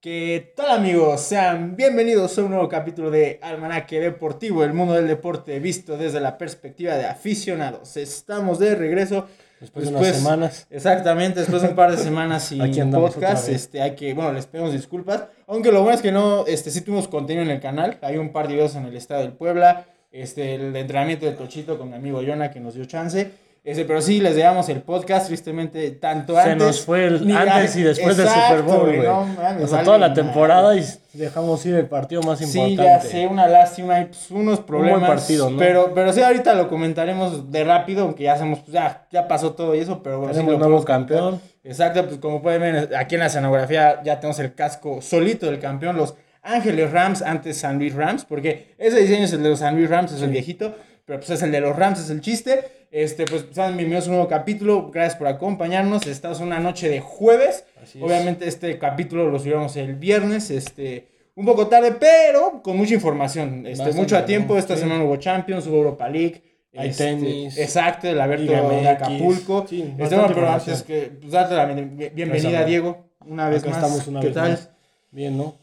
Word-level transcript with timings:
¿Qué 0.00 0.54
tal 0.56 0.70
amigos? 0.70 1.20
Sean 1.20 1.76
bienvenidos 1.76 2.38
a 2.38 2.42
un 2.42 2.52
nuevo 2.52 2.70
capítulo 2.70 3.10
de 3.10 3.38
Almanaque 3.42 4.00
Deportivo, 4.00 4.64
el 4.64 4.72
mundo 4.72 4.94
del 4.94 5.06
deporte 5.06 5.60
visto 5.60 5.98
desde 5.98 6.20
la 6.20 6.38
perspectiva 6.38 6.94
de 6.94 7.04
aficionados. 7.04 7.98
Estamos 7.98 8.58
de 8.58 8.74
regreso. 8.76 9.26
Después, 9.60 9.90
de 9.90 9.94
unas 9.94 10.16
semanas. 10.16 10.66
Exactamente, 10.70 11.40
después 11.40 11.60
de 11.60 11.68
un 11.68 11.74
par 11.74 11.90
de 11.90 11.98
semanas 11.98 12.44
sin 12.48 12.62
Aquí 12.62 12.80
podcast, 12.80 13.50
este, 13.50 13.82
hay 13.82 13.94
que, 13.94 14.14
bueno, 14.14 14.32
les 14.32 14.46
pedimos 14.46 14.72
disculpas, 14.72 15.26
aunque 15.46 15.70
lo 15.70 15.82
bueno 15.82 15.96
es 15.96 16.00
que 16.00 16.12
no, 16.12 16.46
este, 16.46 16.70
sí 16.70 16.80
tuvimos 16.80 17.06
contenido 17.06 17.44
en 17.44 17.50
el 17.50 17.60
canal, 17.60 17.98
hay 18.00 18.16
un 18.16 18.32
par 18.32 18.48
de 18.48 18.54
videos 18.54 18.76
en 18.76 18.86
el 18.86 18.96
estado 18.96 19.20
del 19.20 19.34
Puebla, 19.34 19.84
este, 20.12 20.54
el 20.54 20.74
entrenamiento 20.74 21.26
de 21.26 21.32
Tochito 21.32 21.76
con 21.76 21.90
mi 21.90 21.96
amigo 21.96 22.22
Yona 22.22 22.50
que 22.50 22.58
nos 22.58 22.72
dio 22.72 22.86
chance, 22.86 23.32
este, 23.62 23.84
pero 23.84 24.00
sí 24.00 24.20
les 24.20 24.36
dejamos 24.36 24.68
el 24.70 24.80
podcast, 24.80 25.26
tristemente, 25.26 25.90
tanto 25.90 26.34
Se 26.34 26.40
antes. 26.40 26.56
nos 26.56 26.80
fue 26.80 27.06
el 27.06 27.36
antes 27.36 27.76
y 27.76 27.82
después 27.82 28.16
del 28.16 28.26
Exacto, 28.26 28.56
Super 28.56 28.62
Bowl, 28.62 28.86
güey. 28.86 29.02
no 29.02 29.64
o 29.64 29.66
sea, 29.66 29.82
toda 29.82 29.98
la 29.98 30.14
temporada 30.14 30.74
y 30.76 30.84
dejamos 31.12 31.64
ir 31.66 31.74
el 31.74 31.86
partido 31.86 32.22
más 32.22 32.40
importante. 32.40 32.70
Sí, 32.70 32.76
ya 32.76 33.00
sé, 33.00 33.26
una 33.26 33.46
lástima 33.46 34.00
y 34.00 34.06
pues, 34.06 34.30
unos 34.30 34.60
problemas. 34.60 35.00
buen 35.00 35.12
partido, 35.12 35.50
¿no? 35.50 35.58
Pero, 35.58 35.92
pero 35.94 36.12
sí, 36.12 36.22
ahorita 36.22 36.54
lo 36.54 36.68
comentaremos 36.68 37.52
de 37.52 37.64
rápido, 37.64 38.04
aunque 38.04 38.24
ya 38.24 38.32
hacemos, 38.32 38.60
pues 38.60 38.72
ya, 38.72 39.06
ya 39.10 39.28
pasó 39.28 39.52
todo 39.52 39.74
y 39.74 39.80
eso, 39.80 40.02
pero 40.02 40.20
bueno, 40.20 40.32
sí 40.32 40.42
lo 40.42 40.58
nuevo 40.58 40.82
campeón. 40.84 41.40
Exacto, 41.62 42.06
pues 42.06 42.18
como 42.18 42.40
pueden 42.40 42.62
ver 42.62 42.96
aquí 42.96 43.16
en 43.16 43.20
la 43.20 43.26
escenografía 43.26 44.02
ya 44.02 44.18
tenemos 44.20 44.38
el 44.38 44.54
casco 44.54 45.02
solito 45.02 45.44
del 45.46 45.58
campeón, 45.58 45.96
los 45.98 46.14
Ángeles 46.42 46.90
Rams 46.90 47.20
antes 47.20 47.58
San 47.58 47.78
Luis 47.78 47.94
Rams, 47.94 48.24
porque 48.24 48.74
ese 48.78 48.98
diseño 49.00 49.24
es 49.24 49.32
el 49.34 49.42
de 49.42 49.50
los 49.50 49.58
San 49.58 49.76
Luis 49.76 49.90
Rams, 49.90 50.12
es 50.12 50.22
el 50.22 50.30
viejito, 50.30 50.74
pero 51.04 51.18
pues 51.18 51.28
es 51.30 51.42
el 51.42 51.52
de 51.52 51.60
los 51.60 51.76
Rams, 51.76 52.00
es 52.00 52.08
el 52.08 52.20
chiste. 52.22 52.79
Este, 52.90 53.24
pues 53.24 53.46
sean 53.52 53.76
bienvenidos 53.76 54.06
a 54.06 54.10
un 54.10 54.16
nuevo 54.16 54.28
capítulo, 54.28 54.90
gracias 54.90 55.16
por 55.16 55.28
acompañarnos. 55.28 56.06
Estamos 56.08 56.40
en 56.40 56.48
una 56.48 56.58
noche 56.58 56.88
de 56.88 57.00
jueves. 57.00 57.64
Así 57.80 57.98
es. 57.98 58.04
Obviamente 58.04 58.48
este 58.48 58.78
capítulo 58.78 59.30
lo 59.30 59.38
subimos 59.38 59.76
el 59.76 59.94
viernes, 59.94 60.50
este, 60.50 61.06
un 61.36 61.46
poco 61.46 61.68
tarde, 61.68 61.92
pero 61.92 62.60
con 62.62 62.76
mucha 62.76 62.94
información. 62.94 63.58
Este, 63.66 63.84
Bastante, 63.84 63.96
mucho 64.00 64.16
a 64.16 64.24
tiempo, 64.24 64.56
esta 64.58 64.74
Sí. 64.74 64.82
semana 64.82 65.04
hubo 65.04 65.16
Champions, 65.16 65.66
hubo 65.68 65.76
Europa 65.76 66.08
League. 66.08 66.42
Hay 66.76 66.88
este, 66.90 67.04
tenis, 67.04 67.58
Exacto, 67.58 68.08
el 68.08 68.20
abierto 68.20 68.50
de 68.50 68.88
Acapulco. 68.88 69.66
sí, 69.68 69.82
Este, 69.98 70.16
bueno, 70.16 70.32
pero 70.34 70.50
antes 70.50 70.82
que 70.82 71.12
pues, 71.20 71.32
darte 71.32 71.54
la 71.54 71.66
bien- 71.66 71.96
bienvenida, 72.14 72.64
Diego, 72.64 73.06
una 73.24 73.48
vez 73.48 73.62
Acá 73.62 73.70
más. 73.70 73.82
estamos 73.84 74.06
una 74.08 74.20
¿Qué 74.20 74.26
vez 74.26 74.34
tal? 74.34 74.50
más. 74.50 74.70
Bien, 75.12 75.36
¿no? 75.36 75.56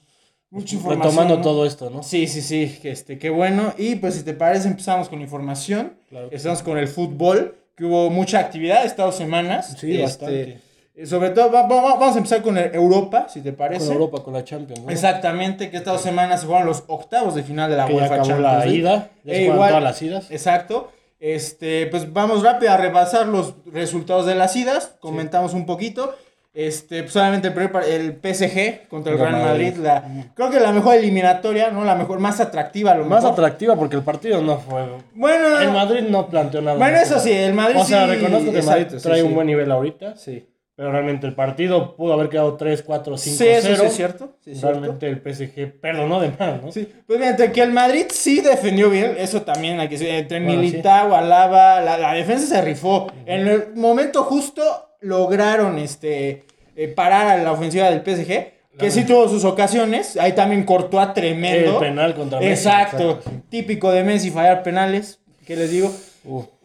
Mucha 0.50 0.76
información. 0.76 1.04
Retomando 1.12 1.36
¿no? 1.38 1.42
todo 1.42 1.66
esto, 1.66 1.90
¿no? 1.90 2.04
Sí, 2.04 2.28
sí, 2.28 2.42
sí, 2.42 2.80
este, 2.84 3.18
qué 3.20 3.30
bueno. 3.30 3.74
Y 3.78 3.96
pues 3.96 4.16
si 4.16 4.24
te 4.24 4.34
parece, 4.34 4.68
empezamos 4.70 5.10
con 5.10 5.22
información. 5.22 5.98
Claro 6.10 6.30
Estamos 6.32 6.64
con 6.64 6.78
el 6.78 6.88
fútbol, 6.88 7.58
que 7.76 7.84
hubo 7.86 8.10
mucha 8.10 8.40
actividad 8.40 8.86
estas 8.86 9.06
dos 9.08 9.16
semanas. 9.16 9.76
Sí, 9.80 9.92
Este, 9.92 10.02
bastante. 10.04 10.62
eh, 10.96 11.06
Sobre 11.06 11.30
todo, 11.30 11.52
va- 11.52 11.68
va- 11.68 11.96
vamos 11.96 12.16
a 12.16 12.18
empezar 12.18 12.42
con 12.42 12.58
Europa, 12.58 13.28
si 13.30 13.42
te 13.42 13.54
parece. 13.54 13.86
Con 13.86 13.94
Europa, 13.94 14.24
con 14.24 14.34
la 14.34 14.44
Champions, 14.44 14.82
¿no? 14.84 14.90
Exactamente, 14.90 15.70
que 15.70 15.78
estas 15.78 15.94
dos 15.94 16.02
semanas 16.02 16.40
se 16.42 16.48
jugaron 16.48 16.66
los 16.68 16.86
octavos 16.88 17.36
de 17.36 17.44
final 17.44 17.70
de 17.70 17.78
la 17.78 17.86
Que 17.86 17.92
ya 17.94 17.98
UEFA 18.00 18.16
acabó 18.16 18.28
Champions 18.30 18.58
la 18.66 18.68
ida. 18.68 19.12
Ya 19.26 19.34
E 19.34 19.36
se 19.36 19.44
igual- 19.44 19.70
todas 19.70 19.84
las 19.84 20.02
idas. 20.02 20.32
Exacto. 20.32 20.92
Este, 21.20 21.88
pues 21.88 22.14
vamos 22.14 22.42
rápido 22.44 22.72
a 22.72 22.78
repasar 22.78 23.28
los 23.28 23.54
resultados 23.72 24.26
de 24.26 24.36
las 24.36 24.56
idas. 24.56 24.96
Comentamos 25.00 25.54
un 25.54 25.66
poquito. 25.66 26.16
Este, 26.60 27.04
pues 27.04 27.14
solamente 27.14 27.50
el, 27.50 27.86
el 27.86 28.34
PSG 28.34 28.88
contra 28.90 29.14
el 29.14 29.20
Real 29.20 29.34
Madrid. 29.34 29.76
Madrid. 29.76 29.78
La, 29.84 30.04
creo 30.34 30.50
que 30.50 30.60
la 30.60 30.72
mejor 30.72 30.96
eliminatoria, 30.96 31.70
¿no? 31.70 31.86
La 31.86 31.94
mejor, 31.94 32.20
más 32.20 32.40
atractiva, 32.40 32.94
a 32.94 32.96
lo 32.96 33.06
Más 33.06 33.24
mejor. 33.24 33.34
atractiva 33.34 33.76
porque 33.76 33.96
el 33.96 34.02
partido 34.02 34.42
no 34.42 34.58
fue. 34.58 34.84
Bueno, 35.14 35.60
El 35.60 35.72
Madrid 35.72 36.02
no 36.10 36.28
planteó 36.28 36.64
nada. 36.64 36.76
Bueno, 36.78 36.94
más. 36.98 37.04
eso 37.12 37.20
sí, 37.20 37.32
el 37.32 37.54
Madrid 37.54 37.78
O 37.80 37.84
sea, 37.86 38.06
sí, 38.08 38.16
reconozco 38.16 38.52
que 38.52 38.58
el 38.60 38.66
Madrid 38.66 38.88
trae 39.04 39.20
sí. 39.22 39.28
un 39.28 39.36
buen 39.36 39.46
nivel 39.46 39.72
ahorita. 39.72 40.16
sí. 40.18 40.50
Pero 40.76 40.92
realmente 40.92 41.26
el 41.26 41.34
partido 41.34 41.96
pudo 41.96 42.14
haber 42.14 42.30
quedado 42.30 42.54
3, 42.56 42.84
4, 42.84 43.18
5, 43.18 43.36
Sí, 43.38 43.44
0. 43.48 43.58
eso 43.74 43.82
sí 43.82 43.88
es 43.88 43.96
cierto. 43.96 44.36
sí 44.46 44.52
es 44.52 44.60
cierto. 44.60 44.80
Realmente 44.80 45.08
el 45.10 45.18
PSG 45.22 45.80
perdonó 45.82 46.20
de 46.20 46.30
más, 46.40 46.62
¿no? 46.62 46.72
Sí, 46.72 46.88
pues 47.08 47.18
mira, 47.18 47.32
entre 47.32 47.52
que 47.52 47.64
el 47.64 47.72
Madrid 47.72 48.06
sí 48.12 48.42
defendió 48.42 48.92
bien, 48.92 49.16
eso 49.18 49.42
también 49.42 49.80
hay 49.80 49.88
que 49.90 49.98
decir, 49.98 50.10
entre 50.14 50.40
Bueno, 50.40 50.62
Militao, 50.62 51.16
Alaba, 51.16 51.82
la, 51.82 51.98
la 51.98 52.14
defensa 52.14 52.46
se 52.46 52.62
rifó. 52.62 53.12
En 53.26 53.48
el 53.48 53.74
momento 53.76 54.24
justo 54.24 54.62
lograron 55.02 55.78
este 55.80 56.44
eh, 56.76 56.88
parar 56.88 57.28
a 57.28 57.38
la 57.44 57.52
ofensiva 57.52 57.90
del 57.90 58.02
PSG, 58.02 58.54
que 58.78 58.92
sí 58.92 59.06
tuvo 59.06 59.28
sus 59.28 59.44
ocasiones, 59.44 60.18
ahí 60.18 60.34
también 60.34 60.64
Courtois 60.64 61.14
tremendo. 61.14 61.74
El 61.82 61.88
penal 61.90 62.14
contra 62.14 62.40
Messi. 62.40 62.52
Exacto, 62.52 63.20
típico 63.50 63.92
de 63.92 64.04
Messi 64.04 64.30
fallar 64.30 64.62
penales, 64.62 65.20
¿qué 65.48 65.56
les 65.56 65.72
digo? 65.72 65.92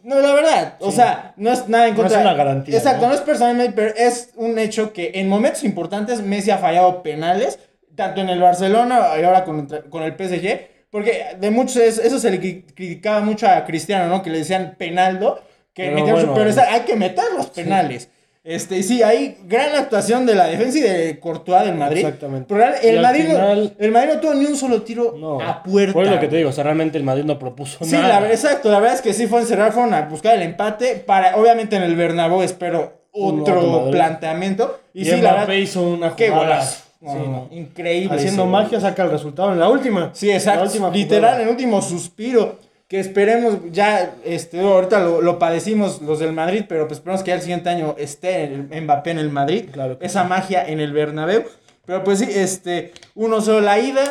No, 0.03 0.19
la 0.19 0.33
verdad, 0.33 0.75
o 0.79 0.91
sea, 0.91 1.33
no 1.37 1.51
es 1.51 1.67
nada 1.69 1.87
en 1.87 1.95
No 1.95 2.01
contra. 2.01 2.19
es 2.19 2.25
una 2.25 2.33
garantía, 2.35 2.77
Exacto, 2.77 3.03
¿no? 3.03 3.07
no, 3.09 3.15
es 3.15 3.21
personalmente, 3.21 3.71
pero 3.73 3.95
es 3.95 4.31
un 4.35 4.59
hecho 4.59 4.91
que 4.93 5.11
en 5.15 5.29
momentos 5.29 5.63
importantes 5.63 6.21
Messi 6.21 6.51
ha 6.51 6.57
fallado 6.57 7.01
penales, 7.01 7.57
tanto 7.95 8.21
en 8.21 8.29
el 8.29 8.39
Barcelona 8.41 8.99
y 9.19 9.23
ahora 9.23 9.43
con, 9.45 9.65
con 9.89 10.03
el 10.03 10.13
PSG, 10.15 10.67
porque 10.91 11.23
de 11.39 11.49
muchos 11.51 11.77
es- 11.77 11.97
eso 11.99 12.19
se 12.19 12.29
le 12.29 12.39
cri- 12.41 12.65
criticaba 12.75 13.21
mucho 13.21 13.47
a 13.47 13.63
Cristiano, 13.65 14.07
¿no? 14.07 14.21
Que 14.21 14.29
le 14.29 14.39
decían 14.39 14.75
penaldo, 14.77 15.41
que 15.73 15.83
Pero 15.85 15.95
metieron 15.95 16.21
su- 16.21 16.27
bueno, 16.27 16.51
pero 16.55 16.69
hay 16.69 16.81
que 16.81 16.95
meter 16.95 17.23
los 17.35 17.47
penales. 17.47 18.09
Este, 18.43 18.77
y 18.79 18.83
sí, 18.83 19.01
hay 19.01 19.37
gran 19.45 19.73
actuación 19.73 20.25
de 20.25 20.35
la 20.35 20.47
defensa 20.47 20.77
y 20.77 20.81
de 20.81 21.17
Courtois 21.19 21.63
del 21.65 21.75
Madrid. 21.75 21.99
Exactamente. 22.03 22.45
Pero 22.53 22.73
el, 22.81 22.99
Madrid, 23.01 23.25
final- 23.27 23.73
el 23.79 23.91
Madrid 23.91 24.09
no 24.15 24.19
tuvo 24.19 24.33
ni 24.33 24.45
un 24.45 24.57
solo 24.57 24.81
tiro 24.81 25.15
No. 25.17 25.39
a 25.39 25.63
puerta. 25.63 25.93
Fue 25.93 26.05
lo 26.05 26.19
que 26.19 26.27
te 26.27 26.35
digo, 26.35 26.49
o 26.49 26.51
sea, 26.51 26.65
realmente 26.65 26.97
el 26.97 27.05
Madrid 27.05 27.23
no 27.23 27.39
propuso 27.39 27.85
Sí, 27.85 27.93
nada. 27.93 28.09
la, 28.09 28.19
verdad- 28.19 28.33
exacto, 28.35 28.69
la 28.69 28.79
verdad 28.79 28.95
es 28.97 29.01
que 29.01 29.13
sí 29.13 29.27
fue 29.27 29.39
encerrar, 29.39 29.71
fueron 29.71 29.93
a 29.93 30.01
buscar 30.09 30.35
el 30.35 30.41
empate, 30.41 30.95
para, 30.97 31.37
obviamente 31.37 31.77
en 31.77 31.83
el 31.83 31.95
Bernabéu 31.95 32.41
espero 32.41 33.01
otro 33.13 33.89
planteamiento, 33.91 34.77
y, 34.93 35.03
Y, 35.03 35.05
sí, 35.05 35.21
la 35.21 35.33
verdad, 35.35 35.53
hizo 35.53 35.81
una 35.81 36.13
qué 36.15 36.27
jugada. 36.29 36.45
golazo, 36.47 36.83
No, 36.99 37.11
Sí, 37.13 37.17
no, 37.19 37.25
no. 37.27 37.47
increíble. 37.51 38.17
Haciendo 38.17 38.45
magia 38.45 38.79
saca 38.81 39.03
el 39.03 39.11
resultado 39.11 39.53
en 39.53 39.59
la 39.59 39.69
última. 39.69 40.09
Sí, 40.13 40.31
exacto, 40.31 40.61
La 40.61 40.65
última 40.67 40.89
literal, 40.89 41.35
en 41.35 41.41
el 41.43 41.49
último 41.49 41.81
suspiro, 41.81 42.57
que 42.93 42.99
esperemos, 42.99 43.57
ya, 43.71 44.13
este, 44.23 44.59
ahorita 44.59 44.99
lo, 44.99 45.19
lo 45.19 45.39
padecimos 45.39 45.99
los 46.03 46.19
del 46.19 46.31
Madrid, 46.31 46.65
pero 46.69 46.87
pues 46.87 46.99
esperemos 46.99 47.23
que 47.23 47.29
ya 47.31 47.35
el 47.37 47.41
siguiente 47.41 47.67
año 47.67 47.95
esté 47.97 48.43
el 48.43 48.67
Mbappé 48.83 49.09
en 49.09 49.17
el 49.17 49.31
Madrid, 49.31 49.65
Claro 49.71 49.97
esa 49.99 50.25
magia 50.25 50.63
en 50.63 50.79
el 50.79 50.93
Bernabéu, 50.93 51.41
pero 51.87 52.03
pues 52.03 52.19
sí, 52.19 52.27
este, 52.29 52.91
uno 53.15 53.41
solo 53.41 53.61
la 53.61 53.79
ida, 53.79 54.03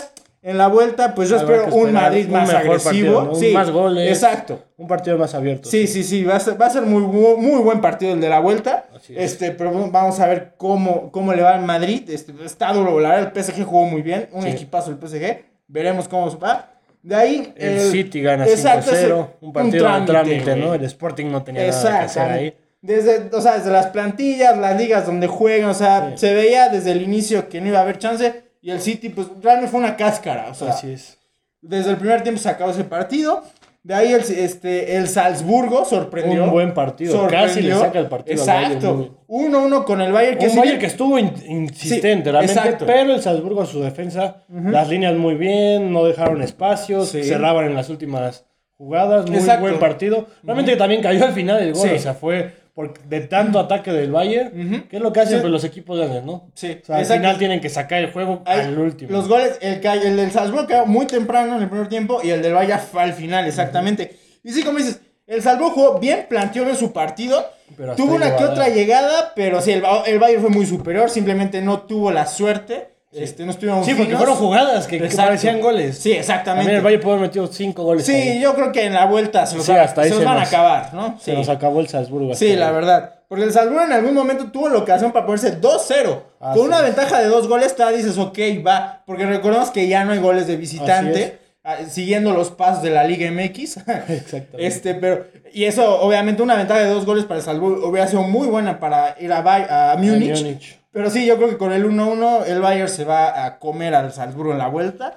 en 0.42 0.58
la 0.58 0.66
vuelta, 0.66 1.14
pues 1.14 1.28
yo 1.28 1.38
Habrá 1.38 1.58
espero 1.58 1.76
un 1.76 1.92
Madrid 1.92 2.24
un 2.26 2.32
más 2.32 2.52
agresivo, 2.52 2.82
partido, 2.82 3.24
¿no? 3.26 3.34
sí, 3.36 3.52
Más 3.52 3.70
goles. 3.70 4.08
exacto, 4.10 4.64
Un 4.76 4.88
partido 4.88 5.16
más 5.16 5.32
abierto. 5.36 5.70
Sí, 5.70 5.86
sí, 5.86 6.02
sí, 6.02 6.24
va 6.24 6.34
a 6.34 6.40
ser, 6.40 6.60
va 6.60 6.66
a 6.66 6.70
ser 6.70 6.82
muy, 6.82 7.02
muy, 7.02 7.36
muy 7.36 7.60
buen 7.62 7.80
partido 7.80 8.14
el 8.14 8.20
de 8.20 8.28
la 8.28 8.40
vuelta. 8.40 8.86
Así 8.96 9.14
es. 9.16 9.30
Este, 9.34 9.52
pero 9.52 9.70
vamos 9.92 10.18
a 10.18 10.26
ver 10.26 10.54
cómo, 10.56 11.12
cómo 11.12 11.32
le 11.32 11.42
va 11.42 11.54
al 11.54 11.62
Madrid. 11.64 12.10
Este, 12.10 12.32
está 12.44 12.72
duro, 12.72 12.98
la 12.98 13.10
verdad, 13.10 13.32
el 13.32 13.44
PSG 13.44 13.62
jugó 13.62 13.84
muy 13.84 14.02
bien, 14.02 14.28
un 14.32 14.42
Sí. 14.42 14.48
equipazo 14.48 14.90
el 14.90 14.96
PSG. 14.98 15.44
Veremos 15.68 16.08
cómo 16.08 16.28
se 16.28 16.38
va. 16.38 16.71
De 17.02 17.14
ahí 17.16 17.52
El 17.56 17.80
City 17.90 18.22
gana 18.22 18.44
5-0. 18.46 18.50
exacto, 18.52 18.92
es 18.92 18.98
el- 19.02 19.12
Un 19.40 19.52
partido 19.52 19.92
de 20.00 20.06
trámite. 20.06 20.56
¿no? 20.56 20.74
El 20.74 20.84
Sporting 20.84 21.26
no 21.26 21.42
tenía 21.42 21.66
nada 21.66 21.98
que 21.98 22.04
hacer 22.04 22.22
ahí. 22.30 22.54
Desde, 22.80 23.28
o 23.32 23.40
sea, 23.40 23.58
desde 23.58 23.70
las 23.70 23.86
plantillas, 23.88 24.56
las 24.58 24.76
ligas 24.76 25.06
donde 25.06 25.26
juegan, 25.26 25.70
o 25.70 25.74
sea, 25.74 26.10
Sí. 26.12 26.18
se 26.26 26.34
veía 26.34 26.68
desde 26.68 26.92
el 26.92 27.02
inicio 27.02 27.48
que 27.48 27.60
no 27.60 27.68
iba 27.68 27.78
a 27.78 27.82
haber 27.82 27.98
chance. 27.98 28.44
Y 28.60 28.70
el 28.70 28.80
City, 28.80 29.08
pues, 29.08 29.28
realmente 29.40 29.70
fue 29.70 29.80
una 29.80 29.96
cáscara. 29.96 30.48
O 30.50 30.54
sea, 30.54 30.70
Así 30.70 30.92
es. 30.92 31.18
desde 31.60 31.90
el 31.90 31.96
primer 31.96 32.22
tiempo 32.22 32.40
se 32.40 32.48
acabó 32.48 32.70
ese 32.70 32.84
partido. 32.84 33.42
De 33.84 33.94
ahí 33.94 34.12
el, 34.12 34.20
este, 34.20 34.96
el 34.96 35.08
Salzburgo 35.08 35.84
sorprendió. 35.84 36.44
Un 36.44 36.50
buen 36.50 36.72
partido. 36.72 37.12
sorprendió. 37.14 37.48
Casi 37.48 37.62
le 37.62 37.74
saca 37.74 37.98
el 37.98 38.06
partido 38.06 38.40
al 38.40 38.46
Bayern, 38.48 38.72
Exacto. 38.74 38.94
muy- 38.94 39.10
1-1 39.48 39.84
con 39.84 40.00
el 40.00 40.12
Bayern. 40.12 40.38
Que 40.38 40.46
un 40.48 40.56
Bayern 40.56 40.78
que 40.78 40.86
estuvo 40.86 41.18
in- 41.18 41.32
insistente, 41.48 42.26
Sí, 42.26 42.30
realmente, 42.30 42.52
exacto. 42.60 42.86
pero 42.86 43.12
el 43.12 43.20
Salzburgo 43.20 43.62
en 43.62 43.66
su 43.66 43.80
defensa, 43.82 44.44
las 44.48 44.88
líneas 44.88 45.16
muy 45.16 45.34
bien, 45.34 45.92
no 45.92 46.04
dejaron 46.04 46.42
espacios, 46.42 47.08
Sí. 47.08 47.24
cerraban 47.24 47.66
en 47.66 47.74
las 47.74 47.90
últimas 47.90 48.44
jugadas, 48.78 49.28
muy 49.28 49.38
Exacto. 49.38 49.62
buen 49.62 49.78
partido. 49.80 50.26
Realmente 50.44 50.76
también 50.76 51.02
cayó 51.02 51.24
al 51.24 51.32
final 51.32 51.60
el 51.60 51.72
gol, 51.72 51.88
Sí. 51.88 51.94
o 51.96 51.98
sea, 51.98 52.14
fue 52.14 52.52
por, 52.74 52.98
de 53.04 53.20
tanto 53.20 53.58
ataque 53.58 53.92
del 53.92 54.10
Bayern, 54.10 54.86
que 54.88 54.96
es 54.96 55.02
lo 55.02 55.12
que 55.12 55.20
hacen 55.20 55.34
Sí. 55.36 55.40
pues, 55.42 55.52
los 55.52 55.64
equipos 55.64 55.98
grandes, 55.98 56.24
¿no? 56.24 56.50
Sí, 56.54 56.78
O 56.82 56.86
sea, 56.86 56.96
al 56.96 57.04
final 57.06 57.38
tienen 57.38 57.60
que 57.60 57.68
sacar 57.68 57.98
el 58.02 58.10
juego 58.12 58.42
al 58.46 58.78
último. 58.78 59.12
Los 59.12 59.28
goles, 59.28 59.58
el, 59.60 59.80
que- 59.80 59.88
el 59.92 60.16
del 60.16 60.30
Salzburgo 60.30 60.66
quedó 60.66 60.86
muy 60.86 61.06
temprano 61.06 61.56
en 61.56 61.62
el 61.64 61.68
primer 61.68 61.88
tiempo 61.88 62.20
y 62.22 62.30
el 62.30 62.40
del 62.40 62.54
Bayern 62.54 62.80
fue 62.80 63.02
al 63.02 63.12
final, 63.12 63.46
exactamente. 63.46 64.16
Y 64.42 64.52
sí, 64.52 64.62
como 64.62 64.78
dices, 64.78 65.00
el 65.26 65.42
Salzburgo 65.42 65.70
jugó 65.74 65.98
bien, 65.98 66.26
planteó 66.28 66.64
bien 66.64 66.76
su 66.76 66.92
partido. 66.92 67.44
Pero 67.76 67.94
tuvo 67.96 68.14
una 68.16 68.36
que 68.36 68.44
otra 68.44 68.68
llegada, 68.68 69.32
pero 69.34 69.60
sí, 69.60 69.72
el, 69.72 69.82
el 70.06 70.18
Bayern 70.18 70.42
fue 70.42 70.50
muy 70.50 70.66
superior, 70.66 71.08
simplemente 71.10 71.60
no 71.62 71.82
tuvo 71.82 72.10
la 72.10 72.26
suerte. 72.26 72.91
Este, 73.12 73.44
no 73.44 73.50
estuvieron 73.50 73.84
Sí, 73.84 73.90
porque 73.90 74.04
finos. 74.06 74.18
fueron 74.18 74.36
jugadas 74.36 74.86
que, 74.86 74.98
que 74.98 75.14
parecían 75.14 75.60
goles. 75.60 75.98
Sí, 75.98 76.12
exactamente. 76.12 76.72
También 76.72 76.94
el 76.94 77.00
pudo 77.00 77.12
haber 77.12 77.26
metido 77.26 77.46
5 77.46 77.82
goles. 77.82 78.06
Sí, 78.06 78.12
ahí. 78.14 78.40
yo 78.40 78.54
creo 78.54 78.72
que 78.72 78.86
en 78.86 78.94
la 78.94 79.04
vuelta 79.04 79.44
se 79.44 79.56
los, 79.56 79.66
Sí, 79.66 79.72
se 79.72 80.08
se 80.08 80.24
van 80.24 80.38
a 80.38 80.42
acabar, 80.42 80.94
¿no? 80.94 81.18
Se 81.20 81.32
Sí. 81.32 81.36
nos 81.36 81.48
acabó 81.50 81.80
el 81.80 81.88
Salzburgo. 81.88 82.34
Sí, 82.34 82.56
la 82.56 82.70
verdad. 82.70 83.16
Porque 83.28 83.44
el 83.44 83.52
Salzburgo 83.52 83.82
en 83.82 83.92
algún 83.92 84.14
momento 84.14 84.50
tuvo 84.50 84.68
la 84.70 84.78
ocasión 84.78 85.12
para 85.12 85.26
ponerse 85.26 85.60
2-0. 85.60 86.22
Ah, 86.40 86.52
Con 86.54 86.62
sí. 86.62 86.68
una 86.68 86.80
ventaja 86.80 87.18
de 87.20 87.26
dos 87.28 87.48
goles, 87.48 87.76
todavía 87.76 87.98
dices, 87.98 88.16
ok, 88.16 88.38
va. 88.66 89.02
Porque 89.06 89.26
recordemos 89.26 89.70
que 89.70 89.88
ya 89.88 90.04
no 90.04 90.12
hay 90.12 90.18
goles 90.18 90.46
de 90.46 90.56
visitante. 90.56 91.38
Ah, 91.64 91.78
siguiendo 91.88 92.32
los 92.32 92.50
pasos 92.50 92.82
de 92.82 92.90
la 92.90 93.04
Liga 93.04 93.30
MX. 93.30 93.76
Exactamente. 94.08 94.66
Este, 94.66 94.94
pero, 94.94 95.26
y 95.52 95.64
eso, 95.64 96.00
obviamente, 96.00 96.42
una 96.42 96.56
ventaja 96.56 96.80
de 96.80 96.88
dos 96.90 97.04
goles 97.06 97.24
para 97.24 97.38
el 97.38 97.44
Salzburgo 97.44 97.88
hubiera 97.88 98.06
sido 98.08 98.22
muy 98.22 98.48
buena 98.48 98.78
para 98.80 99.16
ir 99.20 99.32
a, 99.32 99.42
Bay- 99.42 99.66
a 99.68 99.96
Múnich. 99.98 100.38
Múnich. 100.42 100.78
Pero 100.92 101.08
sí, 101.10 101.24
yo 101.24 101.36
creo 101.36 101.48
que 101.48 101.56
con 101.56 101.72
el 101.72 101.84
1-1 101.86 102.44
el 102.46 102.60
Bayern 102.60 102.88
se 102.88 103.04
va 103.04 103.44
a 103.46 103.58
comer 103.58 103.94
al 103.94 104.12
Salzburgo 104.12 104.52
en 104.52 104.58
la 104.58 104.68
vuelta. 104.68 105.16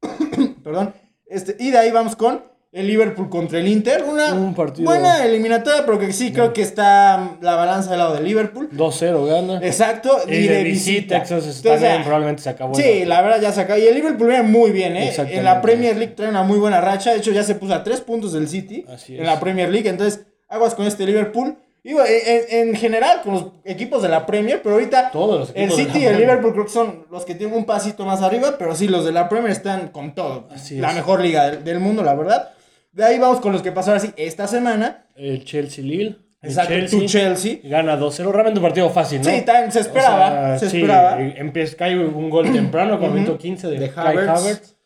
Perdón. 0.64 0.94
Este, 1.26 1.56
y 1.58 1.70
de 1.70 1.78
ahí 1.78 1.90
vamos 1.90 2.16
con 2.16 2.42
el 2.72 2.86
Liverpool 2.86 3.28
contra 3.28 3.58
el 3.58 3.66
Inter. 3.66 4.04
Una 4.04 4.32
Un 4.32 4.54
partido- 4.54 4.88
buena 4.88 5.24
eliminatoria, 5.24 5.84
pero 5.84 5.98
que 5.98 6.12
sí 6.12 6.32
creo 6.32 6.52
que 6.52 6.62
está 6.62 7.36
la 7.40 7.56
balanza 7.56 7.90
del 7.90 7.98
lado 7.98 8.14
del 8.14 8.24
Liverpool. 8.24 8.68
2-0 8.72 9.26
gana. 9.26 9.58
Exacto. 9.66 10.18
Y 10.28 10.46
de 10.46 10.62
visita, 10.62 11.16
entonces 11.16 11.56
Entonces, 11.56 11.62
también 11.80 12.00
ah, 12.00 12.04
probablemente 12.04 12.42
se 12.42 12.50
acabó. 12.50 12.74
Sí, 12.76 13.04
la 13.04 13.22
verdad 13.22 13.40
ya 13.40 13.52
se 13.52 13.62
acabó. 13.62 13.78
Y 13.80 13.86
el 13.86 13.94
Liverpool 13.94 14.28
viene 14.28 14.44
muy 14.44 14.70
bien, 14.70 14.96
¿eh? 14.96 15.12
En 15.18 15.44
la 15.44 15.60
Premier 15.60 15.96
League 15.96 16.14
trae 16.14 16.28
una 16.28 16.42
muy 16.44 16.58
buena 16.58 16.80
racha. 16.80 17.10
De 17.12 17.18
hecho, 17.18 17.32
ya 17.32 17.42
se 17.42 17.56
puso 17.56 17.74
a 17.74 17.82
tres 17.82 18.00
puntos 18.00 18.32
del 18.32 18.48
City 18.48 18.84
Así 18.88 19.18
en 19.18 19.26
la 19.26 19.40
Premier 19.40 19.68
League. 19.68 19.88
Entonces, 19.88 20.20
aguas 20.48 20.74
con 20.74 20.86
este 20.86 21.04
Liverpool. 21.06 21.56
Y 21.82 21.94
bueno, 21.94 22.08
en, 22.10 22.68
en 22.68 22.74
general 22.76 23.22
con 23.24 23.32
los 23.32 23.46
equipos 23.64 24.02
de 24.02 24.10
la 24.10 24.26
Premier, 24.26 24.60
pero 24.62 24.74
ahorita 24.74 25.10
Todos 25.12 25.40
los 25.40 25.52
el 25.54 25.70
de 25.70 25.74
City 25.74 26.00
y 26.00 26.04
el. 26.04 26.18
Liverpool 26.18 26.52
creo 26.52 26.66
que 26.66 26.70
son 26.70 27.06
los 27.10 27.24
que 27.24 27.34
tienen 27.34 27.56
un 27.56 27.64
pasito 27.64 28.04
más 28.04 28.20
arriba, 28.20 28.56
pero 28.58 28.76
sí, 28.76 28.86
los 28.86 29.02
de 29.06 29.12
la 29.12 29.30
Premier 29.30 29.50
están 29.50 29.88
con 29.88 30.14
todo. 30.14 30.46
Así 30.52 30.76
la 30.76 30.90
es. 30.90 30.94
mejor 30.96 31.20
liga 31.22 31.50
del, 31.50 31.64
del 31.64 31.80
mundo, 31.80 32.02
la 32.04 32.14
verdad. 32.14 32.50
De 32.92 33.04
ahí 33.04 33.18
vamos 33.18 33.40
con 33.40 33.52
los 33.52 33.62
que 33.62 33.72
pasaron 33.72 33.98
así 33.98 34.12
esta 34.16 34.46
semana. 34.46 35.06
El 35.16 35.44
Chelsea 35.44 35.84
Lille. 35.84 36.16
Exacto, 36.42 36.74
tu 36.90 37.04
Chelsea. 37.04 37.58
Gana 37.64 37.98
2-0. 37.98 38.32
Realmente 38.32 38.58
un 38.60 38.64
partido 38.64 38.88
fácil, 38.90 39.20
¿no? 39.22 39.30
Sí, 39.30 39.42
también 39.42 39.70
se 39.70 39.80
esperaba, 39.80 40.58
se 40.58 40.70
sí, 40.70 40.76
esperaba. 40.78 41.20
empieza, 41.20 41.76
cae 41.76 41.98
un 41.98 42.30
gol 42.30 42.50
temprano 42.50 42.98
con 42.98 43.12
minuto 43.14 43.36
15 43.36 43.68
de, 43.68 43.78
De 43.78 43.92
Havertz. 43.94 44.28
Havertz. 44.28 44.76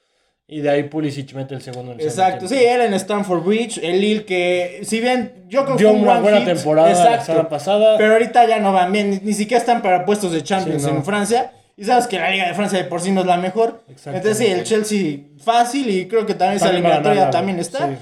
Y 0.47 0.61
de 0.61 0.69
ahí 0.69 0.83
Pulisic 0.83 1.33
mete 1.33 1.55
el 1.55 1.63
segundo 1.63 1.93
en 1.93 2.01
el 2.01 2.07
Exacto, 2.07 2.47
sí, 2.47 2.57
era 2.63 2.85
en 2.85 2.93
Stanford 2.95 3.43
Bridge, 3.45 3.79
el 3.83 3.99
Lille 3.99 4.25
que, 4.27 4.81
si 4.83 5.01
bien 5.01 5.47
yo 5.49 5.65
creo 5.65 5.77
que 5.77 5.85
Dio 5.85 5.93
una 5.95 6.21
buena 6.21 6.39
hit, 6.41 6.47
temporada 6.49 6.89
la 6.91 6.95
exacto, 6.95 7.25
semana 7.25 7.49
pasada. 7.49 7.97
pero 7.97 8.13
ahorita 8.13 8.47
ya 8.47 8.59
no 8.61 8.71
van 8.75 8.93
bien, 8.93 9.09
ni, 9.11 9.17
ni 9.21 9.33
siquiera 9.33 9.59
están 9.59 9.81
para 9.81 10.05
puestos 10.05 10.33
de 10.33 10.43
Champions 10.43 10.83
Sí, 10.83 10.91
no. 10.91 10.97
en 10.99 11.05
Francia, 11.05 11.51
y 11.77 11.85
sabes 11.85 12.07
que 12.07 12.19
la 12.19 12.31
Liga 12.31 12.47
de 12.47 12.55
Francia 12.55 12.79
de 12.79 12.85
por 12.85 13.01
sí 13.01 13.11
no 13.13 13.21
es 13.23 13.27
la 13.27 13.37
mejor, 13.37 13.83
entonces 13.89 14.39
sí, 14.39 14.47
el 14.47 14.65
Chelsea 14.65 15.19
fácil 15.43 15.89
y 15.91 16.07
creo 16.09 16.25
que 16.27 16.35
también 16.35 16.57
esa 16.57 16.67
También 16.67 16.85
va 16.85 16.89
a 16.89 16.93
eliminatoria 16.99 17.31
también 17.31 17.59
está. 17.59 17.89
sí. 17.89 17.95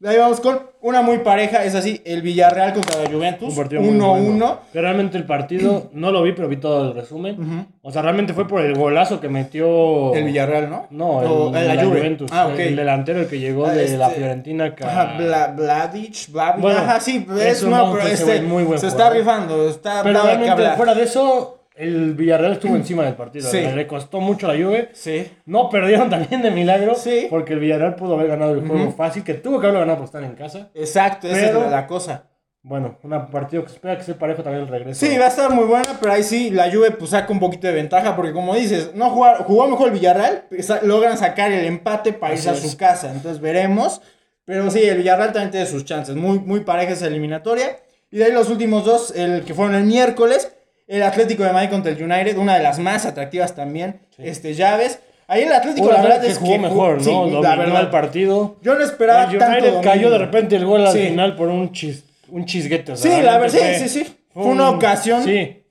De 0.00 0.08
ahí 0.08 0.16
vamos 0.18 0.40
con 0.40 0.60
una 0.80 1.00
muy 1.00 1.18
pareja, 1.18 1.62
es 1.62 1.76
así, 1.76 2.02
el 2.04 2.22
Villarreal 2.22 2.72
contra 2.72 3.00
la 3.04 3.08
Juventus, 3.08 3.50
Un 3.50 3.54
partido 3.56 3.82
muy 3.82 3.92
1-1. 3.96 4.00
bueno. 4.08 4.58
Realmente 4.74 5.16
el 5.16 5.24
partido 5.26 5.90
no 5.92 6.10
lo 6.10 6.24
vi, 6.24 6.32
pero 6.32 6.48
vi 6.48 6.56
todo 6.56 6.88
el 6.88 6.94
resumen. 6.96 7.68
O 7.82 7.92
sea, 7.92 8.02
realmente 8.02 8.34
fue 8.34 8.48
por 8.48 8.62
el 8.62 8.74
golazo 8.74 9.20
que 9.20 9.28
metió. 9.28 10.12
El 10.12 10.24
Villarreal, 10.24 10.68
¿no? 10.68 10.88
No, 10.90 11.20
el, 11.22 11.28
O, 11.28 11.52
la 11.52 11.74
Juve. 11.84 11.84
Juventus. 12.00 12.32
Ah, 12.32 12.48
ok. 12.48 12.58
El 12.58 12.74
delantero, 12.74 13.20
el 13.20 13.28
que 13.28 13.38
llegó 13.38 13.66
Ah, 13.66 13.74
de 13.74 13.84
este- 13.84 13.96
la 13.96 14.10
Fiorentina. 14.10 14.74
que- 14.74 14.82
Ajá, 14.84 15.14
Bla, 15.18 15.46
Bladic, 15.56 16.32
Blavic, 16.32 16.60
Bueno, 16.60 16.80
ajá, 16.80 16.98
sí, 16.98 17.24
es 17.40 17.62
no, 17.62 17.92
pero 17.92 18.08
este, 18.08 18.40
muy 18.42 18.64
buen 18.64 18.80
se 18.80 18.88
está 18.88 19.08
rifando, 19.08 19.68
está 19.68 20.02
Pero 20.02 20.20
realmente, 20.20 20.68
fuera 20.76 20.94
de 20.96 21.04
eso, 21.04 21.60
el 21.74 22.14
Villarreal 22.14 22.52
estuvo 22.52 22.76
encima 22.76 23.04
del 23.04 23.14
partido. 23.14 23.48
Sí. 23.48 23.60
Le 23.60 23.86
costó 23.86 24.20
mucho 24.20 24.46
la 24.46 24.54
Juve. 24.54 24.90
Sí. 24.92 25.30
No 25.46 25.70
perdieron 25.70 26.10
también 26.10 26.42
de 26.42 26.50
milagro. 26.50 26.94
Sí. 26.94 27.26
Porque 27.30 27.54
el 27.54 27.60
Villarreal 27.60 27.94
pudo 27.94 28.14
haber 28.14 28.28
ganado 28.28 28.54
el 28.54 28.66
juego 28.66 28.92
fácil, 28.92 29.24
que 29.24 29.34
tuvo 29.34 29.60
que 29.60 29.66
haberlo 29.66 29.80
ganado 29.80 29.98
por 29.98 30.06
estar 30.06 30.22
en 30.22 30.34
casa. 30.34 30.70
Exacto, 30.74 31.28
esa 31.28 31.64
es 31.64 31.70
la 31.70 31.86
cosa. 31.86 32.28
Bueno, 32.64 32.96
un 33.02 33.26
partido 33.26 33.64
que 33.64 33.72
espera 33.72 33.98
que 33.98 34.04
sea 34.04 34.16
parejo 34.16 34.44
también 34.44 34.62
el 34.62 34.68
regreso. 34.68 35.04
Sí, 35.04 35.18
va 35.18 35.24
a 35.24 35.28
estar 35.28 35.50
muy 35.50 35.64
buena, 35.64 35.98
pero 36.00 36.12
ahí 36.12 36.22
sí 36.22 36.50
la 36.50 36.70
Juve 36.70 36.92
pues 36.92 37.10
saca 37.10 37.32
un 37.32 37.40
poquito 37.40 37.66
de 37.66 37.72
ventaja 37.72 38.14
porque 38.14 38.32
como 38.32 38.54
dices, 38.54 38.92
no 38.94 39.10
jugar, 39.10 39.38
jugó 39.38 39.66
mejor 39.66 39.88
el 39.88 39.94
Villarreal, 39.94 40.44
logran 40.82 41.18
sacar 41.18 41.50
el 41.50 41.64
empate 41.64 42.12
para 42.12 42.34
irse 42.34 42.50
a 42.50 42.54
su 42.54 42.76
casa, 42.76 43.10
entonces 43.10 43.40
veremos. 43.40 44.00
Pero 44.44 44.70
sí, 44.70 44.80
el 44.80 44.98
Villarreal 44.98 45.32
también 45.32 45.50
tiene 45.50 45.66
sus 45.66 45.84
chances, 45.84 46.14
muy, 46.14 46.38
muy 46.38 46.60
pareja 46.60 46.92
esa 46.92 47.08
eliminatoria. 47.08 47.78
Y 48.12 48.18
de 48.18 48.26
ahí 48.26 48.32
los 48.32 48.48
últimos 48.48 48.84
dos, 48.84 49.12
el 49.16 49.42
que 49.42 49.54
fueron 49.54 49.74
el 49.74 49.84
miércoles, 49.84 50.52
el 50.96 51.02
Atlético 51.02 51.42
de 51.44 51.52
Madrid 51.52 51.70
contra 51.70 51.90
el 51.92 52.02
United, 52.02 52.36
una 52.36 52.56
de 52.56 52.62
las 52.62 52.78
más 52.78 53.06
atractivas 53.06 53.54
también, 53.54 54.00
este 54.18 54.54
Llaves. 54.54 54.98
Ahí 55.26 55.42
el 55.44 55.52
Atlético, 55.52 55.90
la 55.90 56.02
verdad 56.02 56.20
que 56.20 56.26
es 56.28 56.38
jugó 56.38 56.52
que 56.52 56.58
mejor, 56.58 56.98
¿no? 56.98 57.04
sí, 57.04 57.10
Dominó 57.10 57.42
la 57.42 57.56
verdad. 57.56 57.80
el 57.80 57.88
partido. 57.90 58.56
Yo 58.60 58.74
no 58.74 58.84
esperaba 58.84 59.24
El 59.24 59.38
tanto 59.38 59.56
United 59.66 59.80
cayó 59.80 59.90
dominio. 59.92 60.10
de 60.10 60.18
repente 60.18 60.56
el 60.56 60.66
gol 60.66 60.86
al 60.86 60.92
Sí. 60.92 61.06
final 61.06 61.34
por 61.36 61.48
un, 61.48 61.72
chis, 61.72 62.04
un 62.28 62.44
chisguete. 62.44 62.92
o 62.92 62.96
Sí, 62.96 63.08
la 63.22 63.38
verdad, 63.38 63.58
sí, 63.78 63.88
sí, 63.88 64.04
sí. 64.04 64.16
Fue 64.34 64.44
una 64.44 64.68
ocasión. 64.70 65.24
Sí. 65.24 65.61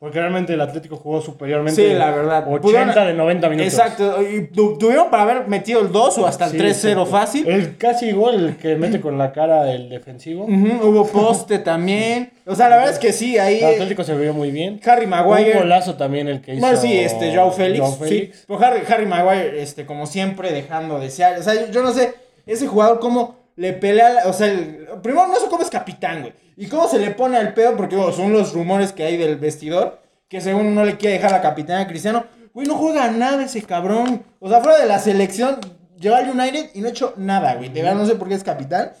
Porque 0.00 0.18
realmente 0.18 0.54
el 0.54 0.60
Atlético 0.62 0.96
jugó 0.96 1.20
superiormente. 1.20 1.90
Sí, 1.90 1.94
la 1.94 2.10
verdad. 2.10 2.44
80 2.48 2.60
Pudieron- 2.62 3.06
de 3.06 3.12
90 3.12 3.48
minutos. 3.50 3.70
Exacto, 3.74 4.22
y 4.22 4.46
tu- 4.46 4.78
tuvieron 4.78 5.10
para 5.10 5.24
haber 5.24 5.46
metido 5.46 5.82
el 5.82 5.92
2 5.92 6.16
o 6.16 6.26
hasta 6.26 6.46
el 6.46 6.52
Sí, 6.52 6.56
3-0 6.56 7.02
exacto. 7.02 7.18
fácil. 7.18 7.46
El 7.46 7.76
casi 7.76 8.10
gol 8.12 8.56
que 8.62 8.76
mete 8.76 8.98
con 9.02 9.18
la 9.18 9.30
cara 9.30 9.70
el 9.70 9.90
defensivo. 9.90 10.46
Hubo 10.46 11.06
poste 11.06 11.58
también. 11.58 12.30
O 12.46 12.54
sea, 12.54 12.70
la 12.70 12.76
verdad 12.76 12.94
es 12.94 12.98
que 12.98 13.12
sí, 13.12 13.36
ahí 13.36 13.58
El 13.58 13.74
Atlético 13.74 14.02
se 14.02 14.16
vio 14.16 14.32
muy 14.32 14.50
bien. 14.50 14.80
Harry 14.86 15.04
Un 15.04 15.10
Maguire. 15.10 15.58
golazo 15.58 15.94
también 15.96 16.28
el 16.28 16.40
que 16.40 16.52
hizo. 16.54 16.62
Bueno, 16.62 16.78
sí, 16.80 16.98
este, 16.98 17.34
Joao 17.34 17.52
Félix. 17.52 17.80
Joao 17.80 17.92
Félix. 17.98 18.36
Sí, 18.38 18.42
pero 18.48 18.58
Harry, 18.64 18.80
Harry 18.88 19.04
Maguire, 19.06 19.60
este, 19.62 19.84
como 19.84 20.06
siempre, 20.06 20.50
dejando 20.50 20.98
de 20.98 21.04
desear. 21.04 21.38
O 21.38 21.42
sea, 21.42 21.52
yo, 21.52 21.70
yo 21.70 21.82
no 21.82 21.92
sé, 21.92 22.14
ese 22.46 22.66
jugador 22.66 23.00
cómo 23.00 23.36
le 23.60 23.74
pelea, 23.74 24.22
o 24.24 24.32
sea, 24.32 24.46
el- 24.46 24.88
primero 25.02 25.26
no 25.28 25.36
sé 25.36 25.46
cómo 25.50 25.62
es 25.62 25.68
capitán, 25.68 26.22
güey. 26.22 26.32
Y 26.56 26.66
cómo 26.66 26.88
se 26.88 26.98
le 26.98 27.10
pone 27.10 27.36
al 27.36 27.52
pedo, 27.52 27.76
porque 27.76 27.94
bueno, 27.94 28.10
son 28.12 28.32
los 28.32 28.54
rumores 28.54 28.92
que 28.92 29.04
hay 29.04 29.18
del 29.18 29.36
vestidor, 29.36 30.00
que 30.28 30.40
según 30.40 30.74
no 30.74 30.84
le 30.86 30.96
quiere 30.96 31.16
dejar 31.16 31.32
la 31.32 31.42
capitana 31.42 31.80
a 31.82 31.86
Cristiano. 31.86 32.24
Güey, 32.54 32.66
no 32.66 32.76
juega 32.76 33.10
nada 33.10 33.44
ese 33.44 33.62
cabrón. 33.62 34.24
O 34.38 34.48
sea, 34.48 34.60
fuera 34.60 34.78
de 34.78 34.86
la 34.86 34.98
selección, 34.98 35.58
llegó 35.98 36.16
al 36.16 36.30
United 36.30 36.70
y 36.74 36.80
no 36.80 36.86
ha 36.86 36.90
hecho 36.90 37.12
nada, 37.18 37.54
güey. 37.56 37.68
De 37.68 37.82
verdad 37.82 37.96
no 37.98 38.06
sé 38.06 38.14
por 38.14 38.28
qué 38.28 38.34
es 38.34 38.42
capitán. 38.44 38.92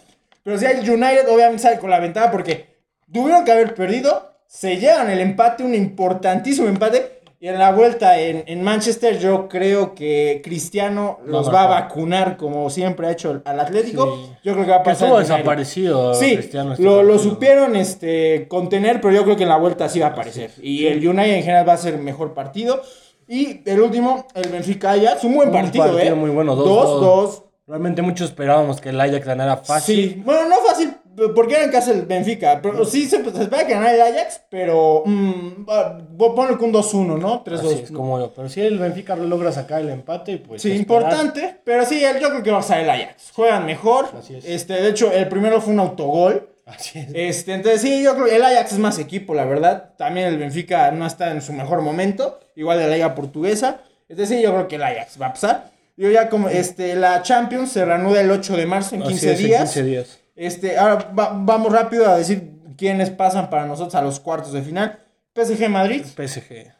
Pero 0.42 0.58
sí, 0.58 0.66
el 0.66 0.78
United 0.88 1.28
obviamente 1.28 1.62
sale 1.62 1.78
con 1.78 1.88
la 1.90 1.98
ventaja 2.00 2.30
porque 2.30 2.76
tuvieron 3.10 3.44
que 3.46 3.52
haber 3.52 3.74
perdido. 3.74 4.30
Se 4.46 4.76
llevan 4.76 5.08
el 5.10 5.20
empate, 5.20 5.62
un 5.62 5.74
importantísimo 5.74 6.68
empate. 6.68 7.19
Y 7.42 7.48
en 7.48 7.58
la 7.58 7.72
vuelta 7.72 8.20
en, 8.20 8.44
en 8.46 8.62
Manchester, 8.62 9.18
yo 9.18 9.48
creo 9.48 9.94
que 9.94 10.42
Cristiano 10.44 11.20
los 11.24 11.50
va 11.50 11.62
a 11.62 11.66
vacunar 11.68 12.36
como 12.36 12.68
siempre 12.68 13.06
ha 13.06 13.12
hecho 13.12 13.40
al 13.46 13.60
Atlético. 13.60 14.14
Sí. 14.14 14.32
Yo 14.44 14.52
creo 14.52 14.66
que 14.66 14.70
va 14.72 14.76
a 14.76 14.82
pasar. 14.82 15.08
estuvo 15.08 15.18
desaparecido. 15.20 16.12
Sí, 16.14 16.36
Cristiano, 16.36 16.72
este 16.72 16.84
lo, 16.84 17.02
lo 17.02 17.18
supieron 17.18 17.76
este, 17.76 18.46
contener, 18.46 19.00
pero 19.00 19.14
yo 19.14 19.24
creo 19.24 19.36
que 19.36 19.44
en 19.44 19.48
la 19.48 19.56
vuelta 19.56 19.88
sí 19.88 20.00
va 20.00 20.08
a 20.08 20.10
aparecer. 20.10 20.50
Y 20.60 20.84
el 20.86 20.98
United 21.08 21.32
en 21.32 21.42
general 21.42 21.66
va 21.66 21.72
a 21.72 21.78
ser 21.78 21.96
mejor 21.96 22.34
partido. 22.34 22.82
Y 23.26 23.62
el 23.64 23.80
último, 23.80 24.26
el 24.34 24.50
Benfica 24.50 24.90
Ajax, 24.90 25.24
un 25.24 25.36
buen 25.36 25.48
Un 25.48 25.54
partido, 25.54 25.84
partido 25.86 26.12
¿eh? 26.12 26.14
muy 26.14 26.28
bueno, 26.28 26.54
2-2. 26.54 27.00
2-2. 27.00 27.44
Realmente 27.68 28.02
muchos 28.02 28.28
esperábamos 28.28 28.82
que 28.82 28.90
el 28.90 29.00
Ajax 29.00 29.24
ganara 29.24 29.56
fácil. 29.56 30.10
Sí, 30.14 30.22
bueno, 30.26 30.46
no 30.46 30.56
fácil, 30.56 30.92
porque 31.34 31.54
era 31.54 31.64
en 31.64 31.70
casa 31.70 31.92
el 31.92 32.02
Benfica. 32.06 32.60
Pero 32.62 32.84
sí 32.84 33.06
se, 33.08 33.22
se 33.22 33.42
espera 33.42 33.66
que 33.66 33.74
ganara 33.74 33.92
el 34.08 34.14
Ajax, 34.16 34.40
pero 34.48 35.02
mm, 35.04 35.66
va- 35.68 35.98
ponle 36.34 36.54
un 36.54 36.72
2-1, 36.72 37.18
¿no? 37.18 37.44
3-2. 37.44 37.58
Así 37.58 37.80
es 37.84 37.90
como 37.90 38.18
yo. 38.18 38.32
Pero 38.34 38.48
si 38.48 38.60
el 38.62 38.78
Benfica 38.78 39.14
logra 39.16 39.52
sacar 39.52 39.80
el 39.82 39.90
empate, 39.90 40.38
pues. 40.38 40.62
Sí, 40.62 40.72
importante, 40.72 41.58
pero 41.64 41.84
sí, 41.84 42.00
yo 42.20 42.28
creo 42.28 42.42
que 42.42 42.50
va 42.50 42.58
a 42.58 42.62
ser 42.62 42.80
el 42.80 42.90
Ajax. 42.90 43.32
Juegan 43.34 43.66
mejor. 43.66 44.08
Así 44.18 44.34
es. 44.36 44.44
Este, 44.44 44.74
de 44.74 44.88
hecho, 44.88 45.12
el 45.12 45.28
primero 45.28 45.60
fue 45.60 45.72
un 45.72 45.80
autogol. 45.80 46.48
Así 46.66 47.00
es. 47.00 47.08
Este, 47.14 47.54
entonces 47.54 47.80
sí, 47.82 48.02
yo 48.02 48.14
creo 48.14 48.26
que 48.26 48.36
el 48.36 48.44
Ajax 48.44 48.72
es 48.72 48.78
más 48.78 48.98
equipo, 48.98 49.34
la 49.34 49.44
verdad. 49.44 49.90
También 49.98 50.28
el 50.28 50.38
Benfica 50.38 50.90
no 50.92 51.04
está 51.06 51.32
en 51.32 51.42
su 51.42 51.52
mejor 51.52 51.82
momento, 51.82 52.38
igual 52.54 52.78
de 52.78 52.86
la 52.86 52.94
liga 52.94 53.14
portuguesa. 53.14 53.80
Entonces 54.08 54.36
sí, 54.36 54.42
yo 54.42 54.52
creo 54.52 54.68
que 54.68 54.76
el 54.76 54.82
Ajax 54.84 55.20
va 55.20 55.26
a 55.26 55.32
pasar. 55.32 55.70
Yo 55.96 56.08
ya 56.10 56.28
como, 56.30 56.48
este, 56.48 56.94
la 56.94 57.22
Champions 57.22 57.72
se 57.72 57.84
reanuda 57.84 58.20
el 58.22 58.30
8 58.30 58.56
de 58.56 58.66
marzo 58.66 58.94
en 58.94 59.02
Así 59.02 59.10
15 59.10 59.32
es, 59.32 59.40
en 59.40 59.46
días. 59.46 59.60
15 59.62 59.82
días. 59.82 60.19
Este, 60.36 60.78
ahora 60.78 61.12
va- 61.18 61.32
vamos 61.34 61.72
rápido 61.72 62.08
a 62.08 62.16
decir 62.16 62.50
quiénes 62.76 63.10
pasan 63.10 63.50
para 63.50 63.66
nosotros 63.66 63.94
a 63.94 64.02
los 64.02 64.20
cuartos 64.20 64.52
de 64.52 64.62
final. 64.62 64.98
PSG 65.34 65.68
Madrid. 65.68 66.02
PSG. 66.04 66.72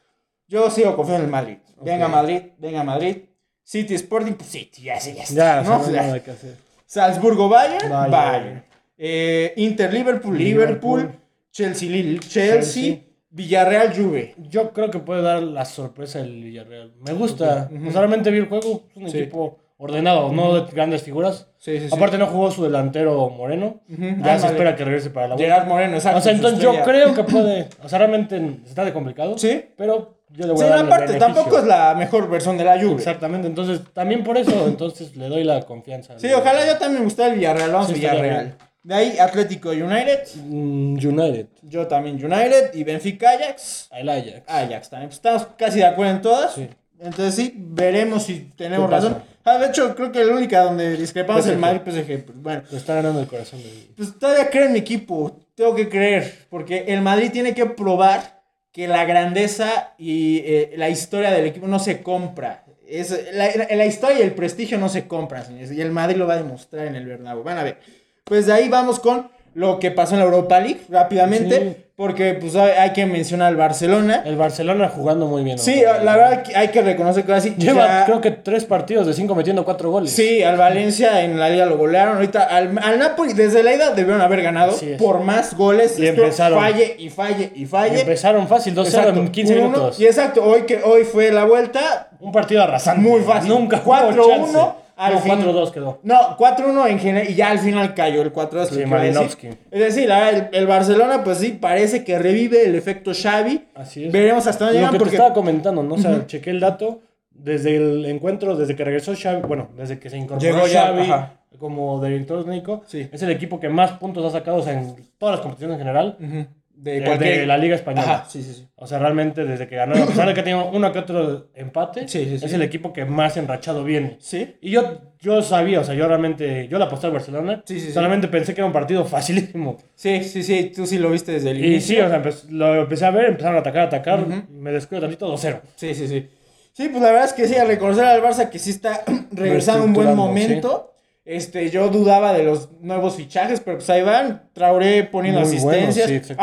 Yo 0.49 0.71
sigo 0.71 0.97
confiando 0.97 1.25
en 1.25 1.27
el 1.27 1.31
Madrid. 1.31 1.57
Venga 1.83 2.07
Ok. 2.07 2.13
Madrid, 2.13 2.43
venga 2.59 2.83
Madrid. 2.83 3.17
City 3.63 3.95
Sporting, 3.95 4.33
pues 4.33 4.51
City, 4.51 4.83
ya 4.83 4.99
ya 4.99 5.23
está. 5.23 5.35
Ya, 5.35 5.63
¿no? 5.63 5.87
nada 5.87 6.23
que 6.23 6.31
hacer. 6.33 6.57
Salzburgo 6.87 7.49
Bayern, 7.49 7.89
Bayern. 7.89 8.11
Bayern. 8.11 8.65
Eh, 8.99 9.53
Inter 9.57 9.93
Liverpool, 9.95 10.37
Liverpool, 10.37 11.01
Liverpool. 11.01 11.21
Chelsea, 11.53 11.89
Lille, 11.89 12.19
Chelsea, 12.21 12.53
Chelsea. 12.55 12.99
Villarreal 13.31 13.95
Juve. 13.97 14.35
Yo 14.39 14.73
creo 14.73 14.91
que 14.91 14.99
puede 14.99 15.23
dar 15.23 15.43
la 15.43 15.65
sorpresa 15.65 16.21
el 16.21 16.43
Villarreal. 16.43 16.95
Me 17.01 17.13
gusta. 17.13 17.65
Ok, 17.67 17.73
ujú. 17.73 17.83
Pues 17.85 17.95
realmente 17.95 18.31
vi 18.31 18.39
el 18.39 18.49
juego. 18.49 18.83
Es 18.91 18.97
un 18.97 19.11
Sí. 19.11 19.19
equipo 19.19 19.59
ordenado, 19.81 20.31
no 20.33 20.55
de 20.55 20.71
grandes 20.73 21.03
figuras. 21.03 21.49
Sí, 21.59 21.79
sí, 21.81 21.89
sí. 21.89 21.95
Aparte 21.95 22.19
no 22.19 22.27
jugó 22.27 22.51
su 22.51 22.63
delantero 22.63 23.31
Moreno. 23.31 23.81
Ya 23.89 24.39
se 24.39 24.47
espera 24.49 24.77
que 24.77 24.85
regrese 24.85 25.11
para 25.11 25.29
la 25.29 25.35
vuelta. 25.35 25.53
Gerard 25.55 25.69
Moreno, 25.69 25.95
exacto. 25.95 26.19
O 26.19 26.23
sea, 26.23 26.33
entonces 26.33 26.61
yo 26.61 26.73
creo 26.85 27.15
que 27.15 27.25
puede. 27.25 27.69
O 27.83 27.89
sea, 27.89 27.99
realmente 27.99 28.59
está 28.67 28.85
de 28.85 28.93
complicado. 28.93 29.39
Sí. 29.39 29.65
Pero 29.77 30.19
yo 30.29 30.47
le 30.47 30.53
voy 30.53 30.61
Sí, 30.61 30.67
a 30.67 30.71
dar 30.71 30.79
el 30.81 30.87
aparte, 30.87 31.15
tampoco 31.15 31.59
es 31.59 31.65
la 31.65 31.95
mejor 31.95 32.29
versión 32.29 32.57
de 32.59 32.65
la 32.65 32.79
Juve. 32.81 32.95
Exactamente, 32.95 33.49
entonces 33.49 33.81
también 33.93 34.23
por 34.23 34.37
eso, 34.37 34.67
entonces 34.67 35.17
le 35.17 35.29
doy 35.29 35.45
la 35.45 35.63
confianza. 35.63 36.19
Sí, 36.19 36.29
ojalá 36.33 36.65
yo 36.67 36.77
también 36.77 37.01
me 37.01 37.05
gusta 37.05 37.27
el 37.27 37.35
Villarreal. 37.37 37.73
Vamos 37.73 37.89
Sí, 37.89 37.95
Villarreal. 37.95 38.55
De 38.83 38.95
ahí 38.95 39.19
Atlético 39.19 39.71
United. 39.71 40.21
Mm, 40.47 40.95
United, 41.07 41.47
Yo 41.63 41.87
también 41.87 42.15
United. 42.17 42.73
Y 42.75 42.85
Benfica 42.85 43.31
Ajax. 43.31 43.89
el 43.93 44.09
Ajax. 44.09 44.43
Ajax 44.47 44.91
también. 44.91 45.09
Pues 45.09 45.17
estamos 45.17 45.49
casi 45.59 45.81
de 45.81 45.87
acuerdo 45.87 46.13
en 46.13 46.23
todas. 46.23 46.55
Sí. 46.55 46.69
Entonces 46.99 47.35
sí, 47.35 47.55
veremos 47.57 48.23
si 48.25 48.51
tenemos 48.57 48.89
razón. 48.89 49.23
Ah, 49.45 49.59
de 49.59 49.67
hecho, 49.69 49.95
creo 49.95 50.13
que 50.13 50.23
la 50.25 50.35
única 50.35 50.61
donde 50.63 50.97
discrepamos 50.97 51.47
es 51.47 51.53
el 51.53 51.59
PSG. 51.59 51.61
Madrid 51.61 51.81
PSG. 51.85 52.25
Pues, 52.25 52.43
bueno, 52.43 52.63
Lo 52.71 52.77
está 52.77 52.95
ganando 52.95 53.21
el 53.21 53.27
corazón 53.27 53.63
de 53.63 53.71
pues 53.97 54.19
todavía 54.19 54.51
creo 54.51 54.67
en 54.67 54.73
mi 54.73 54.79
equipo. 54.81 55.41
Tengo 55.55 55.75
que 55.75 55.89
creer. 55.89 56.47
Porque 56.51 56.85
el 56.89 57.01
Madrid 57.01 57.31
tiene 57.33 57.55
que 57.55 57.67
probar 57.67 58.43
que 58.73 58.87
la 58.87 59.05
grandeza 59.05 59.95
y 59.99 60.39
eh, 60.45 60.73
la 60.77 60.89
historia 60.91 61.31
del 61.31 61.47
equipo 61.47 61.67
no 61.67 61.79
se 61.79 62.03
compra. 62.03 62.65
Es, 62.87 63.11
la, 63.33 63.49
la- 63.57 63.77
la 63.77 63.87
historia 63.87 64.19
y 64.19 64.23
el 64.23 64.33
prestigio 64.33 64.77
no 64.79 64.89
se 64.89 65.07
compran, 65.07 65.45
señores. 65.47 65.73
Y 65.73 65.81
el 65.81 65.91
Madrid 65.91 66.17
lo 66.17 66.27
va 66.27 66.35
a 66.35 66.39
demostrar 66.43 66.87
en 66.87 66.95
el 66.97 67.07
Bernabéu. 67.07 67.43
Van 67.43 67.59
a 67.59 67.63
ver. 67.65 67.79
Pues 68.25 68.47
de 68.47 68.53
ahí 68.53 68.69
vamos 68.69 69.01
con 69.01 69.29
lo 69.55 69.79
que 69.79 69.91
pasó 69.91 70.15
en 70.15 70.21
la 70.21 70.27
Europa 70.27 70.61
League 70.61 70.83
rápidamente. 70.89 71.59
Sí. 71.59 71.77
Porque 72.01 72.33
pues 72.33 72.57
hay, 72.57 72.71
hay 72.79 72.91
que 72.95 73.05
mencionar 73.05 73.49
al 73.49 73.57
Barcelona. 73.57 74.23
El 74.25 74.37
Barcelona 74.37 74.89
jugando 74.89 75.27
muy 75.27 75.45
bien. 75.45 75.59
Sí, 75.59 75.83
la 76.03 76.17
verdad 76.17 76.45
hay 76.57 76.69
que 76.69 76.81
reconocer 76.81 77.25
que 77.25 77.33
así 77.35 77.55
Lleva, 77.59 77.87
ya- 77.87 78.05
creo 78.07 78.23
que 78.23 78.31
tres 78.31 78.65
partidos 78.65 79.07
de 79.07 79.13
cinco 79.13 79.35
metiendo 79.35 79.67
cuatro 79.67 79.91
goles. 79.91 80.11
Sí, 80.11 80.43
al 80.43 80.57
Valencia 80.57 81.23
en 81.23 81.39
la 81.39 81.51
liga 81.51 81.67
lo 81.67 81.77
golearon. 81.77 82.15
Ahorita 82.17 82.45
al, 82.45 82.79
al 82.83 82.99
Napoli 82.99 83.35
desde 83.35 83.63
la 83.63 83.75
ida 83.75 83.91
debieron 83.91 84.23
haber 84.23 84.41
ganado 84.41 84.75
por 84.99 85.21
más 85.21 85.55
goles. 85.55 85.99
Y 85.99 86.07
Esto 86.07 86.23
empezaron. 86.23 86.59
Falle 86.59 86.97
y 86.99 87.11
falle 87.11 87.53
y 87.55 87.65
Y 87.65 87.67
falle. 87.67 88.01
empezaron 88.01 88.49
fácil, 88.49 88.75
2-0 88.75 88.87
Exacto, 88.87 89.21
en 89.21 89.29
15 89.31 89.53
uno, 89.59 89.63
minutos. 89.69 90.01
Y 90.01 90.07
exacto, 90.07 90.43
hoy 90.43 90.63
que 90.63 90.81
hoy 90.83 91.05
fue 91.05 91.31
la 91.31 91.45
vuelta, 91.45 92.09
Un 92.19 92.33
partido 92.33 92.63
arrasante. 92.63 93.03
Muy 93.07 93.21
fácil. 93.21 93.51
Nunca 93.51 93.85
4-1 93.85 94.75
al 95.01 95.15
al 95.15 95.21
fin. 95.23 95.33
4-2 95.33 95.71
quedó. 95.71 96.01
no, 96.03 96.37
4-1 96.37 96.89
en 96.91 96.99
general 96.99 97.31
y 97.31 97.35
ya 97.35 97.51
al 97.51 97.59
final 97.59 97.95
cayó 97.95 98.23
el 98.23 98.33
4-2. 98.33 98.51
Sí, 98.51 98.55
lo 98.55 98.63
decir. 98.77 98.87
Malinowski. 98.87 99.49
Es 99.71 99.81
decir, 99.81 100.11
el, 100.11 100.49
el 100.53 100.67
Barcelona 100.67 101.25
pues 101.25 101.39
sí 101.39 101.59
parece 101.61 102.05
que 102.05 102.19
revive 102.19 102.65
el 102.65 102.75
efecto 102.75 103.13
Xavi. 103.15 103.69
Así 103.75 104.05
es. 104.05 104.13
Veremos 104.13 104.47
hasta 104.47 104.67
dónde 104.67 104.81
Lo 104.81 104.87
llegan 104.87 104.93
que 104.93 104.99
porque 104.99 105.11
te 105.11 105.17
estaba 105.17 105.35
comentando, 105.35 105.83
¿no? 105.83 105.95
O 105.95 105.99
sea, 105.99 106.27
chequé 106.27 106.51
el 106.51 106.61
dato. 106.61 107.01
Desde 107.33 107.77
el 107.77 108.05
encuentro, 108.05 108.55
desde 108.55 108.77
que 108.77 108.85
regresó 108.85 109.15
Xavi, 109.17 109.41
bueno, 109.43 109.69
desde 109.75 109.99
que 109.99 110.11
se 110.11 110.19
incorporó 110.19 110.41
Llegó 110.53 110.67
ya, 110.67 110.89
Xavi 110.89 111.03
ajá. 111.05 111.33
como 111.59 111.99
director 112.05 112.45
técnico, 112.45 112.83
Sí. 112.87 113.09
es 113.11 113.23
el 113.23 113.31
equipo 113.31 113.59
que 113.59 113.71
más 113.71 113.93
puntos 113.93 114.27
ha 114.27 114.31
sacado 114.39 114.59
o 114.59 114.63
sea, 114.63 114.75
en 114.75 114.95
todas 115.17 115.37
las 115.37 115.41
competiciones 115.41 115.77
en 115.77 115.79
general 115.87 116.17
Ujú, 116.21 116.29
de, 116.29 116.47
de, 116.83 117.05
cualquier 117.05 117.41
de 117.41 117.47
la 117.47 117.59
Liga 117.59 117.75
Española. 117.77 118.03
Ajá, 118.15 118.25
sí, 118.29 118.43
sí, 118.43 118.55
sí. 118.55 118.67
O 118.77 118.87
sea, 118.87 118.99
realmente 118.99 119.45
desde 119.45 119.69
que 119.69 119.77
ganó, 119.77 119.95
a 120.03 120.07
pesar 120.07 120.27
de 120.27 120.35
que 120.35 120.41
ha 120.41 120.45
tenido 120.45 120.71
uno 120.71 120.91
que 120.93 120.99
otro 120.99 121.51
empate, 121.55 122.05
es 122.07 122.53
el 122.53 122.63
equipo 122.63 122.93
que 122.93 123.05
más 123.05 123.37
enrachado 123.37 123.85
viene. 123.85 124.17
Sí. 124.21 124.57
Y 124.61 124.71
yo, 124.71 125.01
yo 125.21 125.43
sabía, 125.43 125.81
o 125.81 125.85
sea, 125.85 125.95
yo 125.95 126.09
realmente, 126.09 126.67
yo 126.69 126.79
le 126.79 126.85
aposté 126.85 127.07
al 127.09 127.13
Barcelona, 127.13 127.63
solamente 127.93 128.29
pensé 128.29 128.55
que 128.55 128.61
era 128.63 128.67
un 128.67 128.73
partido 128.73 129.05
facilísimo. 129.05 129.77
Sí, 129.95 130.25
sí, 130.25 130.43
sí, 130.43 130.73
tú 130.75 130.87
sí 130.87 130.99
lo 130.99 131.11
viste 131.11 131.33
desde 131.33 131.51
el 131.51 131.63
Y 131.63 131.67
inicio. 131.67 131.97
sí, 131.97 132.01
o 132.03 132.09
sea, 132.09 132.23
empe- 132.23 132.49
lo 132.51 132.75
empecé 132.83 133.05
a 133.05 133.11
ver, 133.11 133.27
empezaron 133.27 133.57
a 133.57 133.61
atacar, 133.61 133.83
a 133.83 133.85
atacar, 133.87 134.27
me 134.51 134.73
descuido 134.73 135.03
tantito, 135.03 135.31
2-0. 135.33 135.61
Sí, 135.77 135.95
sí, 135.95 136.09
sí. 136.09 136.29
Sí, 136.73 136.89
pues 136.89 137.03
la 137.03 137.11
verdad 137.11 137.27
es 137.27 137.33
que 137.35 137.47
sí, 137.47 137.57
a 137.57 137.65
reconocer 137.65 138.05
al 138.05 138.23
Barça 138.23 138.49
que 138.49 138.59
sí 138.59 138.71
está 138.71 139.03
regresando 139.33 139.85
un 139.85 139.93
buen 139.93 140.15
momento. 140.15 140.87
Este, 141.33 141.71
yo 141.71 141.91
dudaba 141.91 142.33
de 142.33 142.43
los 142.43 142.71
nuevos 142.81 143.15
fichajes, 143.15 143.61
pero 143.61 143.77
pues 143.77 143.89
ahí 143.89 144.03
van. 144.03 144.49
Traoré 144.53 145.05
poniendo 145.05 145.43
Muy 145.43 145.59
bueno, 145.61 145.71
asistencias, 145.89 146.27
sí, 146.27 146.35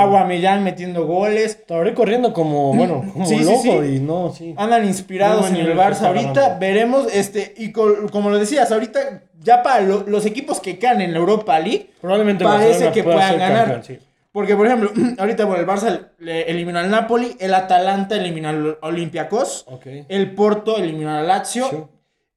metiendo 0.63 1.06
goles. 1.06 1.58
Estaba 1.58 1.94
corriendo 1.94 2.32
como, 2.32 2.74
bueno, 2.74 3.03
como 3.12 3.25
Sí, 3.25 3.39
loco 3.39 3.84
sí. 3.84 3.96
y 3.96 4.00
no, 4.00 4.32
sí. 4.34 4.53
Andan 4.56 4.86
inspirados 4.86 5.50
en 5.50 5.58
el 5.58 5.75
Barça 5.75 6.03
ahorita. 6.08 6.58
Veremos, 6.58 7.08
este, 7.13 7.53
y 7.58 7.74
col- 7.74 8.10
como 8.12 8.29
lo 8.29 8.39
decías, 8.39 8.72
ahorita 8.72 9.24
ya 9.41 9.62
para 9.62 9.82
lo- 9.82 10.06
los 10.08 10.25
equipos 10.25 10.62
que 10.62 10.79
quedan 10.79 11.01
en 11.01 11.12
la 11.12 11.20
Europa 11.20 11.60
League, 11.60 11.89
Probablemente 12.00 12.46
parece 12.46 12.89
que 12.94 13.03
pueda 13.03 13.17
puedan 13.17 13.39
ganar. 13.39 13.72
campeón. 13.74 14.00
Porque, 14.32 14.56
por 14.56 14.67
ejemplo, 14.67 14.91
ahorita, 15.17 15.44
bueno, 15.44 15.62
el 15.63 15.67
Barça 15.67 16.12
le 16.20 16.44
eliminó 16.50 16.79
al 16.79 16.89
Napoli, 16.89 17.36
el 17.41 17.53
Atalanta 17.53 18.15
eliminó 18.15 18.48
al 18.48 18.77
Olympiacos, 18.82 19.65
Ok. 19.67 19.86
el 20.08 20.32
Porto 20.34 20.77
eliminó 20.77 21.12
al 21.13 21.27
Lazio, 21.27 21.89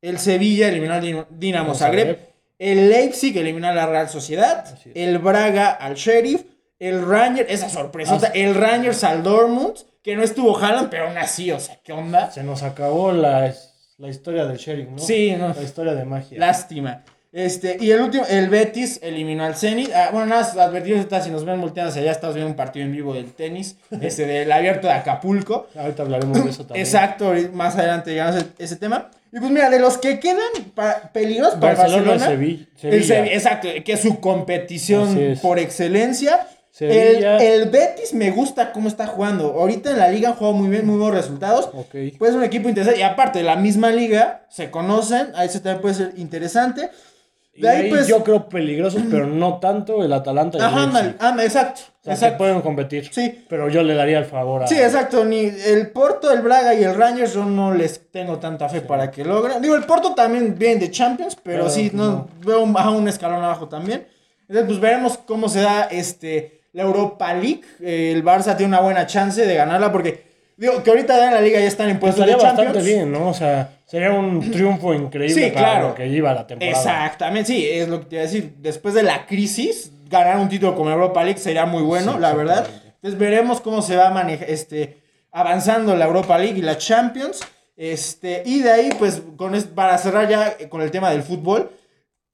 el 0.03 0.19
Sevilla 0.19 0.67
eliminó 0.67 0.95
al 0.95 1.01
Din- 1.03 1.27
Dinamo 1.31 1.77
Zagreb. 1.77 2.30
El 2.61 2.91
Leipzig 2.91 3.37
eliminó 3.39 3.69
a 3.69 3.73
la 3.73 3.87
Real 3.87 4.09
Sociedad, 4.11 4.67
el 4.95 5.19
Braga 5.19 5.71
al 5.71 5.95
Sheriff, 5.95 6.43
el 6.79 7.05
Rangers, 7.05 7.51
esa 7.51 7.69
sorpresota, 7.71 8.29
Ah, 8.29 8.33
el 8.35 8.55
Rangers 8.55 9.03
al 9.03 9.23
Dortmund, 9.23 9.79
que 10.03 10.15
no 10.15 10.23
estuvo 10.23 10.57
Haaland, 10.57 10.91
pero 10.91 11.09
aún 11.09 11.17
así, 11.19 11.51
o 11.51 11.59
sea, 11.59 11.79
¿qué 11.83 11.93
onda? 11.93 12.31
Se 12.31 12.43
nos 12.45 12.63
acabó 12.63 13.13
la, 13.13 13.53
la 13.99 14.09
historia 14.09 14.45
del 14.45 14.59
Sheriff, 14.59 14.89
¿no? 14.91 14.99
Sí, 14.99 15.35
no. 15.39 15.49
La 15.55 15.63
historia 15.63 15.95
de 15.95 16.05
magia. 16.05 16.39
Lástima. 16.39 17.03
Este, 17.33 17.77
y 17.81 17.93
el 17.93 18.01
último, 18.01 18.25
el 18.29 18.49
Betis 18.49 18.99
eliminó 19.03 19.45
al 19.45 19.55
Zenit. 19.55 19.91
Ah, 19.95 20.09
bueno, 20.13 20.27
nada, 20.27 20.43
más 20.43 20.57
advertiros 20.57 21.07
si 21.23 21.31
nos 21.31 21.45
ven 21.45 21.61
volteando 21.61 21.91
hacia 21.91 22.03
allá, 22.03 22.11
estamos 22.11 22.35
viendo 22.35 22.51
un 22.51 22.57
partido 22.57 22.85
en 22.85 22.93
vivo 22.93 23.15
del 23.15 23.33
tenis, 23.33 23.77
este, 24.01 24.27
del 24.27 24.51
abierto 24.51 24.89
de 24.89 24.95
Acapulco. 24.95 25.69
Ahorita 25.77 26.03
hablaremos 26.03 26.43
de 26.45 26.51
eso 26.51 26.67
también. 26.67 26.85
Exacto, 26.85 27.33
más 27.53 27.77
adelante 27.77 28.11
llegamos 28.11 28.43
a 28.43 28.47
ese, 28.59 28.77
tema. 28.77 29.11
Y 29.33 29.39
pues 29.39 29.51
mira, 29.53 29.71
de 29.71 29.79
los 29.79 29.97
que 29.99 30.19
quedan 30.19 30.41
pa- 30.75 31.11
peligros 31.13 31.55
para 31.55 31.75
Barcelona, 31.75 32.11
Barcelona, 32.11 32.27
Sevilla. 32.27 32.67
el 32.83 33.05
Sevilla. 33.05 33.25
Sevi- 33.25 33.35
exacto, 33.35 33.69
que 33.85 33.93
es 33.93 34.01
su 34.01 34.19
competición 34.19 35.39
por 35.41 35.61
excelencia. 35.61 36.49
El, 36.81 37.69
Betis 37.69 38.15
me 38.15 38.31
gusta 38.31 38.73
cómo 38.73 38.89
está 38.89 39.07
jugando. 39.07 39.53
Ahorita 39.53 39.91
en 39.91 39.99
la 39.99 40.09
liga 40.09 40.31
han 40.31 40.35
jugado 40.35 40.57
muy 40.57 40.69
bien, 40.69 40.87
muy 40.87 40.97
buenos 40.97 41.15
resultados. 41.17 41.71
Ok. 41.75 41.95
Pues 42.19 42.31
es 42.31 42.37
un 42.37 42.45
equipo 42.45 42.69
interesante. 42.69 43.01
Y 43.01 43.03
aparte, 43.03 43.43
la 43.43 43.57
misma 43.57 43.91
liga, 43.91 44.47
se 44.49 44.71
conocen. 44.71 45.29
Ahí 45.35 45.49
se 45.49 45.61
también 45.61 45.83
puede 45.83 45.95
ser 45.95 46.13
interesante. 46.17 46.91
De 47.61 47.69
ahí, 47.69 47.83
ahí 47.85 47.91
pues- 47.91 48.07
yo 48.09 48.23
creo 48.25 48.49
peligrosos, 48.49 49.03
pero 49.11 49.27
no 49.27 49.59
tanto 49.59 50.03
el 50.05 50.13
Atalanta 50.13 50.59
y 50.59 50.61
el 50.61 50.67
Ajá, 50.67 50.83
anda, 51.19 51.45
exacto. 51.45 51.81
O 52.01 52.05
sea, 52.05 52.15
exacto. 52.15 52.39
pueden 52.39 52.61
competir. 52.63 53.09
Sí. 53.13 53.45
Pero 53.49 53.69
yo 53.69 53.83
le 53.83 53.95
daría 53.95 54.19
el 54.19 54.25
favor 54.25 54.63
a... 54.63 54.67
Sí, 54.67 54.75
exacto. 54.77 55.25
Ni 55.25 55.41
el 55.41 55.91
Porto, 55.91 56.33
el 56.33 56.41
Braga 56.41 56.75
y 56.75 56.83
el 56.83 56.95
Rangers, 56.95 57.35
yo 57.35 57.45
no 57.45 57.75
les 57.75 58.11
tengo 58.11 58.39
tanta 58.39 58.69
fe 58.69 58.81
para 58.81 59.11
que 59.11 59.25
logren. 59.25 59.61
Digo, 59.61 59.75
el 59.77 59.85
Porto 59.85 60.15
también 60.15 60.57
viene 60.59 60.81
de 60.81 60.91
Champions, 60.91 61.37
pero 61.43 61.65
Pero, 61.65 61.71
sí, 61.71 61.91
no, 61.93 62.05
no. 62.11 62.29
veo 62.45 62.63
un, 62.63 62.75
a 62.77 62.91
un 62.91 63.07
escalón 63.07 63.45
abajo 63.45 63.69
también. 63.69 64.07
Entonces, 64.49 64.67
pues 64.67 64.81
veremos 64.81 65.19
cómo 65.19 65.49
se 65.49 65.61
da 65.61 65.83
este, 65.91 66.63
la 66.73 66.83
Europa 66.83 67.33
League. 67.35 67.61
Eh, 67.81 68.13
el 68.15 68.25
Barça 68.25 68.57
tiene 68.57 68.69
una 68.75 68.81
buena 68.81 69.07
chance 69.07 69.45
de 69.45 69.55
ganarla 69.55 69.93
porque, 69.93 70.30
digo, 70.61 70.83
que 70.83 70.91
ahorita 70.91 71.27
en 71.29 71.35
la 71.35 71.41
liga 71.41 71.59
ya 71.59 71.67
están 71.67 71.89
en 71.91 71.99
Pues 71.99 72.15
puestos 72.15 72.27
de 72.27 72.33
estaría 72.33 72.49
Champions. 72.57 72.75
bastante 72.77 72.95
bien, 72.97 73.11
¿no? 73.13 73.29
O 73.29 73.35
sea, 73.35 73.71
sería 73.87 74.13
un 74.13 74.51
triunfo 74.51 74.95
increíble 74.95 75.35
Sí, 75.47 75.51
para 75.51 75.67
claro. 75.73 75.89
lo 75.89 75.95
que 75.95 76.07
iba 76.07 76.33
la 76.35 76.47
temporada. 76.47 76.77
Exactamente, 76.79 77.47
sí, 77.53 77.69
es 77.69 77.89
lo 77.89 78.01
que 78.01 78.07
te 78.07 78.15
iba 78.17 78.23
a 78.23 78.27
decir. 78.27 78.55
Después 78.59 78.95
de 78.95 79.03
la 79.03 79.27
crisis, 79.27 79.91
ganar 80.09 80.37
un 80.39 80.49
título 80.49 80.77
como 80.77 80.91
Europa 80.91 81.25
League 81.25 81.39
sería 81.41 81.67
muy 81.67 81.83
bueno, 81.83 82.15
Sí, 82.15 82.21
la 82.21 82.33
verdad. 82.35 82.67
Entonces 82.97 83.19
veremos 83.19 83.61
cómo 83.61 83.81
se 83.83 83.97
va 83.97 84.09
a 84.09 84.11
manejar, 84.11 84.51
este, 84.51 84.99
avanzando 85.33 85.97
la 85.97 86.05
Europa 86.05 86.39
League 86.39 86.59
y 86.59 86.63
la 86.63 86.77
Champions. 86.77 87.41
Este, 87.77 88.43
y 88.45 88.61
de 88.61 88.71
ahí, 88.71 88.91
pues, 88.99 89.23
con 89.37 89.55
para 89.75 89.97
cerrar 89.97 90.29
ya 90.29 90.57
con 90.69 90.83
el 90.83 90.91
tema 90.91 91.11
del 91.11 91.23
fútbol, 91.23 91.71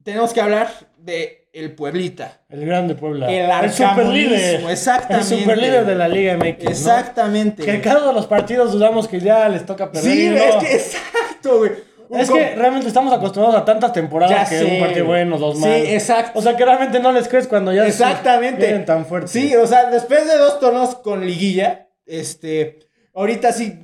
tenemos 0.03 0.33
que 0.33 0.41
hablar 0.41 0.69
de 0.99 1.46
el 1.59 1.73
Pueblita. 1.75 2.41
El 2.49 2.67
grande 2.67 2.95
Puebla. 2.95 3.27
El 3.31 3.71
superlíder. 3.73 4.35
arcamonismo, 4.35 4.71
exactamente. 4.71 5.35
El 5.35 5.41
superlíder 5.41 5.87
de 5.87 5.95
la 5.95 6.09
Liga 6.09 6.37
MX. 6.37 6.65
¿no? 6.65 6.71
Exactamente. 6.71 7.63
Que 7.65 7.81
cada 7.81 7.99
uno 8.01 8.09
de 8.09 8.15
los 8.15 8.27
partidos 8.27 8.73
dudamos 8.73 9.09
que 9.09 9.21
ya 9.21 9.49
les 9.49 9.65
toca 9.65 9.91
perder. 9.91 10.13
Sí, 10.13 10.29
no. 10.29 10.37
es 10.37 10.57
que 10.57 10.75
exacto, 10.77 11.59
güey. 11.59 11.73
Es 12.11 12.31
que 12.31 12.55
realmente 12.55 12.87
estamos 12.87 13.13
acostumbrados 13.13 13.61
a 13.61 13.65
tantas 13.65 13.93
temporadas 13.93 14.31
Ya 14.37 14.49
que 14.49 14.59
sé, 14.65 14.75
un 14.77 14.81
partido 14.81 15.07
bueno, 15.07 15.39
dos 15.39 15.57
Sí, 15.57 15.63
malos. 15.63 15.89
exacto. 15.89 16.39
O 16.39 16.43
sea 16.43 16.57
que 16.57 16.65
realmente 16.65 17.01
no 17.01 17.11
les 17.11 17.27
crees 17.27 17.49
cuando 17.49 17.73
ya 17.73 17.83
se 17.83 17.89
Exactamente. 17.89 18.65
vienen 18.65 18.85
tan 18.85 19.07
fuertes. 19.07 19.33
Sí, 19.33 19.57
o 19.57 19.67
sea, 19.67 19.91
después 19.91 20.25
de 20.27 20.37
dos 20.39 20.61
torneos 20.61 20.95
con 20.97 21.27
liguilla, 21.27 21.89
este, 22.07 22.79
ahorita 23.13 23.53
sí 23.53 23.77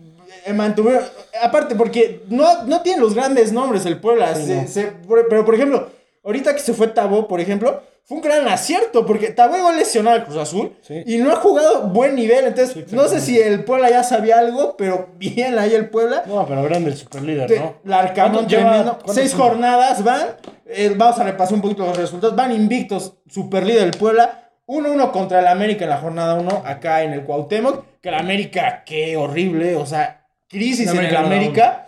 eh, 0.46 0.52
mantuvieron, 0.52 1.02
aparte 1.42 1.74
porque 1.74 2.22
no, 2.28 2.62
no 2.64 2.82
tienen 2.82 3.00
los 3.02 3.14
grandes 3.14 3.50
nombres 3.52 3.86
el 3.86 3.98
Puebla, 3.98 4.34
Sí, 4.36 4.46
se- 4.46 4.62
no. 4.62 4.68
se- 4.68 4.92
pero 5.28 5.44
por 5.44 5.54
ejemplo, 5.56 5.90
ahorita 6.24 6.54
que 6.54 6.60
se 6.60 6.72
fue 6.74 6.88
Tabó, 6.88 7.26
por 7.28 7.40
ejemplo, 7.40 7.82
fue 8.04 8.16
un 8.16 8.22
gran 8.22 8.48
acierto 8.48 9.06
porque 9.06 9.28
Tabó 9.30 9.54
llegó 9.56 9.70
lesionado 9.72 10.16
al 10.16 10.24
Cruz 10.24 10.36
Azul 10.38 10.76
Sí. 10.82 11.02
y 11.06 11.18
no 11.18 11.30
ha 11.30 11.36
jugado 11.36 11.82
buen 11.88 12.16
nivel, 12.16 12.46
entonces 12.46 12.74
Sí, 12.88 12.94
no 12.96 13.06
sé 13.06 13.20
si 13.20 13.38
el 13.38 13.64
Puebla 13.64 13.90
ya 13.90 14.02
sabía 14.02 14.38
algo, 14.38 14.76
pero 14.76 15.10
bien 15.18 15.58
ahí 15.58 15.74
el 15.74 15.88
Puebla. 15.88 16.24
No, 16.26 16.44
pero 16.46 16.62
grande 16.64 16.90
el 16.90 16.96
superlíder, 16.96 17.46
Te- 17.46 17.60
¿no? 17.60 17.74
La 17.84 18.00
Arcamón 18.00 18.32
¿Cuánto 18.46 18.50
lleva- 18.50 18.70
tremendo. 18.70 18.98
Seis 19.12 19.30
son? 19.30 19.40
jornadas 19.40 20.02
van. 20.02 20.22
Eh, 20.66 20.92
vamos 20.96 21.18
a 21.18 21.24
repasar 21.24 21.54
un 21.54 21.62
poquito 21.62 21.84
los 21.86 21.96
resultados. 21.96 22.34
Van 22.34 22.50
invictos, 22.52 23.14
super 23.28 23.64
líder 23.64 23.82
del 23.90 23.98
Puebla. 23.98 24.38
1-1 24.66 25.10
contra 25.12 25.40
el 25.40 25.46
América 25.48 25.84
en 25.84 25.90
la 25.90 25.98
jornada 25.98 26.34
1, 26.34 26.62
acá 26.64 27.02
en 27.02 27.12
el 27.12 27.22
Cuauhtémoc. 27.24 27.84
Que 28.00 28.08
el 28.08 28.14
América, 28.14 28.82
qué 28.86 29.16
horrible. 29.16 29.76
O 29.76 29.84
sea, 29.86 30.26
crisis 30.48 30.88
El 30.90 30.98
en 30.98 31.04
el 31.06 31.16
América. 31.16 31.86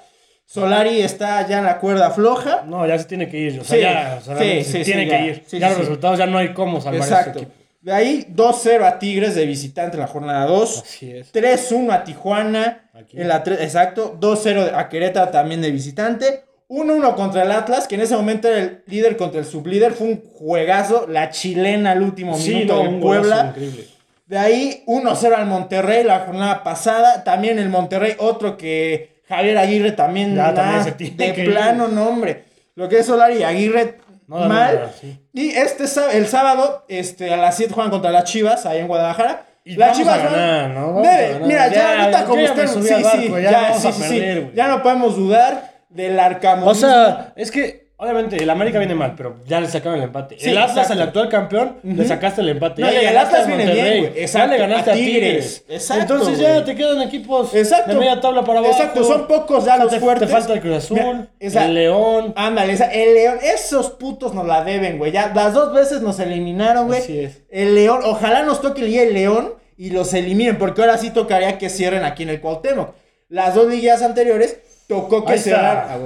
Solari 0.55 1.01
está 1.01 1.47
ya 1.49 1.59
en 1.59 1.65
la 1.65 1.79
cuerda 1.79 2.11
floja. 2.11 2.63
No, 2.67 2.87
ya 2.87 2.97
se 2.99 3.05
tiene 3.07 3.29
que 3.29 3.39
ir. 3.39 3.61
O 3.61 3.65
sea, 3.65 3.77
Sí, 3.77 3.83
ya 3.83 4.19
o 4.19 4.25
sea, 4.25 4.39
sí, 4.39 4.65
se 4.65 4.79
sí, 4.79 4.85
tiene 4.85 5.07
ya. 5.09 5.19
que 5.19 5.25
ir. 5.27 5.43
Sí, 5.47 5.59
ya 5.59 5.71
los 5.71 5.79
resultados 5.79 6.19
ya 6.19 6.27
no 6.27 6.39
hay 6.39 6.55
cómo 6.55 6.81
salvar 6.81 7.01
ese 7.01 7.11
Exacto. 7.13 7.39
equipo. 7.41 7.53
De 7.81 7.93
ahí 7.93 8.27
2-0 8.35 8.85
a 8.85 8.99
Tigres 8.99 9.35
de 9.35 9.45
visitante 9.47 9.97
en 9.97 10.01
la 10.01 10.07
jornada 10.07 10.47
2. 10.47 10.83
Así 10.87 11.11
es. 11.11 11.33
3-1 11.35 11.93
a 11.93 12.05
Tijuana. 12.05 12.89
Aquí. 12.95 13.21
En 13.21 13.29
la 13.29 13.43
exacto. 13.61 14.17
2-0 14.19 14.73
a 14.75 14.89
Querétaro 14.89 15.31
también 15.31 15.61
de 15.61 15.71
visitante. 15.71 16.45
1-1 16.69 17.15
contra 17.15 17.43
el 17.43 17.51
Atlas, 17.53 17.87
que 17.87 17.97
en 17.97 18.01
ese 18.01 18.17
momento 18.17 18.49
era 18.49 18.59
el 18.59 18.83
líder 18.87 19.17
contra 19.19 19.41
el 19.41 19.47
sublíder. 19.47 19.93
Fue 19.93 20.07
un 20.07 20.23
juegazo. 20.23 21.07
La 21.09 21.31
chilena 21.31 21.91
al 21.91 22.01
último 22.03 22.39
minuto 22.39 22.75
no, 22.85 22.91
golazo 22.91 23.01
Puebla. 23.01 23.47
increíble. 23.51 23.85
De 24.27 24.39
ahí 24.39 24.83
1-0 24.87 25.33
al 25.35 25.47
Monterrey 25.47 26.05
la 26.05 26.21
jornada 26.21 26.63
pasada. 26.63 27.23
También 27.25 27.59
el 27.59 27.69
Monterrey, 27.69 28.15
otro 28.19 28.57
que, 28.57 29.14
Javier 29.29 29.59
Aguirre 29.59 29.93
también, 29.93 30.35
Ya, 30.37 30.53
también 30.55 30.85
se 30.85 30.93
tiene 30.93 31.17
de 31.17 31.33
que 31.35 31.45
ir. 31.45 31.51
plano, 31.51 31.89
no, 31.89 32.09
hombre. 32.09 32.45
Lo 32.75 32.89
que 32.89 32.99
es 32.99 33.07
Solari 33.07 33.39
y 33.39 33.43
Aguirre, 33.43 33.99
No 34.27 34.39
mal. 34.49 34.91
sí. 35.01 35.19
Y 35.33 35.51
este 35.51 35.85
el 36.13 36.27
sábado, 36.27 36.85
este, 36.89 37.33
a 37.33 37.37
las 37.37 37.57
7 37.57 37.73
juegan 37.73 37.91
contra 37.91 38.11
las 38.11 38.25
Chivas, 38.25 38.67
ahí 38.67 38.81
en 38.81 38.89
Guadalajara. 38.89 39.47
Y 39.67 39.77
las 39.77 40.05
van- 40.05 40.23
ganar, 40.25 40.71
¿no? 40.71 41.01
Debe. 41.01 41.41
Mira, 41.47 41.69
ya, 41.69 41.75
Ya, 41.75 42.01
ahorita 42.03 42.25
como 42.27 42.47
subí 42.47 42.87
sí, 42.87 42.95
sí, 42.95 43.33
ya 43.43 43.75
sí, 43.75 43.93
sí. 43.93 44.51
Ya 44.55 44.69
no 44.69 44.83
podemos 44.83 45.17
dudar 45.17 45.73
del 45.89 46.21
arcamonismo. 46.21 46.71
O 46.71 46.75
sea, 46.75 47.33
es 47.37 47.51
que, 47.51 47.84
obviamente, 47.97 48.37
el 48.43 48.51
América 48.51 48.79
viene 48.79 48.95
mal, 48.95 49.15
pero 49.17 49.37
ya 49.47 49.61
le 49.61 49.69
sacaron 49.69 49.99
el 49.99 50.05
empate. 50.05 50.37
Sí, 50.39 50.51
el 50.51 50.59
Atlas, 50.59 50.77
exacto. 50.79 50.95
el 50.95 51.03
actual 51.03 51.29
campeón, 51.29 51.77
le 51.83 52.05
sacaste 52.07 52.41
el 52.41 52.49
empate. 52.51 52.83
No, 52.83 52.91
ya 52.91 53.03
y 53.03 53.07
el 53.07 53.17
Atlas 53.17 53.47
viene 53.47 53.65
bien, 53.67 53.99
güey. 54.01 54.15
Ya 54.15 54.21
Exacto, 54.21 54.51
le 54.53 54.59
ganaste 54.59 54.91
a 54.91 54.95
Tigres. 54.95 55.23
Tigres. 55.23 55.65
Exacto, 55.69 56.15
Entonces 56.15 56.39
ya 56.39 56.65
te 56.65 56.75
quedan 56.75 57.03
equipos 57.03 57.55
Exacto. 57.55 57.93
de 57.93 57.99
media 57.99 58.21
tabla 58.21 58.45
para 58.45 58.59
abajo. 58.61 58.75
Exacto, 58.75 59.05
son 59.05 59.27
pocos 59.27 59.65
ya 59.65 59.77
los 59.77 59.91
te, 59.91 60.01
fuertes. 60.01 60.29
Te 60.29 60.33
falta 60.35 60.53
el 60.53 60.61
Cruz 60.61 60.77
Azul, 60.77 61.29
Mira, 61.41 61.65
el 61.67 61.75
León. 61.75 62.33
Ándale, 62.37 62.73
esa- 62.73 62.93
el 62.93 63.15
León, 63.15 63.39
esos 63.43 63.91
putos 63.91 64.35
nos 64.35 64.47
la 64.47 64.65
deben, 64.65 64.99
güey. 64.99 65.13
Ya 65.13 65.33
las 65.35 65.55
dos 65.55 65.73
veces 65.73 66.03
nos 66.03 66.19
eliminaron, 66.21 66.87
güey. 66.89 67.01
Así 67.01 67.19
es. 67.21 67.43
El 67.51 67.75
León, 67.75 68.01
ojalá 68.05 68.43
nos 68.43 68.61
toque 68.61 68.81
el 68.83 68.89
día 68.89 69.03
el 69.03 69.15
León 69.15 69.55
y 69.77 69.91
los 69.91 70.13
eliminen, 70.15 70.57
porque 70.59 70.83
ahora 70.83 70.99
sí 70.99 71.11
tocaría 71.11 71.59
que 71.59 71.69
cierren 71.69 72.05
aquí 72.05 72.23
en 72.25 72.29
el 72.31 72.41
Cuauhtémoc. 72.41 72.95
Las 73.29 73.55
dos 73.55 73.69
ligas 73.69 74.03
anteriores 74.03 74.59
tocó 74.89 75.25
que 75.25 75.39
cerrar. 75.39 75.87
Ah. 75.91 75.99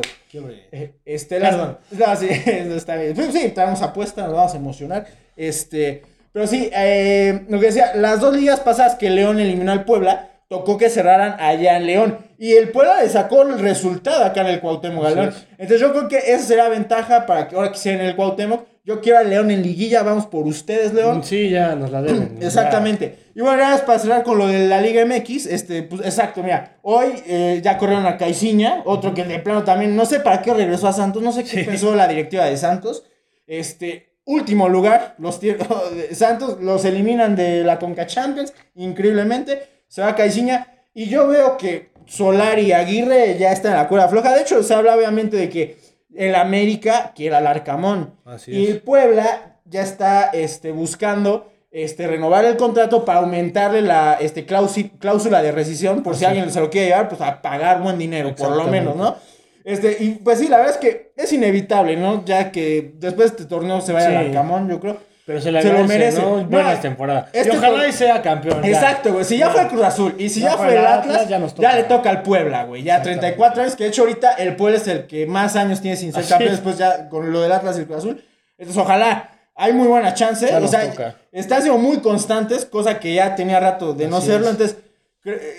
Eh, 0.72 0.92
Este, 1.04 1.40
Perdón. 1.40 1.78
no, 1.90 2.16
sí, 2.16 2.28
está 2.76 2.96
bien. 2.96 3.16
Sí, 3.16 3.22
sí, 3.32 3.48
tenemos 3.50 3.80
apuesta, 3.82 4.24
nos 4.24 4.34
vamos 4.34 4.54
a 4.54 4.56
emocionar. 4.58 5.06
Este, 5.36 6.02
pero 6.32 6.46
sí, 6.46 6.70
eh, 6.74 7.44
lo 7.48 7.58
que 7.58 7.66
decía, 7.66 7.92
las 7.94 8.20
dos 8.20 8.36
ligas 8.36 8.60
pasadas 8.60 8.96
que 8.96 9.10
León 9.10 9.40
eliminó 9.40 9.72
al 9.72 9.84
Puebla, 9.84 10.30
tocó 10.48 10.76
que 10.78 10.90
cerraran 10.90 11.36
allá 11.40 11.76
en 11.76 11.86
León. 11.86 12.18
Y 12.38 12.52
el 12.52 12.70
Puebla 12.70 13.02
le 13.02 13.08
sacó 13.08 13.42
el 13.42 13.58
resultado 13.58 14.24
acá 14.24 14.42
en 14.42 14.48
el 14.48 14.60
Cuauhtémoc. 14.60 15.04
Entonces 15.58 15.80
yo 15.80 15.92
creo 15.92 16.08
que 16.08 16.18
esa 16.18 16.44
será 16.44 16.68
ventaja 16.68 17.26
para 17.26 17.48
que 17.48 17.56
ahora 17.56 17.72
que 17.72 17.78
sea 17.78 17.94
en 17.94 18.00
el 18.00 18.16
Cuauhtémoc. 18.16 18.66
Yo 18.88 19.02
quiero 19.02 19.18
al 19.18 19.28
León 19.28 19.50
en 19.50 19.62
liguilla, 19.62 20.02
vamos 20.02 20.24
por 20.24 20.46
ustedes, 20.46 20.94
León. 20.94 21.22
Sí, 21.22 21.50
ya 21.50 21.74
nos 21.74 21.90
la 21.90 22.00
deben. 22.00 22.38
Exactamente. 22.40 23.18
Y 23.34 23.42
bueno, 23.42 23.58
ya 23.58 23.84
para 23.84 23.98
cerrar 23.98 24.22
con 24.22 24.38
lo 24.38 24.46
de 24.46 24.66
la 24.66 24.80
Liga 24.80 25.04
MX, 25.04 25.44
este, 25.44 25.82
pues 25.82 26.00
exacto, 26.00 26.42
mira, 26.42 26.78
hoy 26.80 27.08
eh, 27.26 27.60
ya 27.62 27.76
corrieron 27.76 28.06
a 28.06 28.16
Caiciña, 28.16 28.80
otro 28.86 29.12
que 29.12 29.24
de 29.24 29.40
plano 29.40 29.62
también, 29.62 29.94
no 29.94 30.06
sé 30.06 30.20
para 30.20 30.40
qué 30.40 30.54
regresó 30.54 30.88
a 30.88 30.94
Santos, 30.94 31.22
no 31.22 31.32
sé 31.32 31.44
qué 31.44 31.64
pensó 31.64 31.94
la 31.94 32.08
directiva 32.08 32.46
de 32.46 32.56
Santos. 32.56 33.04
Este, 33.46 34.14
último 34.24 34.70
lugar, 34.70 35.16
los 35.18 35.38
Santos 36.12 36.58
los 36.62 36.82
eliminan 36.86 37.36
de 37.36 37.64
la 37.64 37.78
Conca 37.78 38.06
Champions, 38.06 38.54
increíblemente, 38.74 39.68
se 39.86 40.00
va 40.00 40.08
a 40.08 40.16
Caiciña, 40.16 40.66
y 40.94 41.10
yo 41.10 41.28
veo 41.28 41.58
que 41.58 41.90
Solari 42.06 42.62
y 42.62 42.72
Aguirre 42.72 43.36
ya 43.38 43.52
están 43.52 43.72
en 43.72 43.78
la 43.78 43.88
cuerda 43.88 44.08
floja. 44.08 44.34
De 44.34 44.40
hecho, 44.40 44.62
se 44.62 44.72
habla 44.72 44.96
obviamente 44.96 45.36
de 45.36 45.50
que 45.50 45.76
el 46.14 46.34
América 46.34 47.12
quiere 47.14 47.36
al 47.36 47.46
Arcamón. 47.46 48.14
Así 48.24 48.52
y 48.52 48.64
es. 48.64 48.70
el 48.70 48.80
Puebla 48.82 49.56
ya 49.64 49.82
está 49.82 50.30
este, 50.32 50.72
buscando 50.72 51.50
este, 51.70 52.06
renovar 52.06 52.44
el 52.44 52.56
contrato 52.56 53.04
para 53.04 53.20
aumentarle 53.20 53.82
la 53.82 54.14
este, 54.20 54.46
cláusula 54.46 55.42
de 55.42 55.52
rescisión, 55.52 56.02
por 56.02 56.16
si 56.16 56.24
alguien 56.24 56.50
se 56.50 56.60
lo 56.60 56.70
quiere 56.70 56.88
llevar, 56.88 57.08
pues 57.08 57.20
a 57.20 57.42
pagar 57.42 57.82
buen 57.82 57.98
dinero, 57.98 58.34
por 58.34 58.56
lo 58.56 58.64
menos, 58.64 58.96
¿no? 58.96 59.16
Este, 59.64 59.98
y 60.00 60.10
pues 60.12 60.38
sí, 60.38 60.48
la 60.48 60.56
verdad 60.56 60.72
es 60.74 60.78
que 60.78 61.12
es 61.14 61.30
inevitable, 61.30 61.94
¿no? 61.96 62.24
Ya 62.24 62.50
que 62.50 62.92
después 62.94 63.30
de 63.30 63.36
este 63.36 63.44
torneo 63.44 63.82
se 63.82 63.92
vaya 63.92 64.08
Sí. 64.08 64.14
al 64.16 64.26
Arcamón, 64.28 64.68
yo 64.70 64.80
creo. 64.80 64.96
Pero 65.28 65.42
se, 65.42 65.52
le 65.52 65.60
Se 65.60 65.70
lo 65.70 65.84
merece. 65.84 66.22
¿no? 66.22 66.38
No, 66.38 66.44
Buenas 66.46 66.80
temporadas. 66.80 67.28
este 67.34 67.54
y 67.54 67.58
ojalá 67.58 67.86
y 67.86 67.92
sea 67.92 68.22
campeón. 68.22 68.62
ya. 68.62 68.68
Exacto, 68.70 69.12
güey. 69.12 69.26
Si 69.26 69.36
ya, 69.36 69.50
fue 69.50 69.60
el 69.60 69.68
Cruz 69.68 69.82
Azul 69.82 70.14
y 70.16 70.30
si 70.30 70.40
ya, 70.40 70.56
fue 70.56 70.74
el 70.74 70.86
Atlas, 70.86 71.24
ya, 71.24 71.28
ya 71.28 71.38
nos 71.38 71.54
toca. 71.54 71.74
le 71.74 71.82
toca 71.82 72.08
al 72.08 72.22
Puebla, 72.22 72.64
güey. 72.64 72.82
Ya 72.82 73.02
34 73.02 73.60
años, 73.60 73.76
que 73.76 73.84
de 73.84 73.90
hecho 73.90 74.04
ahorita 74.04 74.32
el 74.36 74.56
Puebla 74.56 74.78
es 74.78 74.88
el 74.88 75.06
que 75.06 75.26
más 75.26 75.54
años 75.54 75.82
tiene 75.82 75.98
sin 75.98 76.14
ser 76.14 76.22
Así 76.22 76.30
campeón 76.30 76.52
es. 76.52 76.56
después 76.56 76.78
ya 76.78 77.10
con 77.10 77.30
lo 77.30 77.42
del 77.42 77.52
Atlas 77.52 77.76
y 77.76 77.80
el 77.80 77.86
Cruz 77.86 77.98
Azul. 77.98 78.24
Entonces, 78.56 78.82
ojalá. 78.82 79.30
Hay 79.54 79.74
muy 79.74 79.86
buena 79.86 80.14
chance. 80.14 80.46
Ya 80.48 80.60
o 80.60 80.66
sea, 80.66 80.88
toca. 80.88 81.16
están 81.30 81.60
siendo 81.60 81.78
muy 81.78 81.98
constantes, 81.98 82.64
cosa 82.64 82.98
que 82.98 83.12
ya 83.12 83.34
tenía 83.34 83.60
rato 83.60 83.92
de 83.92 84.08
no 84.08 84.22
serlo. 84.22 84.46
es. 84.46 84.52
Entonces, 84.52 84.76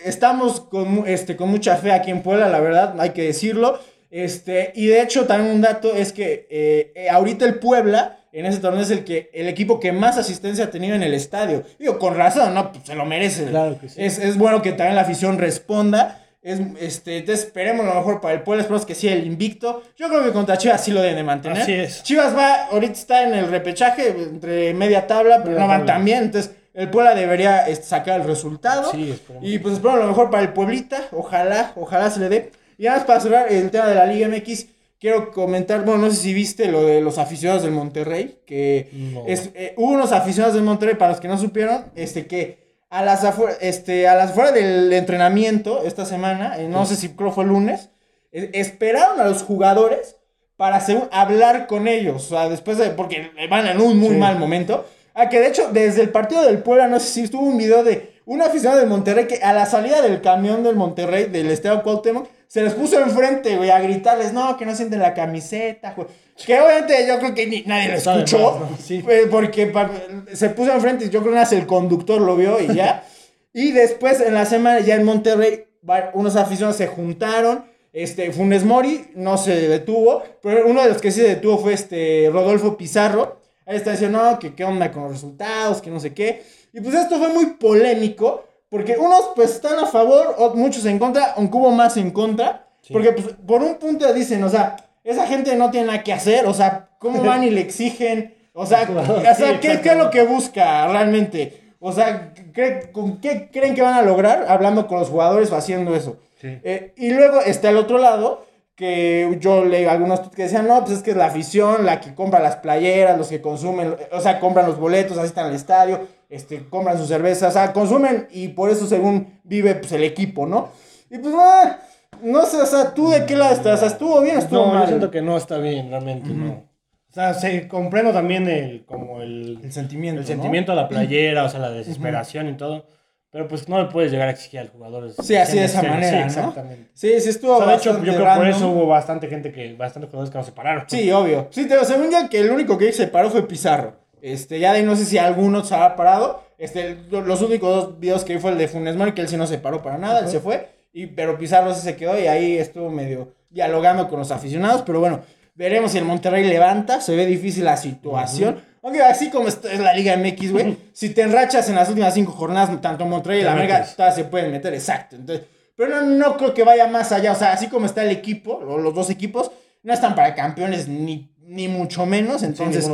estamos 0.04 0.62
con, 0.62 1.04
este, 1.06 1.36
con 1.36 1.50
mucha 1.50 1.76
fe 1.76 1.92
aquí 1.92 2.10
en 2.10 2.24
Puebla, 2.24 2.50
la 2.50 2.60
verdad, 2.60 3.00
hay 3.00 3.12
que 3.12 3.22
decirlo. 3.22 3.80
Este, 4.10 4.72
y 4.74 4.88
de 4.88 5.04
hecho, 5.04 5.28
también 5.28 5.54
un 5.54 5.62
dato 5.62 5.94
es 5.94 6.12
que 6.12 6.48
eh, 6.50 6.92
eh, 6.96 7.10
ahorita 7.12 7.46
el 7.46 7.60
Puebla, 7.60 8.19
en 8.32 8.46
ese 8.46 8.60
torneo, 8.60 8.82
es 8.82 8.92
el, 8.92 9.04
que, 9.04 9.30
el 9.34 9.48
equipo 9.48 9.80
que 9.80 9.92
más 9.92 10.18
asistencia 10.18 10.66
ha 10.66 10.72
tenido 10.72 10.96
en 10.96 11.04
el 11.04 11.14
estadio. 11.14 11.64
Digo, 11.80 11.98
con 11.98 12.16
razón, 12.16 12.54
¿no? 12.54 12.72
Pues 12.72 12.86
se 12.86 12.96
lo 12.96 13.06
merece. 13.06 13.46
Claro 13.46 13.80
que 13.80 13.90
sí. 13.90 14.02
Es, 14.04 14.20
es 14.20 14.38
bueno 14.38 14.62
que 14.62 14.72
también 14.72 14.96
la 14.96 15.02
afición 15.02 15.38
responda. 15.38 16.26
Es, 16.42 16.62
este, 16.80 17.18
entonces 17.18 17.48
esperemos 17.48 17.86
lo 17.86 17.94
mejor 17.94 18.22
para 18.22 18.34
el 18.34 18.44
Puebla, 18.44 18.62
esperemos 18.62 18.86
que 18.86 18.96
sí 18.96 19.08
el 19.08 19.26
invicto. 19.26 19.84
Yo 19.98 20.08
creo 20.08 20.24
que 20.24 20.32
contra 20.32 20.58
Chivas 20.58 20.84
sí 20.84 20.92
lo 20.92 21.02
deben 21.02 21.18
de 21.18 21.24
mantener. 21.24 21.64
Así 21.64 21.74
es. 21.74 22.04
Chivas 22.04 22.36
va, 22.36 22.66
ahorita 22.68 22.94
está 22.94 23.24
en 23.24 23.34
el 23.34 23.50
repechaje 23.50 24.10
entre 24.10 24.74
media 24.74 25.06
tabla, 25.06 25.42
pero 25.44 25.60
no 25.60 25.68
van 25.68 25.86
tan 25.86 26.06
bien. 26.06 26.26
Entonces 26.26 26.56
el 26.74 26.90
Puebla 26.90 27.14
debería 27.14 27.68
este, 27.68 27.86
sacar 27.86 28.22
el 28.22 28.28
resultado. 28.28 28.92
Sí, 28.92 29.12
esperemos. 29.12 29.50
Y 29.50 29.60
pues 29.60 29.76
esperamos 29.76 30.02
lo 30.02 30.08
mejor 30.08 30.30
para 30.30 30.44
el 30.44 30.54
Pueblita. 30.54 31.08
Ojalá, 31.12 31.74
ojalá 31.76 32.10
se 32.10 32.22
le 32.22 32.30
dé. 32.30 32.52
Y 32.78 32.88
además 32.88 33.06
para 33.06 33.20
cerrar 33.20 33.52
el 33.52 33.70
tema 33.70 33.88
de 33.88 33.96
la 33.96 34.06
Liga 34.06 34.30
MX, 34.30 34.68
quiero 35.00 35.32
comentar, 35.32 35.86
bueno, 35.86 36.06
no 36.08 36.10
sé 36.12 36.18
si 36.18 36.34
viste 36.34 36.68
lo 36.68 36.84
de 36.86 37.02
los 37.02 37.18
aficionados 37.18 37.64
del 37.64 37.72
Monterrey, 37.72 38.40
que 38.46 38.90
No. 39.14 39.24
es, 39.28 39.50
eh, 39.56 39.74
hubo 39.78 39.92
unos 39.94 40.12
aficionados 40.12 40.56
del 40.56 40.64
Monterrey, 40.64 40.96
para 40.96 41.12
los 41.12 41.20
que 41.22 41.28
no 41.28 41.38
supieron, 41.38 41.86
este 41.96 42.28
que 42.28 42.60
a 42.90 43.04
las 43.06 43.24
afuera, 43.24 43.56
este, 43.62 44.08
a 44.08 44.16
las 44.16 44.32
afuera 44.32 44.52
del 44.52 44.92
entrenamiento 44.94 45.84
esta 45.86 46.06
semana, 46.06 46.58
eh, 46.60 46.68
no 46.68 46.86
sé 46.86 46.96
si 46.96 47.10
creo 47.10 47.32
fue 47.32 47.44
el 47.44 47.50
lunes, 47.52 47.90
eh, 48.32 48.50
esperaron 48.54 49.20
a 49.20 49.26
los 49.26 49.44
jugadores 49.44 50.16
para 50.58 50.82
según, 50.82 51.08
hablar 51.12 51.68
con 51.68 51.88
ellos, 51.88 52.26
o 52.26 52.36
sea, 52.36 52.50
después 52.50 52.78
de, 52.78 52.90
porque 52.90 53.32
van 53.50 53.68
en 53.68 53.80
un 53.80 53.98
muy 53.98 54.10
Sí. 54.10 54.16
mal 54.18 54.38
momento. 54.38 54.86
Ah, 55.14 55.30
que 55.30 55.40
de 55.40 55.48
hecho, 55.48 55.70
desde 55.72 56.02
el 56.02 56.10
partido 56.10 56.44
del 56.44 56.60
Puebla, 56.60 56.88
no 56.88 57.00
sé 57.00 57.08
si 57.08 57.22
estuvo 57.22 57.42
un 57.44 57.58
video 57.58 57.84
de 57.84 58.20
un 58.26 58.42
aficionado 58.42 58.80
del 58.80 58.90
Monterrey 58.90 59.26
que 59.28 59.38
a 59.42 59.54
la 59.54 59.66
salida 59.66 60.02
del 60.02 60.22
camión 60.22 60.64
del 60.64 60.76
Monterrey, 60.76 61.26
del 61.26 61.50
Estadio 61.52 61.82
Cuauhtémoc, 61.84 62.28
se 62.50 62.64
les 62.64 62.74
puso 62.74 63.00
enfrente, 63.00 63.56
güey, 63.58 63.70
a 63.70 63.80
gritarles, 63.80 64.34
no, 64.34 64.58
que 64.58 64.66
no 64.66 64.76
sienten 64.76 65.00
la 65.00 65.14
camiseta, 65.14 65.94
güey. 65.96 66.08
Que 66.46 66.60
obviamente 66.60 67.06
yo 67.08 67.20
creo 67.20 67.34
que 67.36 67.46
ni- 67.46 67.62
nadie 67.62 67.90
lo 67.90 67.96
escuchó, 67.98 68.58
más, 68.60 68.72
¿no? 68.72 68.78
Sí. 68.78 69.04
porque 69.30 69.68
pa- 69.68 69.92
se 70.34 70.50
puso 70.50 70.72
enfrente, 70.74 71.10
yo 71.12 71.22
creo 71.22 71.36
que 71.48 71.56
el 71.56 71.68
conductor 71.68 72.20
lo 72.20 72.36
vio 72.36 72.60
y 72.60 72.74
ya. 72.74 73.04
y 73.54 73.72
después 73.72 74.20
en 74.20 74.34
la 74.34 74.46
semana, 74.46 74.80
ya 74.80 74.96
en 74.96 75.04
Monterrey, 75.04 75.66
unos 76.14 76.36
aficionados 76.36 76.76
se 76.78 76.88
juntaron. 76.88 77.66
Este, 77.94 78.32
Funes 78.32 78.64
Mori 78.66 79.12
no 79.16 79.38
se 79.38 79.68
detuvo, 79.68 80.24
pero 80.42 80.66
uno 80.68 80.82
de 80.82 80.90
los 80.90 81.02
que 81.02 81.12
sí 81.12 81.22
se 81.22 81.28
detuvo 81.28 81.60
fue 81.60 81.74
este 81.74 82.30
Rodolfo 82.34 82.78
Pizarro. 82.78 83.40
Ahí 83.66 83.76
está 83.78 83.92
diciendo, 83.92 84.22
no, 84.24 84.40
que 84.40 84.56
qué 84.56 84.64
onda 84.64 84.92
con 84.92 85.04
los 85.04 85.12
resultados, 85.14 85.82
que 85.82 85.92
no 85.92 86.00
sé 86.00 86.14
qué. 86.16 86.42
Y 86.74 86.82
pues 86.82 86.96
esto 86.96 87.18
fue 87.20 87.30
muy 87.30 87.46
polémico, 87.58 88.46
porque 88.70 88.98
unos 88.98 89.32
pues 89.36 89.52
están 89.52 89.80
a 89.80 89.86
favor, 89.88 90.36
muchos 90.56 90.86
en 90.86 91.00
contra, 91.00 91.34
aunque 91.36 91.58
hubo 91.58 91.72
más 91.72 91.98
en 91.98 92.12
contra. 92.12 92.68
Sí. 92.82 92.94
Porque 92.94 93.12
pues 93.12 93.36
por 93.46 93.62
un 93.64 93.76
punto 93.76 94.12
dicen, 94.14 94.44
o 94.44 94.50
sea, 94.50 94.76
esa 95.04 95.26
gente 95.28 95.56
no 95.56 95.70
tiene 95.72 95.88
nada 95.88 96.04
que 96.04 96.14
hacer, 96.14 96.46
o 96.46 96.54
sea, 96.54 96.90
¿cómo 97.00 97.24
van 97.24 97.44
y 97.44 97.50
le 97.50 97.62
exigen? 97.62 98.36
O 98.54 98.66
sea, 98.66 98.82
o 98.90 99.36
sea 99.36 99.60
¿qué, 99.60 99.82
qué 99.82 99.90
es 99.90 99.98
lo 99.98 100.10
que 100.10 100.24
busca 100.24 100.88
realmente? 100.88 101.62
O 101.80 101.92
sea, 101.92 102.34
¿cree- 102.54 102.92
¿con 102.92 103.20
qué 103.22 103.50
creen 103.52 103.74
que 103.74 103.82
van 103.82 103.94
a 103.94 104.02
lograr 104.02 104.46
hablando 104.50 104.86
con 104.88 105.00
los 105.00 105.10
jugadores 105.10 105.52
o 105.52 105.56
haciendo 105.56 105.96
eso? 105.96 106.18
Sí. 106.42 106.58
Eh, 106.64 106.94
y 106.98 107.10
luego 107.12 107.42
está 107.42 107.70
el 107.70 107.78
otro 107.78 107.98
lado, 107.98 108.46
que 108.80 109.38
yo 109.42 109.66
leí 109.66 109.84
algunos 109.84 110.22
que 110.30 110.44
decían, 110.44 110.66
no, 110.66 110.80
pues 110.86 111.00
es 111.00 111.04
que 111.04 111.12
es 111.12 111.18
la 111.18 111.26
afición, 111.26 111.86
la 111.86 112.00
que 112.00 112.16
compra 112.16 112.40
las 112.40 112.56
playeras, 112.56 113.18
los 113.18 113.28
que 113.28 113.42
consumen, 113.42 113.94
o 114.14 114.22
sea, 114.22 114.40
compran 114.40 114.68
los 114.68 114.80
boletos, 114.80 115.18
asistan 115.18 115.48
al 115.48 115.54
estadio, 115.54 116.00
este, 116.30 116.66
compran 116.70 116.98
sus 116.98 117.10
cervezas, 117.10 117.50
o 117.50 117.52
sea, 117.60 117.74
consumen 117.74 118.30
y 118.32 118.48
por 118.48 118.70
eso 118.70 118.88
según 118.88 119.38
vive 119.44 119.76
pues, 119.76 119.92
el 119.92 120.06
equipo, 120.06 120.46
¿no? 120.46 120.70
Y 121.10 121.18
pues, 121.18 121.36
ah, 121.38 121.78
no 122.24 122.46
sé, 122.46 122.62
o 122.62 122.66
sea, 122.66 122.94
¿tú 122.94 123.10
de 123.10 123.26
qué 123.26 123.36
lado 123.36 123.54
estás? 123.54 123.74
O 123.76 123.78
sea, 123.80 123.88
¿estuvo 123.90 124.22
bien 124.22 124.38
estuvo 124.38 124.66
No, 124.66 124.74
mal? 124.74 124.84
yo 124.84 124.88
siento 124.88 125.12
que 125.12 125.22
no 125.22 125.36
está 125.36 125.58
bien, 125.58 125.90
realmente, 125.90 126.30
no. 126.30 126.64
O 127.10 127.14
sea, 127.14 127.34
se 127.34 127.68
comprendo 127.68 128.14
también 128.14 128.48
el, 128.48 128.86
como 128.86 129.22
el, 129.22 129.60
El 129.62 129.74
sentimiento, 129.74 130.22
el 130.22 130.26
¿no? 130.26 130.34
sentimiento 130.34 130.72
a 130.72 130.76
la 130.76 130.88
playera, 130.88 131.44
o 131.44 131.50
sea, 131.50 131.60
la 131.60 131.72
desesperación 131.72 132.48
y 132.48 132.54
todo. 132.56 132.86
Pero 133.32 133.48
pues 133.48 133.70
no 133.70 133.78
le 133.82 133.90
puedes 133.92 134.12
llegar 134.12 134.28
a 134.28 134.32
exigir 134.32 134.60
al 134.60 134.70
jugador. 134.70 135.12
Sí, 135.22 135.36
así 135.36 135.60
de 135.60 135.66
esa 135.66 135.82
Sí, 135.82 135.88
manera, 135.88 136.20
¿no? 136.22 136.26
exactamente. 136.26 136.90
Sí, 136.94 137.20
sí 137.20 137.30
estuvo 137.30 137.56
O 137.56 137.58
sea, 137.60 137.68
de 137.68 137.76
hecho, 137.76 137.94
yo 138.04 138.14
creo 138.16 138.26
que 138.28 138.36
por 138.38 138.48
eso 138.48 138.70
hubo 138.70 138.88
bastante 138.88 139.28
gente 139.28 139.52
que, 139.52 139.74
bastantes 139.76 140.10
jugadores 140.10 140.32
que 140.32 140.38
no 140.40 140.44
se 140.44 140.52
pararon. 140.52 140.86
Sí, 140.88 141.12
obvio. 141.12 141.48
Sí, 141.52 141.68
te 141.68 141.84
según 141.86 142.10
ya 142.10 142.28
que 142.28 142.40
el 142.40 142.50
único 142.50 142.78
que 142.78 142.92
se 142.92 143.06
paró 143.08 143.30
fue 143.30 143.48
Pizarro. 143.48 143.94
Este, 144.22 144.60
ya 144.60 144.74
de 144.74 144.80
ahí 144.80 144.86
no 144.86 144.96
sé 144.96 145.06
si 145.06 145.18
alguno 145.20 145.64
se 145.64 145.76
habrá 145.76 145.96
parado. 145.96 146.44
Este, 146.58 146.98
lo- 147.12 147.22
los 147.22 147.42
únicos 147.44 147.70
dos 147.74 148.00
videos 148.00 148.26
que 148.26 148.34
vi 148.34 148.40
fue 148.40 148.52
el 148.52 148.58
de 148.58 148.68
Funes 148.68 148.96
Mori, 148.96 149.14
que 149.14 149.22
él 149.22 149.28
sí 149.30 149.38
no 149.38 149.46
se 149.48 149.60
paró 149.60 149.82
para 149.84 149.98
nada, 150.00 150.22
él 150.22 150.28
se 150.28 150.40
fue. 150.40 150.68
Y, 150.92 151.06
pero 151.06 151.38
Pizarro 151.38 151.74
sí 151.76 151.82
se 151.82 151.96
quedó 151.96 152.20
y 152.20 152.26
ahí 152.26 152.58
estuvo 152.58 152.90
medio 152.90 153.32
dialogando 153.52 154.08
con 154.10 154.18
los 154.20 154.32
aficionados. 154.32 154.82
Pero 154.82 155.00
bueno, 155.00 155.22
veremos 155.54 155.92
si 155.92 156.00
el 156.00 156.06
Monterrey 156.06 156.44
levanta. 156.46 157.00
Se 157.00 157.16
ve 157.16 157.28
difícil 157.28 157.64
la 157.64 157.78
situación. 157.78 158.62
Aunque 158.82 159.02
así 159.02 159.30
como 159.30 159.48
es 159.48 159.60
la 159.80 159.94
Liga 159.94 160.16
MX, 160.18 160.52
güey. 160.52 160.78
si 160.94 161.10
te 161.10 161.22
enrachas 161.24 161.68
en 161.70 161.76
las 161.76 161.90
últimas 161.90 162.14
cinco 162.14 162.32
jornadas, 162.32 162.82
tanto 162.82 163.06
Monterrey 163.06 163.42
y 163.42 163.44
la 163.44 163.54
América 163.54 163.86
todas 163.96 164.16
se 164.16 164.24
pueden 164.26 164.52
meter, 164.52 164.74
exacto. 164.74 165.16
Entonces, 165.16 165.46
pero 165.76 165.90
no, 165.90 166.02
no 166.04 166.38
creo 166.38 166.54
que 166.54 166.64
vaya 166.64 166.88
más 166.88 167.12
allá. 167.12 167.32
O 167.32 167.36
sea, 167.36 167.52
así 167.54 167.68
como 167.68 167.86
está 167.86 168.04
el 168.04 168.10
equipo, 168.12 168.54
o 168.56 168.78
los 168.78 168.94
dos 168.94 169.10
equipos, 169.10 169.52
no 169.84 169.94
están 169.94 170.16
para 170.16 170.36
campeones 170.36 170.88
ni, 170.88 171.30
ni 171.42 171.68
mucho 171.68 172.06
menos. 172.06 172.44
Entonces, 172.44 172.90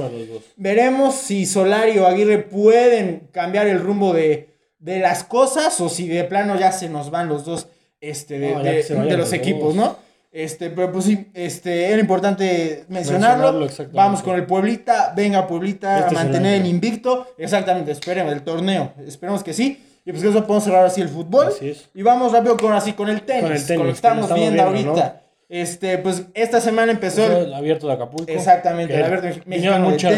veremos 0.56 1.16
si 1.16 1.46
Solari 1.46 1.98
o 2.00 2.08
Aguirre 2.08 2.40
pueden 2.40 3.28
cambiar 3.32 3.68
el 3.68 3.80
rumbo 3.80 4.14
de, 4.14 4.50
de 4.80 5.00
las 5.00 5.24
cosas 5.24 5.80
o 5.82 5.90
si 5.90 6.08
de 6.08 6.24
plano 6.24 6.58
ya 6.60 6.72
se 6.72 6.90
nos 6.90 7.10
van 7.12 7.28
los 7.28 7.46
dos 7.46 7.68
este, 8.02 8.40
de, 8.40 8.52
No, 8.54 8.62
de- 8.64 8.84
los 8.90 9.18
los 9.18 9.34
equipos, 9.34 9.76
dos. 9.76 9.76
¿no? 9.76 10.05
Este, 10.38 10.70
pero 10.70 10.92
pues 10.92 11.06
sí, 11.06 11.28
este, 11.34 11.92
era 11.92 12.02
importante 12.02 12.84
mencionarlo. 12.90 13.54
Mencionarlo. 13.62 13.94
Vamos 13.96 14.22
con 14.22 14.36
el 14.36 14.46
Pueblita, 14.46 15.14
venga 15.16 15.48
Pueblita 15.48 16.00
Este 16.00 16.08
a 16.08 16.10
el 16.10 16.16
mantener 16.16 16.62
el 16.62 16.68
invicto. 16.68 17.28
Exactamente, 17.38 17.92
esperemos 17.94 18.34
el 18.34 18.42
torneo. 18.42 18.92
Esperemos 19.08 19.44
que 19.44 19.54
sí. 19.54 19.82
Y 20.04 20.12
pues 20.12 20.22
con 20.24 20.32
eso 20.32 20.42
podemos 20.46 20.66
cerrar 20.66 20.86
así 20.86 21.00
el 21.00 21.08
fútbol. 21.08 21.48
Así 21.48 21.70
es. 21.70 21.88
Y 21.96 22.02
vamos 22.02 22.34
rápido 22.34 22.58
con 22.58 22.74
así 22.74 22.92
con 22.92 23.08
el 23.08 23.22
tenis, 23.22 23.44
con, 23.44 23.50
Con 23.50 23.58
el 23.58 23.66
tenis, 23.66 23.78
lo 23.80 23.84
que 23.86 23.90
que 23.92 23.96
estamos, 23.96 24.24
estamos 24.26 24.44
viendo, 24.50 24.72
viendo, 24.74 24.92
ahorita. 24.92 25.22
Este, 25.48 25.98
pues 26.00 26.24
esta 26.34 26.60
semana 26.60 26.92
empezó 26.92 27.26
el- 27.26 27.46
el 27.48 27.54
abierto 27.54 27.88
de 27.88 27.94
Acapulco. 27.94 28.30
Exactamente, 28.30 28.94
que 28.94 29.00
el 29.00 29.06
abierto 29.06 29.28
de 29.28 29.34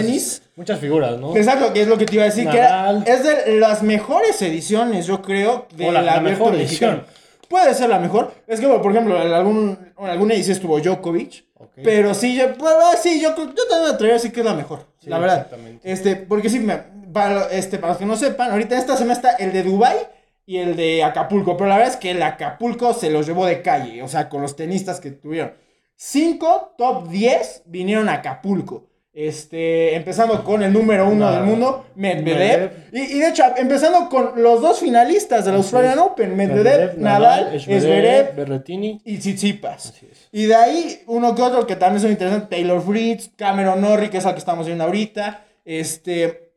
tenis. 0.01 0.41
Muchas 0.55 0.79
figuras, 0.79 1.19
¿no? 1.19 1.35
Exacto, 1.37 1.71
que 1.73 1.81
es 1.81 1.87
lo 1.87 1.97
que 1.97 2.05
te 2.05 2.15
iba 2.15 2.23
a 2.23 2.27
decir, 2.27 2.49
que 2.49 2.57
era- 2.57 2.91
es 3.05 3.23
de 3.23 3.59
las 3.59 3.83
mejores 3.83 4.41
ediciones, 4.41 5.05
yo 5.05 5.21
creo, 5.21 5.67
de 5.75 5.91
la- 5.91 6.19
mejor 6.21 6.53
mexicano. 6.57 6.93
edición. 6.93 7.16
Puede 7.49 7.73
ser 7.73 7.89
la 7.89 7.99
mejor. 7.99 8.33
Es 8.47 8.59
que, 8.59 8.67
por 8.67 8.91
ejemplo, 8.91 9.21
en, 9.21 9.31
algún, 9.31 9.93
en 9.97 10.05
alguna 10.05 10.33
edición 10.33 10.55
estuvo 10.55 10.79
Djokovic. 10.79 11.45
Ok. 11.55 11.71
Pero 11.83 12.13
sí, 12.13 12.35
yo, 12.35 12.45
ah, 12.61 12.93
sí, 13.01 13.21
yo, 13.21 13.29
yo 13.35 13.45
también 13.67 13.83
me 13.83 13.89
atrevería 13.89 14.13
a 14.13 14.17
decir 14.19 14.31
que 14.31 14.41
es 14.41 14.45
la 14.45 14.53
mejor. 14.53 14.85
Sí, 14.99 15.09
la 15.09 15.19
verdad. 15.19 15.37
exactamente. 15.37 15.91
Este, 15.91 16.15
porque 16.15 16.49
sí, 16.49 16.59
me- 16.59 16.77
para, 17.13 17.45
este, 17.51 17.77
para 17.79 17.93
los 17.93 17.97
que 17.97 18.05
no 18.05 18.15
sepan, 18.15 18.51
ahorita 18.51 18.75
en 18.75 18.81
esta 18.81 18.95
semana 18.97 19.13
está 19.13 19.31
el 19.37 19.53
de 19.53 19.63
Dubai 19.63 19.97
y 20.45 20.57
el 20.57 20.75
de 20.75 21.03
Acapulco. 21.03 21.55
Pero 21.57 21.69
la 21.69 21.77
verdad 21.77 21.93
es 21.93 21.99
que 21.99 22.11
el 22.11 22.21
Acapulco 22.21 22.93
se 22.93 23.09
los 23.09 23.25
llevó 23.25 23.45
de 23.45 23.61
calle. 23.61 24.03
O 24.03 24.07
sea, 24.07 24.29
con 24.29 24.41
los 24.41 24.55
tenistas 24.55 24.99
que 24.99 25.11
tuvieron. 25.11 25.53
Cinco 25.95 26.73
top 26.77 27.07
10 27.09 27.63
vinieron 27.65 28.07
a 28.09 28.13
Acapulco. 28.15 28.85
Este, 29.19 29.95
empezando 29.95 30.43
con 30.43 30.61
el 30.61 30.71
número 30.71 31.07
uno 31.09 31.25
Nadal. 31.25 31.39
del 31.39 31.49
mundo, 31.49 31.87
Medvedev. 31.95 32.37
Medvedev. 32.37 32.71
Y, 32.93 33.15
y 33.17 33.19
de 33.19 33.29
hecho, 33.29 33.43
empezando 33.57 34.09
con 34.09 34.33
los 34.43 34.61
dos 34.61 34.79
finalistas 34.79 35.43
del 35.43 35.55
Australian. 35.55 35.97
Open, 35.97 36.35
Medvedev, 36.37 36.99
Nadal, 36.99 37.59
Zverev 37.59 38.35
Berretini. 38.35 39.01
y 39.03 39.17
Tsitsipas. 39.17 39.95
Y 40.31 40.45
de 40.45 40.53
ahí, 40.53 41.01
uno 41.07 41.33
que 41.33 41.41
otro 41.41 41.65
que 41.65 41.75
también 41.75 41.99
son 41.99 42.11
interesantes, 42.11 42.47
Taylor 42.47 42.79
Fritz, 42.85 43.31
Cameron 43.35 43.81
Norrie, 43.81 44.11
que 44.11 44.19
es 44.19 44.25
el 44.25 44.33
que 44.33 44.37
estamos 44.37 44.67
viendo 44.67 44.83
ahorita. 44.83 45.45
Este, 45.65 46.51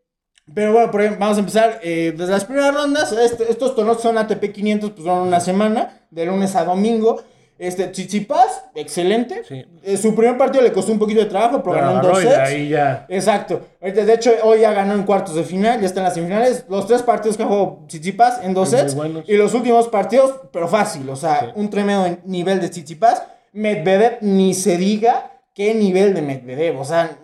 pero 0.53 0.75
bueno, 0.75 0.90
por 0.90 1.01
ejemplo, 1.01 1.20
vamos 1.20 1.38
a 1.38 1.40
empezar 1.40 1.81
eh, 1.83 2.12
desde 2.14 2.33
las 2.33 2.44
primeras 2.44 2.75
rondas. 2.75 3.11
Este- 3.12 3.51
estos 3.51 3.75
torneos 3.75 4.03
son 4.03 4.18
ATP 4.18 4.53
500, 4.53 4.90
pues 4.90 5.05
son 5.07 5.29
una 5.29 5.40
semana, 5.40 6.03
de 6.11 6.27
lunes 6.27 6.55
a 6.57 6.64
domingo. 6.66 7.23
Este, 7.62 7.88
Tsitsipas, 7.88 8.64
excelente. 8.75 9.42
Sí. 9.46 9.62
Eh, 9.83 9.96
su 9.99 10.14
primer 10.14 10.38
partido 10.38 10.64
le 10.64 10.73
costó 10.73 10.92
un 10.92 10.99
poquito 10.99 11.20
de 11.20 11.27
trabajo, 11.27 11.62
pero 11.62 11.75
Pero 11.77 11.87
ganó 11.88 12.01
en 12.01 12.09
dos 12.09 12.18
sets. 12.23 12.38
ahí 12.38 12.68
ya. 12.70 13.05
Exacto. 13.11 13.61
Ahorita, 13.83 14.05
de 14.07 14.14
hecho, 14.14 14.33
hoy 14.44 14.61
ya 14.61 14.73
ganó 14.73 14.94
en 14.94 15.03
cuartos 15.03 15.35
de 15.35 15.44
final, 15.44 15.79
ya 15.79 15.87
está 15.87 16.01
en 16.01 16.05
las 16.05 16.14
semifinales. 16.14 16.64
Los 16.70 16.87
tres 16.87 17.03
partidos 17.03 17.37
que 17.37 17.44
jugó 17.44 17.85
Tsitsipas 17.87 18.42
en 18.44 18.55
dos 18.55 18.70
Muy 18.73 18.81
sets. 18.81 18.94
buenos. 18.94 19.29
Y 19.29 19.37
los 19.37 19.53
últimos 19.53 19.88
partidos, 19.88 20.37
pero 20.51 20.68
fácil. 20.68 21.07
O 21.11 21.16
sea, 21.16 21.40
Sí. 21.40 21.46
un 21.55 21.68
tremendo 21.68 22.16
nivel 22.25 22.61
de 22.62 22.70
Tsitsipas. 22.70 23.23
Medvedev, 23.53 24.18
ni 24.23 24.55
se 24.55 24.79
diga 24.79 25.33
qué 25.55 25.75
nivel 25.75 26.14
de 26.14 26.23
Medvedev. 26.23 26.81
O 26.81 26.85
sea, 26.87 27.18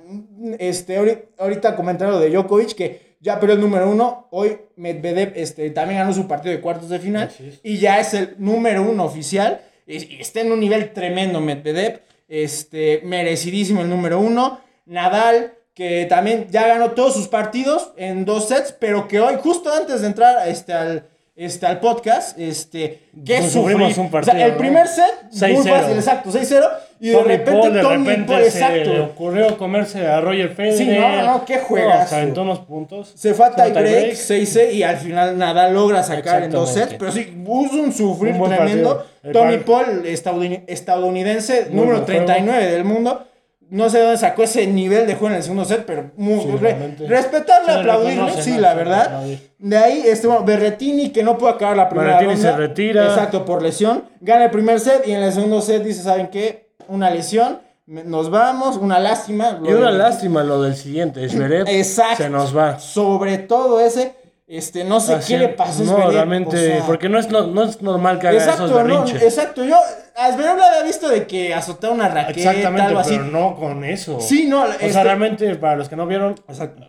este, 0.59 1.01
ahori- 1.01 1.25
ahorita 1.38 1.77
comentaron 1.77 2.12
lo 2.14 2.20
de 2.20 2.29
Djokovic, 2.31 2.75
que 2.75 3.16
ya 3.20 3.40
perdió 3.40 3.55
el 3.55 3.62
número 3.62 3.88
uno. 3.90 4.29
Hoy 4.33 4.59
Medvedev 4.77 5.33
este, 5.37 5.70
también 5.70 6.01
ganó 6.01 6.12
su 6.12 6.27
partido 6.29 6.55
de 6.55 6.61
cuartos 6.61 6.90
de 6.90 6.99
final. 6.99 7.31
Y 7.62 7.79
ya 7.79 8.01
es 8.01 8.12
el 8.12 8.35
número 8.38 8.83
uno 8.83 9.05
oficial. 9.05 9.62
Está 9.87 10.40
en 10.40 10.53
un 10.53 10.61
nivel 10.61 10.92
tremendo 10.92 11.40
Medvedev. 11.40 12.03
Este, 12.29 13.01
merecidísimo 13.05 13.83
el 13.83 13.88
número 13.88 14.18
uno. 14.18 14.61
Nadal, 14.85 15.55
que 15.75 16.07
también 16.07 16.49
ya 16.51 16.66
ganó 16.66 16.92
todos 16.92 17.14
sus 17.14 17.29
partidos 17.29 17.92
en 17.96 18.25
dos 18.25 18.49
sets, 18.49 18.72
pero 18.72 19.09
que 19.09 19.20
hoy, 19.20 19.37
justo 19.40 19.72
antes 19.72 20.01
de 20.01 20.07
entrar 20.07 20.49
este, 20.49 20.72
al, 20.72 21.09
este, 21.37 21.66
al 21.66 21.81
podcast, 21.81 22.38
este, 22.38 23.03
que 23.25 23.38
Pues 23.38 23.53
sufrimos 23.53 23.96
un 23.99 24.07
O 24.07 24.11
sea, 24.11 24.20
partido, 24.22 24.46
el 24.46 24.53
¿no? 24.53 24.59
primer 24.59 24.88
set, 24.88 25.05
muy 25.33 25.40
6-0. 25.64 25.68
fácil, 25.68 25.96
exacto, 25.96 26.31
6-0. 26.33 26.68
Y 26.99 27.09
de 27.11 27.14
Tommy 27.14 27.29
repente, 27.29 27.53
Paul, 27.61 27.72
de 27.75 27.81
Tommy 27.83 28.07
repente 28.09 28.33
Paul, 28.33 28.42
se 28.44 28.49
exacto. 28.49 28.92
le 28.94 29.01
ocurrió 29.01 29.59
comerse 29.59 30.07
a 30.07 30.20
Roger 30.22 30.49
Federer. 30.55 30.77
Sí, 30.79 30.87
no, 30.87 31.22
no, 31.27 31.44
qué 31.44 31.59
juegazo. 31.59 32.09
se 32.09 32.14
aventó 32.16 32.40
unos 32.42 32.61
puntos. 32.61 33.12
Se 33.14 33.35
fue 33.35 33.44
a 33.46 33.51
tiebreak, 33.55 33.85
tiebreak. 33.87 34.14
6 34.16 34.59
y 34.72 34.83
al 34.83 34.96
final 34.96 35.37
Nadal 35.37 35.75
logra 35.75 36.03
sacar 36.03 36.44
en 36.44 36.51
dos 36.53 36.72
sets. 36.72 36.94
Pero 36.99 37.12
sí, 37.12 37.25
puso 37.44 37.75
un 37.83 37.92
sufrir 37.92 38.35
Un 38.35 38.49
tremendo. 38.49 39.05
partido. 39.22 39.42
Par- 39.42 39.64
Paul, 39.64 40.05
estadouni- 40.07 40.62
estadounidense, 40.66 41.66
Muy 41.68 41.81
número 41.81 41.96
buen 41.99 42.05
juego. 42.07 42.25
39 42.27 42.66
del 42.72 42.85
mundo. 42.85 43.27
No 43.68 43.90
sé 43.90 43.98
de 43.98 44.05
dónde 44.05 44.18
sacó 44.18 44.44
ese 44.44 44.66
nivel 44.66 45.07
de 45.09 45.14
juego 45.14 45.29
en 45.31 45.35
el 45.38 45.42
segundo 45.42 45.64
set, 45.64 45.85
pero 45.87 46.11
muy, 46.16 46.40
Sí, 46.40 46.50
re- 46.52 46.59
realmente. 46.59 47.07
respetable, 47.09 47.66
Se 47.66 47.72
le 47.74 47.79
aplaudirle, 47.81 48.14
reconoce, 48.14 48.42
sí, 48.42 48.50
¿no? 48.52 48.61
la 48.61 48.74
verdad. 48.74 49.02
aplaudir. 49.07 49.50
De 49.59 49.76
ahí, 49.76 50.02
este, 50.07 50.26
bueno, 50.29 50.44
Berretini, 50.44 51.11
que 51.11 51.22
no 51.24 51.37
pudo 51.37 51.48
acabar 51.48 51.76
la 51.76 51.88
primera 51.88 52.12
Berrettini 52.18 52.35
ronda. 52.35 52.50
se 52.52 52.57
retira. 52.57 53.05
Exacto, 53.07 53.44
por 53.44 53.62
lesión. 53.62 54.05
Gana 54.20 54.44
el 54.44 54.50
primer 54.50 54.79
set 54.79 55.07
y 55.09 55.12
en 55.12 55.22
el 55.22 55.33
segundo 55.33 55.61
set 55.61 55.83
dice, 55.83 56.02
¿saben 56.02 56.29
qué? 56.29 56.70
Una 56.88 57.11
lesión, 57.11 57.59
nos 57.87 58.31
vamos, 58.31 58.76
una 58.76 59.00
lástima. 59.00 59.59
Y 59.64 59.72
una 59.72 59.90
lástima 59.90 60.44
lo 60.44 60.62
del 60.62 60.76
siguiente. 60.76 61.29
Zverev 61.29 61.66
Exacto. 61.68 62.22
se 62.22 62.31
nos 62.31 62.57
va. 62.57 62.79
Sobre 62.79 63.38
todo 63.38 63.81
ese, 63.81 64.14
este, 64.48 64.85
no 64.85 65.00
sé 65.00 65.18
qué 65.26 65.38
le 65.38 65.48
pasó 65.48 65.82
a 65.82 65.87
No, 65.87 65.92
Zverev, 65.96 66.12
realmente, 66.12 66.56
o 66.56 66.76
sea, 66.76 66.87
porque 66.87 67.09
no 67.09 67.18
es, 67.18 67.28
no, 67.30 67.46
no 67.48 67.64
es 67.64 67.82
normal 67.82 68.18
que 68.18 68.28
haga 68.28 68.38
esos 68.38 68.50
Exacto, 68.54 68.82
no, 68.85 68.85
berrinches. 69.02 69.22
exacto. 69.22 69.64
Yo 69.64 69.76
a 70.16 70.32
Zverev 70.32 70.52
había 70.61 70.82
visto 70.85 71.09
de 71.09 71.26
que 71.26 71.52
azotaba 71.54 71.92
una 71.94 72.09
raqueta, 72.09 72.38
Exactamente, 72.50 72.82
algo 72.87 73.00
así. 73.00 73.14
pero 73.16 73.24
no 73.24 73.56
con 73.56 73.85
eso. 73.85 74.20
Sí, 74.20 74.46
no, 74.48 74.62
O 74.62 74.66
este- 74.66 74.92
sea, 74.92 75.02
realmente, 75.04 75.54
para 75.56 75.76
los 75.76 75.88
que 75.88 75.96
no 75.96 76.06
vieron, 76.06 76.37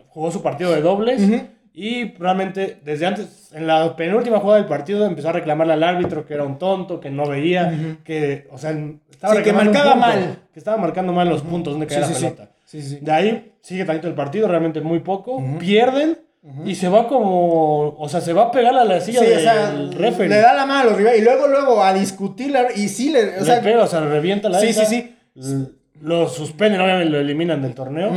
jugó 0.08 0.30
su 0.30 0.42
partido 0.42 0.72
de 0.72 0.80
dobles. 0.82 1.20
Y 1.80 2.12
realmente, 2.14 2.80
desde 2.84 3.06
antes, 3.06 3.50
en 3.52 3.68
la 3.68 3.94
penúltima 3.94 4.40
jugada 4.40 4.58
del 4.58 4.68
partido, 4.68 5.06
empezó 5.06 5.28
a 5.28 5.32
reclamarle 5.32 5.74
al 5.74 5.84
árbitro 5.84 6.26
que 6.26 6.34
era 6.34 6.42
un 6.42 6.58
tonto, 6.58 6.98
que 6.98 7.08
no 7.10 7.28
veía, 7.28 7.96
que, 8.04 8.48
o 8.50 8.58
sea, 8.58 8.72
estaba 9.10 9.36
Sí, 9.36 9.42
que 9.44 9.52
marcaba 9.52 9.92
punto, 9.92 9.96
mal. 10.06 10.38
Que 10.52 10.58
estaba 10.58 10.76
marcando 10.76 11.12
mal 11.12 11.28
los 11.28 11.42
puntos 11.42 11.74
donde 11.74 11.86
caía 11.86 12.04
Sí, 12.04 12.14
la 12.14 12.18
pelota. 12.34 12.50
De 13.00 13.12
ahí 13.12 13.52
sigue 13.62 13.84
tantito 13.84 14.08
el 14.08 14.14
partido, 14.14 14.48
realmente 14.48 14.80
muy 14.80 14.98
poco. 15.00 15.40
Pierden 15.60 16.18
y 16.64 16.74
se 16.74 16.88
va 16.88 17.08
como. 17.08 17.96
O 17.98 18.08
sea, 18.08 18.20
se 18.20 18.32
va 18.32 18.44
a 18.44 18.50
pegar 18.50 18.74
a 18.74 18.84
la 18.84 19.00
silla 19.00 19.20
Sí, 19.20 19.26
o 19.26 19.30
del 19.30 19.40
sea, 19.40 19.72
referee. 19.92 20.28
le 20.28 20.40
da 20.40 20.54
la 20.54 20.66
mano 20.66 20.80
a 20.80 20.84
los 20.84 20.96
rivales 20.96 21.20
y 21.20 21.24
luego, 21.24 21.46
luego 21.48 21.82
a 21.82 21.92
discutirle 21.92 22.60
y 22.76 22.88
sí 22.88 23.10
le, 23.10 23.36
o 23.36 23.40
Le 23.40 23.44
sea, 23.44 23.60
pega, 23.60 23.82
o 23.82 23.86
sea, 23.86 24.00
le 24.00 24.08
revienta 24.10 24.48
la 24.48 24.60
Sí, 24.60 24.68
esa. 24.68 24.84
sí, 24.84 25.14
L- 25.36 25.66
Lo 26.00 26.28
suspenden, 26.28 26.80
obviamente 26.80 27.10
lo 27.10 27.18
eliminan 27.18 27.60
del 27.60 27.74
torneo. 27.74 28.12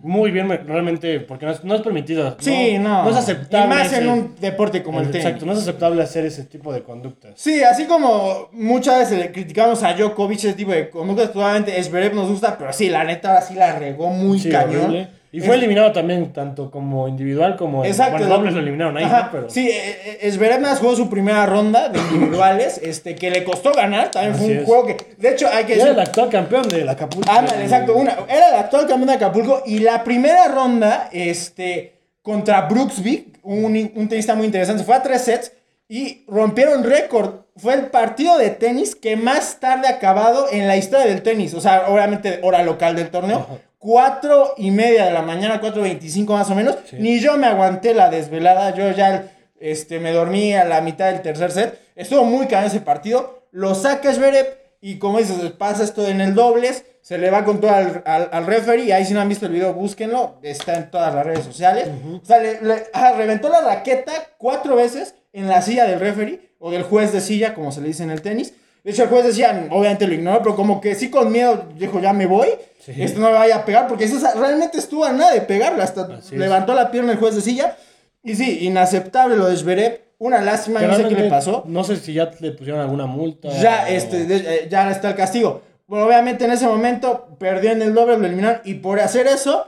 Muy 0.00 0.30
bien, 0.30 0.46
me- 0.46 0.58
realmente, 0.58 1.18
porque 1.20 1.44
no 1.44 1.50
es, 1.52 1.64
no 1.64 1.74
es 1.74 1.82
permitido. 1.82 2.36
sí, 2.38 2.78
no, 2.78 3.02
No 3.04 3.10
es 3.10 3.16
aceptable. 3.16 3.66
Y 3.66 3.78
más 3.78 3.86
ese- 3.92 4.02
en 4.02 4.08
un 4.08 4.34
deporte 4.40 4.82
como 4.82 5.00
el 5.00 5.10
tenis. 5.10 5.26
Exacto, 5.26 5.44
no 5.44 5.52
es 5.52 5.58
aceptable 5.58 6.02
hacer 6.02 6.24
ese 6.24 6.44
tipo 6.44 6.72
de 6.72 6.82
conductas. 6.82 7.32
Sí, 7.36 7.62
así 7.64 7.84
como 7.86 8.48
muchas 8.52 8.98
veces 9.00 9.18
le 9.18 9.32
criticamos 9.32 9.82
a 9.82 9.94
Djokovic 9.94 10.38
ese 10.38 10.52
tipo 10.54 10.70
de 10.70 10.88
conductas, 10.88 11.30
probablemente 11.30 11.82
Zverev 11.82 12.14
nos 12.14 12.28
gusta, 12.30 12.56
pero 12.56 12.72
sí, 12.72 12.88
la 12.88 13.02
neta 13.04 13.28
ahora 13.30 13.42
sí 13.42 13.54
la 13.54 13.72
regó 13.78 14.08
muy 14.08 14.38
Sí, 14.38 14.48
cañón. 14.50 14.82
horrible. 14.84 15.08
Y 15.30 15.40
Es- 15.40 15.46
fue 15.46 15.56
eliminado 15.56 15.92
también, 15.92 16.32
tanto 16.32 16.70
como 16.70 17.06
individual 17.06 17.56
como 17.56 17.84
en 17.84 17.90
Exacto. 17.90 18.12
bueno, 18.18 18.28
dobles 18.34 18.54
lo 18.54 18.60
eliminaron 18.60 18.96
ahí, 18.96 19.04
Ajá, 19.04 19.24
¿no? 19.24 19.28
Pero 19.32 19.50
Sí, 19.50 19.68
eh, 19.68 20.18
eh, 20.22 20.58
más 20.60 20.78
jugó 20.78 20.96
su 20.96 21.10
primera 21.10 21.44
ronda 21.44 21.88
de 21.90 21.98
individuales, 21.98 22.80
este, 22.82 23.14
que 23.14 23.30
le 23.30 23.44
costó 23.44 23.72
ganar, 23.72 24.10
también 24.10 24.34
fue 24.36 24.46
un 24.46 24.52
es. 24.58 24.64
juego 24.64 24.86
que, 24.86 24.96
de 25.18 25.28
hecho, 25.30 25.46
hay 25.52 25.64
que 25.64 25.72
y 25.72 25.74
era 25.76 25.84
decir, 25.86 26.00
el 26.00 26.06
actual 26.06 26.28
campeón 26.30 26.68
del 26.68 26.88
Acapulco. 26.88 27.30
Ándale, 27.30 27.62
exacto, 27.62 27.94
una, 27.94 28.16
era 28.28 28.48
el 28.48 28.54
actual 28.54 28.86
campeón 28.86 29.08
de 29.08 29.14
Acapulco 29.14 29.62
y 29.66 29.80
la 29.80 30.02
primera 30.02 30.48
ronda, 30.48 31.08
este, 31.12 31.94
contra 32.22 32.62
Brooksby, 32.62 33.32
un, 33.42 33.92
un 33.94 34.08
tenista 34.08 34.34
muy 34.34 34.46
interesante, 34.46 34.82
fue 34.84 34.94
a 34.94 35.02
tres 35.02 35.22
sets 35.22 35.52
y 35.88 36.24
rompieron 36.26 36.84
récord. 36.84 37.40
Fue 37.56 37.74
el 37.74 37.86
partido 37.86 38.38
de 38.38 38.50
tenis 38.50 38.94
que 38.94 39.16
más 39.16 39.58
tarde 39.58 39.88
ha 39.88 39.92
acabado 39.92 40.46
en 40.52 40.68
la 40.68 40.76
historia 40.76 41.06
del 41.06 41.22
tenis, 41.22 41.54
o 41.54 41.60
sea, 41.60 41.88
obviamente 41.88 42.38
hora 42.42 42.62
local 42.62 42.94
del 42.96 43.10
torneo. 43.10 43.38
Ajá. 43.40 43.58
Cuatro 43.78 44.54
y 44.56 44.70
media 44.72 45.04
de 45.06 45.12
la 45.12 45.22
mañana, 45.22 45.60
4.25 45.60 46.26
más 46.32 46.50
o 46.50 46.54
menos. 46.54 46.76
Sí. 46.90 46.96
Ni 46.98 47.20
yo 47.20 47.36
me 47.36 47.46
aguanté 47.46 47.94
la 47.94 48.10
desvelada, 48.10 48.74
yo 48.74 48.90
ya 48.90 49.30
este, 49.60 50.00
me 50.00 50.12
dormí 50.12 50.52
a 50.54 50.64
la 50.64 50.80
mitad 50.80 51.06
del 51.12 51.22
tercer 51.22 51.52
set. 51.52 51.78
Estuvo 51.94 52.24
muy 52.24 52.46
caro 52.46 52.66
ese 52.66 52.80
partido. 52.80 53.44
Lo 53.52 53.74
saca 53.76 54.12
Zverev 54.12 54.46
y 54.80 54.98
como 54.98 55.18
dices, 55.18 55.36
pasa 55.52 55.84
esto 55.84 56.06
en 56.08 56.20
el 56.20 56.34
dobles. 56.34 56.84
Se 57.02 57.18
le 57.18 57.30
va 57.30 57.44
con 57.44 57.60
todo 57.60 57.70
al, 57.72 58.02
al, 58.04 58.28
al 58.32 58.46
referee. 58.46 58.92
Ahí 58.92 59.04
si 59.06 59.14
no 59.14 59.20
han 59.20 59.28
visto 59.28 59.46
el 59.46 59.52
video, 59.52 59.72
búsquenlo. 59.72 60.38
Está 60.42 60.74
en 60.76 60.90
todas 60.90 61.14
las 61.14 61.24
redes 61.24 61.44
sociales. 61.44 61.88
O 62.22 62.24
sea, 62.26 62.38
le, 62.38 62.60
le- 62.60 62.84
ah, 62.92 63.12
reventó 63.16 63.48
la 63.48 63.60
raqueta 63.62 64.12
cuatro 64.38 64.74
veces 64.76 65.14
en 65.32 65.48
la 65.48 65.62
silla 65.62 65.84
del 65.86 66.00
referee 66.00 66.50
o 66.58 66.70
del 66.70 66.82
juez 66.82 67.12
de 67.12 67.20
silla, 67.20 67.54
como 67.54 67.72
se 67.72 67.80
le 67.80 67.86
dice 67.88 68.02
en 68.02 68.10
el 68.10 68.20
tenis. 68.22 68.52
De 68.88 68.92
hecho, 68.94 69.02
el 69.02 69.10
juez 69.10 69.26
decía, 69.26 69.68
obviamente 69.70 70.06
lo 70.06 70.14
ignoró, 70.14 70.38
pero 70.42 70.56
como 70.56 70.80
que 70.80 70.94
sí 70.94 71.10
con 71.10 71.30
miedo 71.30 71.66
dijo, 71.76 72.00
ya 72.00 72.14
me 72.14 72.24
voy. 72.24 72.48
Sí. 72.82 72.94
Esto 72.96 73.20
no 73.20 73.26
me 73.26 73.34
vaya 73.34 73.56
a 73.56 73.64
pegar, 73.66 73.86
porque 73.86 74.04
eso, 74.04 74.16
realmente 74.34 74.78
estuvo 74.78 75.04
a 75.04 75.12
nada 75.12 75.32
de 75.34 75.42
pegarle. 75.42 75.82
Hasta 75.82 76.04
Así 76.04 76.34
es. 76.34 76.40
levantó 76.40 76.72
la 76.72 76.90
pierna 76.90 77.12
el 77.12 77.18
juez 77.18 77.34
de 77.34 77.42
silla. 77.42 77.76
Y 78.22 78.34
sí, 78.34 78.60
inaceptable 78.62 79.36
lo 79.36 79.44
de 79.46 79.58
Zverev. 79.58 80.00
una 80.16 80.40
lástima, 80.40 80.80
no 80.80 80.96
sé 80.96 81.06
qué 81.06 81.14
le 81.16 81.28
pasó. 81.28 81.64
No 81.66 81.84
sé 81.84 81.96
si 81.96 82.14
ya 82.14 82.30
le 82.40 82.52
pusieron 82.52 82.80
alguna 82.80 83.04
multa. 83.04 83.50
Ya, 83.50 83.84
o- 83.84 83.92
este, 83.92 84.22
eh, 84.30 84.68
ya 84.70 84.90
está 84.90 85.10
el 85.10 85.16
castigo. 85.16 85.60
Bueno, 85.86 86.06
obviamente 86.06 86.46
en 86.46 86.52
ese 86.52 86.66
momento 86.66 87.36
perdió 87.38 87.72
en 87.72 87.82
el 87.82 87.92
doble, 87.92 88.16
lo 88.16 88.24
eliminaron. 88.26 88.62
Y 88.64 88.72
por 88.76 89.00
hacer 89.00 89.26
eso, 89.26 89.66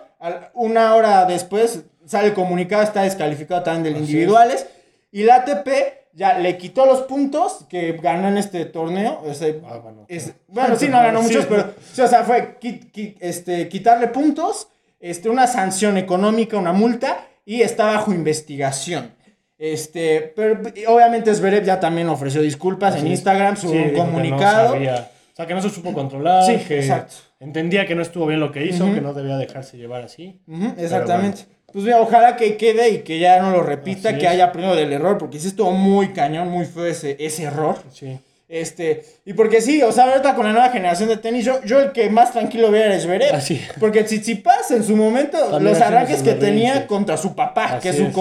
una 0.54 0.94
hora 0.94 1.26
después 1.26 1.80
sale 2.06 2.28
el 2.28 2.33
comunicado, 2.33 2.83
está 2.83 3.02
descalificado 3.02 3.62
también 3.62 3.83
del 3.85 4.02
Así 4.02 4.12
individuales. 4.12 4.66
Y 5.12 5.24
la 5.24 5.35
ATP 5.37 5.68
ya 6.12 6.38
le 6.38 6.57
quitó 6.59 6.87
los 6.87 7.03
puntos 7.03 7.64
que 7.68 7.92
ganó 7.92 8.29
en 8.29 8.37
este 8.38 8.64
torneo. 8.64 9.23
o 9.25 9.33
sea, 9.35 9.55
Ah, 9.68 9.79
bueno. 9.79 10.05
es- 10.09 10.33
bueno, 10.49 10.77
sí, 10.77 10.88
no 10.88 10.99
ganó 10.99 11.20
Sí. 11.23 11.27
muchos, 11.29 11.46
pero 11.46 11.73
sí, 11.92 12.01
o 12.03 12.09
sea, 12.09 12.25
fue 12.25 12.59
qui- 12.61 12.90
qui- 12.92 13.16
este, 13.20 13.68
quitarle 13.68 14.09
puntos, 14.09 14.68
este, 14.99 15.29
una 15.29 15.46
sanción 15.46 15.96
económica, 15.96 16.57
una 16.59 16.73
multa, 16.73 17.27
y 17.44 17.62
está 17.62 17.87
bajo 17.87 18.12
investigación. 18.12 19.12
Este, 19.59 20.33
pero 20.35 20.61
obviamente 20.88 21.35
Zverev 21.35 21.64
ya 21.64 21.79
también 21.79 22.09
ofreció 22.09 22.40
disculpas 22.40 22.94
en 22.94 23.01
Así 23.01 23.07
es. 23.09 23.12
Instagram, 23.18 23.57
su 23.57 23.68
Sí, 23.68 23.77
no 23.92 23.99
comunicado. 23.99 24.73
sabía. 24.73 25.11
o 25.33 25.37
sea, 25.37 25.46
que 25.46 25.55
no 25.55 25.62
se 25.62 25.70
supo 25.70 25.92
controlar. 25.94 26.44
Sí, 26.44 26.57
que 26.66 26.81
exacto. 26.81 27.14
Entendía 27.38 27.87
que 27.87 27.94
no 27.94 28.03
estuvo 28.03 28.27
bien 28.27 28.40
lo 28.40 28.53
que 28.53 28.66
hizo, 28.66 28.85
Ujú. 28.85 28.94
que 28.94 29.01
no 29.01 29.14
debía 29.14 29.37
dejarse 29.38 29.77
llevar 29.79 30.03
así. 30.03 30.40
Ujú, 30.46 30.75
exactamente. 30.77 31.42
Pues 31.72 31.85
mira, 31.85 32.00
ojalá 32.00 32.37
que 32.37 32.56
quede 32.56 32.88
y 32.90 32.98
que 32.98 33.18
ya 33.18 33.40
no 33.40 33.50
lo 33.50 33.62
repita, 33.62 34.11
Así 34.11 34.18
que 34.18 34.26
es. 34.26 34.33
haya 34.33 34.46
aprendido 34.46 34.76
del 34.76 34.92
error, 34.92 35.18
porque 35.18 35.38
sí 35.38 35.48
estuvo 35.48 35.70
muy 35.72 36.09
cañón, 36.12 36.48
muy 36.48 36.64
feo 36.66 36.87
ese, 36.87 37.16
ese 37.20 37.44
error. 37.44 37.76
Sí. 37.92 38.18
Este, 38.48 39.04
y 39.24 39.33
porque 39.35 39.61
sí, 39.61 39.80
o 39.80 39.92
sea, 39.92 40.06
ahorita 40.06 40.35
con 40.35 40.44
la 40.44 40.52
nueva 40.52 40.70
generación 40.70 41.09
de 41.09 41.16
tenis, 41.16 41.44
yo, 41.44 41.62
yo 41.64 41.78
el 41.78 41.92
que 41.92 42.11
más 42.11 42.33
tranquilo 42.33 42.72
veo 42.72 42.85
era 42.85 42.98
Zverev. 42.98 43.33
Así. 43.33 43.61
Porque 43.78 44.02
Tsitsipas 44.02 44.72
en 44.72 44.83
su 44.83 44.96
momento, 44.96 45.38
También 45.38 45.72
los 45.74 45.80
arranques 45.80 46.20
que 46.22 46.33
tenía 46.35 46.88
contra 46.88 47.16
su 47.16 47.37
papá, 47.37 47.78
que 47.80 47.90
es 47.90 47.96
su 47.96 48.02
es. 48.06 48.12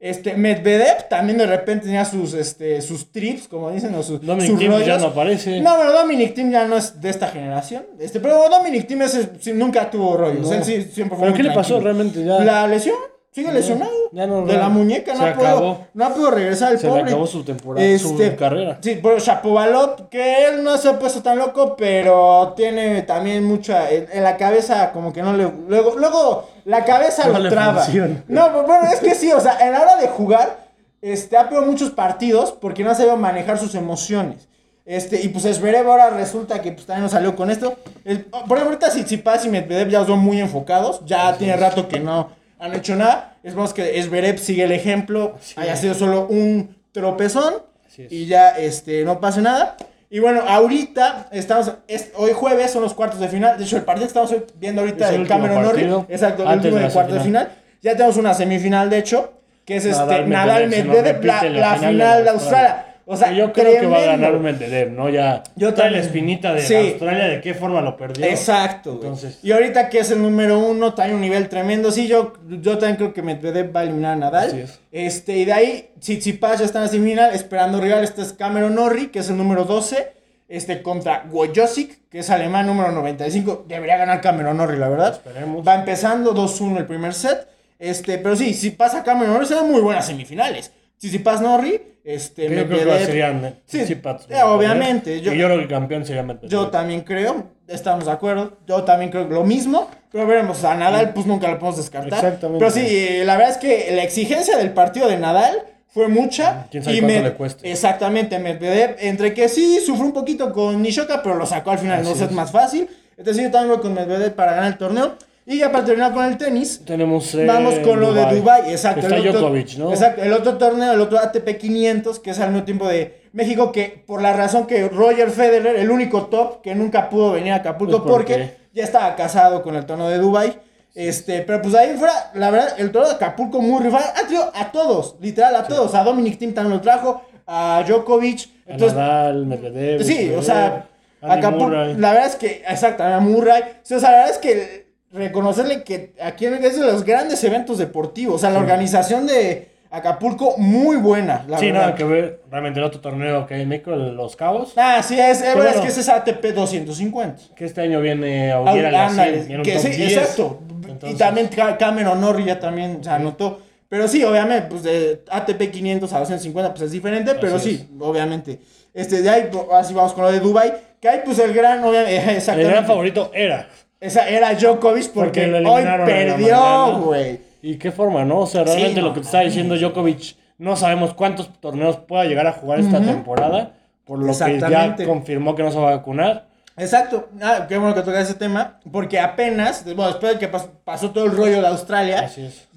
Este, 0.00 0.34
Medvedev 0.34 1.08
también 1.08 1.38
de 1.38 1.46
repente 1.46 1.86
tenía 1.86 2.04
sus, 2.04 2.32
este, 2.34 2.80
sus 2.82 3.10
trips, 3.10 3.48
como 3.48 3.70
dicen, 3.72 3.92
o 3.96 4.02
sus, 4.04 4.20
Dominic 4.24 4.50
sus 4.50 4.58
Thiem 4.60 4.72
ya 4.72 4.78
rollos. 4.78 5.02
no 5.02 5.08
aparece. 5.08 5.60
No, 5.60 5.74
pero 5.76 5.92
Dominic 5.92 6.34
Thiem 6.34 6.52
ya 6.52 6.66
no 6.66 6.76
es 6.76 7.00
de 7.00 7.10
esta 7.10 7.26
generación. 7.28 7.84
Este, 7.98 8.20
pero 8.20 8.48
Dominic 8.48 8.86
Thiem 8.86 9.02
ese 9.02 9.28
sí, 9.40 9.52
nunca 9.54 9.90
tuvo 9.90 10.16
rollos. 10.16 10.48
No. 10.48 10.52
Él 10.52 10.62
sí, 10.64 10.82
siempre 10.92 11.16
fue 11.18 11.24
¿Pero 11.26 11.30
muy 11.32 11.36
qué 11.36 11.42
le 11.48 11.54
pasó 11.54 11.80
tranquilo. 11.80 11.80
realmente 12.14 12.24
ya? 12.24 12.38
La 12.44 12.66
lesión. 12.68 12.96
Sigue 13.30 13.52
lesionado. 13.52 13.92
ya 14.12 14.26
no- 14.26 14.44
de 14.46 14.56
la 14.56 14.68
muñeca. 14.68 15.14
No 15.14 15.24
ha, 15.26 15.34
podido, 15.34 15.78
no 15.94 16.04
ha 16.04 16.08
podido 16.10 16.30
regresar 16.30 16.72
el 16.72 16.78
Se 16.78 16.86
le 16.86 16.90
pobre. 16.90 17.02
acabó 17.04 17.26
su 17.26 17.44
temporada, 17.44 17.86
Este, 17.86 18.30
su 18.30 18.36
carrera. 18.36 18.78
Sí, 18.80 18.98
pero 19.02 19.18
Shapovalov, 19.18 20.08
que 20.08 20.46
él 20.46 20.64
no 20.64 20.76
se 20.78 20.88
ha 20.88 20.98
puesto 20.98 21.22
tan 21.22 21.38
loco, 21.38 21.76
pero 21.76 22.54
tiene 22.56 23.02
también 23.02 23.44
mucha. 23.44 23.90
En, 23.90 24.06
en 24.12 24.22
la 24.24 24.36
cabeza, 24.36 24.92
como 24.92 25.12
que 25.12 25.22
no 25.22 25.34
le. 25.36 25.50
Luego, 25.68 25.94
luego 25.98 26.48
la 26.64 26.84
cabeza 26.84 27.26
No 27.26 27.34
lo 27.34 27.38
le 27.44 27.50
traba. 27.50 27.82
funciona. 27.82 28.24
No, 28.28 28.50
bueno, 28.64 28.88
es 28.92 29.00
que 29.00 29.14
sí, 29.14 29.30
o 29.30 29.40
sea, 29.40 29.58
en 29.60 29.72
la 29.72 29.82
hora 29.82 29.96
de 29.96 30.08
jugar, 30.08 30.66
este, 31.02 31.36
ha 31.36 31.44
perdido 31.48 31.62
muchos 31.70 31.90
partidos 31.90 32.52
porque 32.52 32.82
no 32.82 32.90
ha 32.90 32.94
sabido 32.94 33.16
manejar 33.16 33.58
sus 33.58 33.74
emociones. 33.74 34.48
Este, 34.84 35.20
y 35.22 35.28
pues 35.28 35.44
Zverev 35.44 35.86
ahora 35.88 36.08
resulta 36.10 36.62
que 36.62 36.72
pues 36.72 36.86
también 36.86 37.02
nos 37.02 37.12
salió 37.12 37.36
con 37.36 37.50
esto. 37.50 37.74
El- 38.06 38.24
por 38.24 38.56
ejemplo, 38.56 38.64
ahorita 38.70 38.88
Tsitsipas 38.88 39.44
y 39.44 39.50
Medvedev 39.50 39.90
ya 39.90 40.04
son 40.06 40.18
muy 40.20 40.40
enfocados. 40.40 41.02
Ya 41.04 41.36
tiene 41.36 41.56
rato 41.56 41.86
que 41.88 42.00
no 42.00 42.30
han 42.58 42.74
hecho 42.74 42.96
nada. 42.96 43.34
Esperemos 43.42 43.72
que 43.74 44.02
Zverev 44.02 44.38
sigue 44.38 44.64
el 44.64 44.72
ejemplo. 44.72 45.36
haya 45.56 45.76
sido 45.76 45.94
solo 45.94 46.26
un 46.28 46.76
tropezón. 46.92 47.54
Es. 47.96 48.12
Y 48.12 48.26
ya 48.26 48.50
este, 48.50 49.04
no 49.04 49.20
pase 49.20 49.40
nada. 49.42 49.76
Y 50.10 50.20
bueno, 50.20 50.42
ahorita 50.46 51.28
estamos, 51.32 51.72
es- 51.86 52.10
hoy 52.16 52.32
jueves 52.32 52.70
son 52.70 52.82
los 52.82 52.94
cuartos 52.94 53.20
de 53.20 53.28
final. 53.28 53.58
De 53.58 53.64
hecho, 53.64 53.76
el 53.76 53.82
partido 53.82 54.06
que 54.06 54.08
estamos 54.08 54.34
viendo 54.58 54.80
ahorita 54.80 55.06
Es 55.08 55.12
el 55.12 55.18
del 55.20 55.28
Cameron 55.28 55.62
Norrie. 55.62 55.84
Exacto, 56.08 56.42
el 56.44 56.48
último 56.56 56.76
de 56.76 56.84
de 56.84 56.90
cuartos 56.90 57.14
de 57.14 57.20
final. 57.20 57.48
Ya 57.82 57.92
tenemos 57.92 58.16
una 58.16 58.34
semifinal, 58.34 58.88
de 58.90 58.98
hecho, 58.98 59.34
que 59.64 59.76
es 59.76 59.84
este 59.84 60.00
Nadal, 60.02 60.28
Nadal 60.30 60.68
Medvedev, 60.68 61.24
la, 61.24 61.42
la 61.44 61.76
final 61.76 62.24
de 62.24 62.30
Australia. 62.30 62.87
O 63.10 63.16
sea, 63.16 63.32
yo 63.32 63.54
creo 63.54 63.80
que 63.80 63.86
va 63.86 63.98
a 64.02 64.04
ganar 64.04 64.38
Medvedev, 64.38 64.90
¿no? 64.92 65.08
Ya 65.08 65.42
Yo 65.56 65.72
trae 65.72 65.90
la 65.90 65.98
espinita 65.98 66.52
de 66.52 66.60
Sí. 66.60 66.74
Australia, 66.74 67.24
de 67.28 67.40
qué 67.40 67.54
forma 67.54 67.80
lo 67.80 67.96
perdió. 67.96 68.26
Exacto. 68.26 68.92
Entonces- 68.92 69.38
Y 69.42 69.50
ahorita 69.52 69.88
que 69.88 70.00
es 70.00 70.10
el 70.10 70.20
número 70.20 70.58
uno, 70.58 70.92
trae 70.92 71.14
un 71.14 71.22
nivel 71.22 71.48
tremendo. 71.48 71.90
Sí, 71.90 72.06
yo, 72.06 72.34
yo 72.46 72.76
también 72.76 72.96
creo 72.96 73.14
que 73.14 73.22
Medvedev 73.22 73.74
va 73.74 73.80
a 73.80 73.82
eliminar 73.84 74.12
a 74.12 74.16
Nadal. 74.16 74.48
Así 74.48 74.60
es. 74.60 74.78
Este, 74.92 75.38
y 75.38 75.46
de 75.46 75.52
ahí, 75.54 75.88
Tsitsipas 75.98 76.58
ya 76.58 76.66
está 76.66 76.80
en 76.80 76.84
la 76.84 76.90
semifinal, 76.90 77.34
esperando 77.34 77.80
rival. 77.80 78.04
Este 78.04 78.20
es 78.20 78.34
Cameron 78.34 78.74
Norrie, 78.74 79.10
que 79.10 79.20
es 79.20 79.30
el 79.30 79.38
número 79.38 79.64
12. 79.64 80.12
Este 80.46 80.82
contra 80.82 81.24
Wojciech, 81.30 82.08
que 82.10 82.18
es 82.18 82.28
alemán 82.28 82.66
número 82.66 82.92
95. 82.92 83.64
Debería 83.66 83.96
ganar 83.96 84.20
Cameron 84.20 84.58
Norrie, 84.58 84.78
la 84.78 84.88
verdad. 84.90 85.12
Esperemos. 85.12 85.66
Va 85.66 85.76
empezando 85.76 86.34
2-1 86.34 86.76
el 86.78 86.84
primer 86.86 87.14
set. 87.14 87.48
Este, 87.78 88.18
pero 88.18 88.36
sí, 88.36 88.52
si 88.52 88.70
pasa 88.70 89.02
Cameron 89.02 89.32
Norrie, 89.32 89.48
serán 89.48 89.70
muy 89.70 89.80
buenas 89.80 90.06
semifinales. 90.06 90.72
Si 90.98 91.08
si 91.08 91.18
pasa 91.20 91.42
Norrie, 91.42 91.96
este, 92.04 92.42
yo 92.44 92.48
creo 92.48 92.68
que 92.68 92.74
Medvedev- 92.84 93.06
serían 93.06 93.54
Sí, 93.66 93.78
Tsitsipas, 93.78 94.26
eh, 94.28 94.42
obviamente, 94.42 95.20
yo- 95.20 95.32
Yo, 95.32 95.38
yo 95.38 95.44
creo 95.46 95.56
que 95.58 95.62
el 95.64 95.68
campeón 95.68 96.04
sería 96.04 96.22
Medvedev. 96.22 96.50
yo 96.50 96.68
también 96.68 97.02
creo, 97.02 97.46
estamos 97.68 98.06
de 98.06 98.12
acuerdo. 98.12 98.58
Yo 98.66 98.82
también 98.84 99.10
creo 99.10 99.24
lo 99.28 99.44
mismo. 99.44 99.88
Pero 100.10 100.26
veremos, 100.26 100.64
a 100.64 100.74
Nadal, 100.74 101.12
pues 101.12 101.26
nunca 101.26 101.48
lo 101.48 101.58
podemos 101.58 101.76
descartar. 101.76 102.12
Exactamente. 102.24 102.58
Pero 102.58 102.70
sí, 102.70 102.80
eh, 102.86 103.22
la 103.26 103.36
verdad 103.36 103.52
es 103.52 103.58
que 103.58 103.92
la 103.94 104.02
exigencia 104.02 104.56
del 104.56 104.70
partido 104.72 105.06
de 105.06 105.18
Nadal 105.18 105.64
fue 105.88 106.08
mucha. 106.08 106.66
Quién 106.70 106.82
sabe 106.82 106.96
y 106.96 107.00
cuánto 107.00 107.14
Med- 107.18 107.22
le 107.24 107.32
cueste. 107.34 107.70
Exactamente, 107.70 108.38
Medvedev, 108.38 108.96
entre 109.00 109.34
que 109.34 109.48
sí 109.50 109.80
sufrió 109.84 110.06
un 110.06 110.12
poquito 110.12 110.50
con 110.52 110.80
Nishoka, 110.82 111.22
pero 111.22 111.34
lo 111.36 111.44
sacó 111.46 111.72
al 111.72 111.78
final, 111.78 112.02
no 112.02 112.10
Así 112.10 112.20
set 112.20 112.30
es. 112.30 112.34
más 112.34 112.50
fácil. 112.50 112.88
Entonces 113.18 113.42
yo 113.44 113.50
también 113.50 113.74
voy 113.74 113.82
con 113.82 113.92
Medvedev 113.94 114.32
para 114.34 114.52
ganar 114.52 114.72
el 114.72 114.78
torneo. 114.78 115.14
Y 115.50 115.56
ya 115.60 115.72
para 115.72 115.82
terminar 115.82 116.12
con 116.12 116.26
el 116.26 116.36
tenis, 116.36 116.82
Tenemos. 116.84 117.34
eh, 117.34 117.46
Vamos 117.46 117.78
con 117.78 117.98
lo 117.98 118.12
de 118.12 118.36
Dubai, 118.36 118.70
exacto. 118.70 119.00
Está 119.00 119.16
el 119.16 119.28
otro- 119.28 119.40
Djokovic, 119.40 119.78
¿no? 119.78 119.90
Exacto, 119.90 120.22
el 120.22 120.32
otro 120.34 120.58
torneo, 120.58 120.92
el 120.92 121.00
otro 121.00 121.18
ATP 121.18 121.56
500, 121.56 122.18
que 122.18 122.30
es 122.32 122.38
al 122.38 122.50
mismo 122.50 122.64
tiempo 122.64 122.86
de 122.86 123.22
México, 123.32 123.72
que 123.72 124.04
por 124.06 124.20
la 124.20 124.34
razón 124.34 124.66
que 124.66 124.86
Roger 124.90 125.30
Federer, 125.30 125.76
el 125.76 125.90
único 125.90 126.26
top 126.26 126.60
que 126.60 126.74
nunca 126.74 127.08
pudo 127.08 127.32
venir 127.32 127.54
a 127.54 127.56
Acapulco 127.56 128.02
Pues, 128.02 128.02
¿por 128.02 128.12
porque 128.26 128.56
ya 128.74 128.84
estaba 128.84 129.16
casado 129.16 129.62
con 129.62 129.74
el 129.74 129.86
torneo 129.86 130.08
de 130.10 130.18
Dubai. 130.18 130.58
Este, 130.94 131.40
pero 131.42 131.62
pues 131.62 131.74
ahí 131.74 131.96
fuera, 131.96 132.30
la 132.34 132.50
verdad, 132.50 132.74
el 132.78 132.90
torneo 132.92 133.08
de 133.08 133.16
Acapulco 133.16 133.62
muy 133.62 133.82
rival, 133.82 134.02
ha 134.16 134.26
traído 134.26 134.50
a 134.54 134.70
todos, 134.70 135.16
literal 135.20 135.56
a 135.56 135.62
todos, 135.66 135.94
a 135.94 136.04
Dominic 136.04 136.38
Thiem 136.38 136.52
también 136.52 136.76
lo 136.76 136.82
trajo, 136.82 137.22
a 137.46 137.82
Djokovic, 137.86 138.40
A 138.66 138.72
entonces 138.72 138.98
Nadal, 138.98 139.46
Medvedev. 139.46 140.04
Sí, 140.04 140.30
o 140.36 140.42
sea, 140.42 140.88
Acapulco, 141.22 141.70
la 141.70 142.12
verdad 142.12 142.26
es 142.26 142.36
que, 142.36 142.62
exacto, 142.68 143.02
a 143.02 143.18
Murray. 143.20 143.62
O 143.62 143.86
sea, 143.98 143.98
la 144.00 144.10
verdad 144.10 144.30
es 144.30 144.38
que 144.38 144.87
reconocerle 145.12 145.82
que 145.84 146.14
aquí 146.20 146.46
es 146.46 146.78
de 146.78 146.86
los 146.86 147.04
grandes 147.04 147.42
eventos 147.44 147.78
deportivos. 147.78 148.36
O 148.36 148.38
sea, 148.38 148.50
la 148.50 148.58
organización 148.58 149.26
de 149.26 149.68
Acapulco, 149.90 150.54
muy 150.58 150.96
buena, 150.98 151.44
la 151.48 151.58
Sí, 151.58 151.66
verdad. 151.66 151.80
nada 151.80 151.94
que 151.94 152.04
ver. 152.04 152.42
Realmente 152.50 152.78
el 152.78 152.84
otro 152.84 153.00
torneo 153.00 153.46
que 153.46 153.54
hay 153.54 153.62
en 153.62 153.68
México, 153.70 153.90
Los 153.92 154.36
Cabos. 154.36 154.74
Ah, 154.76 155.02
sí, 155.02 155.18
es, 155.18 155.40
es, 155.40 155.54
bueno. 155.54 155.70
es 155.70 155.76
que 155.80 155.88
ese 155.88 156.00
es 156.00 156.08
ATP 156.10 156.52
250. 156.54 157.54
Que 157.56 157.64
este 157.64 157.80
año 157.80 158.00
viene 158.00 158.52
a 158.52 158.56
Auguera 158.56 158.88
Ah, 158.88 158.92
la 158.92 159.06
ándale, 159.06 159.44
100, 159.44 159.50
y 159.50 159.54
en 159.54 159.60
un 159.60 159.64
que 159.64 159.78
sí, 159.78 159.88
10. 159.88 160.12
exacto. 160.12 160.60
Y 161.06 161.14
también 161.14 161.48
Ca- 161.48 161.78
Cameron 161.78 162.20
Norrie 162.20 162.44
ya 162.44 162.58
también 162.60 163.02
se 163.02 163.08
anotó. 163.10 163.60
Pero 163.88 164.06
sí, 164.06 164.22
obviamente, 164.22 164.66
pues 164.68 164.82
de 164.82 165.22
ATP 165.30 165.70
500 165.70 166.12
a 166.12 166.18
250 166.18 166.70
pues 166.74 166.82
es 166.82 166.90
diferente, 166.92 167.34
pero 167.40 167.56
Así 167.56 167.76
sí, 167.78 167.88
obviamente. 167.98 168.60
Este, 168.92 169.22
de 169.22 169.30
ahí, 169.30 169.48
pues, 169.50 169.64
así 169.72 169.94
vamos 169.94 170.12
con 170.12 170.24
lo 170.24 170.30
de 170.32 170.40
Dubai 170.40 170.74
que 171.00 171.08
hay 171.08 171.20
pues 171.24 171.38
el 171.38 171.54
gran, 171.54 171.82
obviamente, 171.82 172.36
El 172.52 172.64
gran 172.68 172.84
favorito 172.86 173.30
era. 173.32 173.66
Esa 174.00 174.28
era 174.28 174.54
Djokovic 174.54 175.10
porque, 175.12 175.42
Porque 175.42 175.60
lo 175.60 175.72
hoy 175.72 175.82
perdió, 176.06 176.98
güey. 177.04 177.40
¿Y 177.62 177.76
qué 177.76 177.90
forma, 177.90 178.24
no? 178.24 178.40
O 178.40 178.46
sea, 178.46 178.62
realmente 178.64 179.00
no 179.00 179.08
lo 179.08 179.14
que 179.14 179.20
te 179.20 179.26
está 179.26 179.40
diciendo 179.40 179.76
Djokovic, 179.76 180.36
no 180.58 180.76
sabemos 180.76 181.14
cuántos 181.14 181.52
torneos 181.60 181.96
pueda 181.96 182.24
llegar 182.24 182.46
a 182.46 182.52
jugar 182.52 182.78
esta 182.80 183.00
temporada, 183.00 183.72
por 184.04 184.18
lo 184.20 184.26
que 184.46 184.58
ya 184.70 184.80
confirmó 185.06 185.54
que 185.56 185.62
no 185.64 185.70
se 185.72 185.78
va 185.78 185.88
a 185.92 185.96
vacunar. 185.96 186.46
Exacto. 186.76 187.28
Ah, 187.42 187.66
qué 187.68 187.76
bueno 187.76 187.92
que 187.96 188.02
tocas 188.02 188.28
ese 188.28 188.34
tema. 188.38 188.78
Porque 188.92 189.18
apenas, 189.18 189.84
bueno, 189.84 190.06
después 190.06 190.34
de 190.34 190.38
que 190.38 190.50
pas- 190.52 190.68
pasó 190.84 191.10
todo 191.10 191.24
el 191.24 191.32
rollo 191.36 191.60
de 191.60 191.66
Australia, 191.66 192.28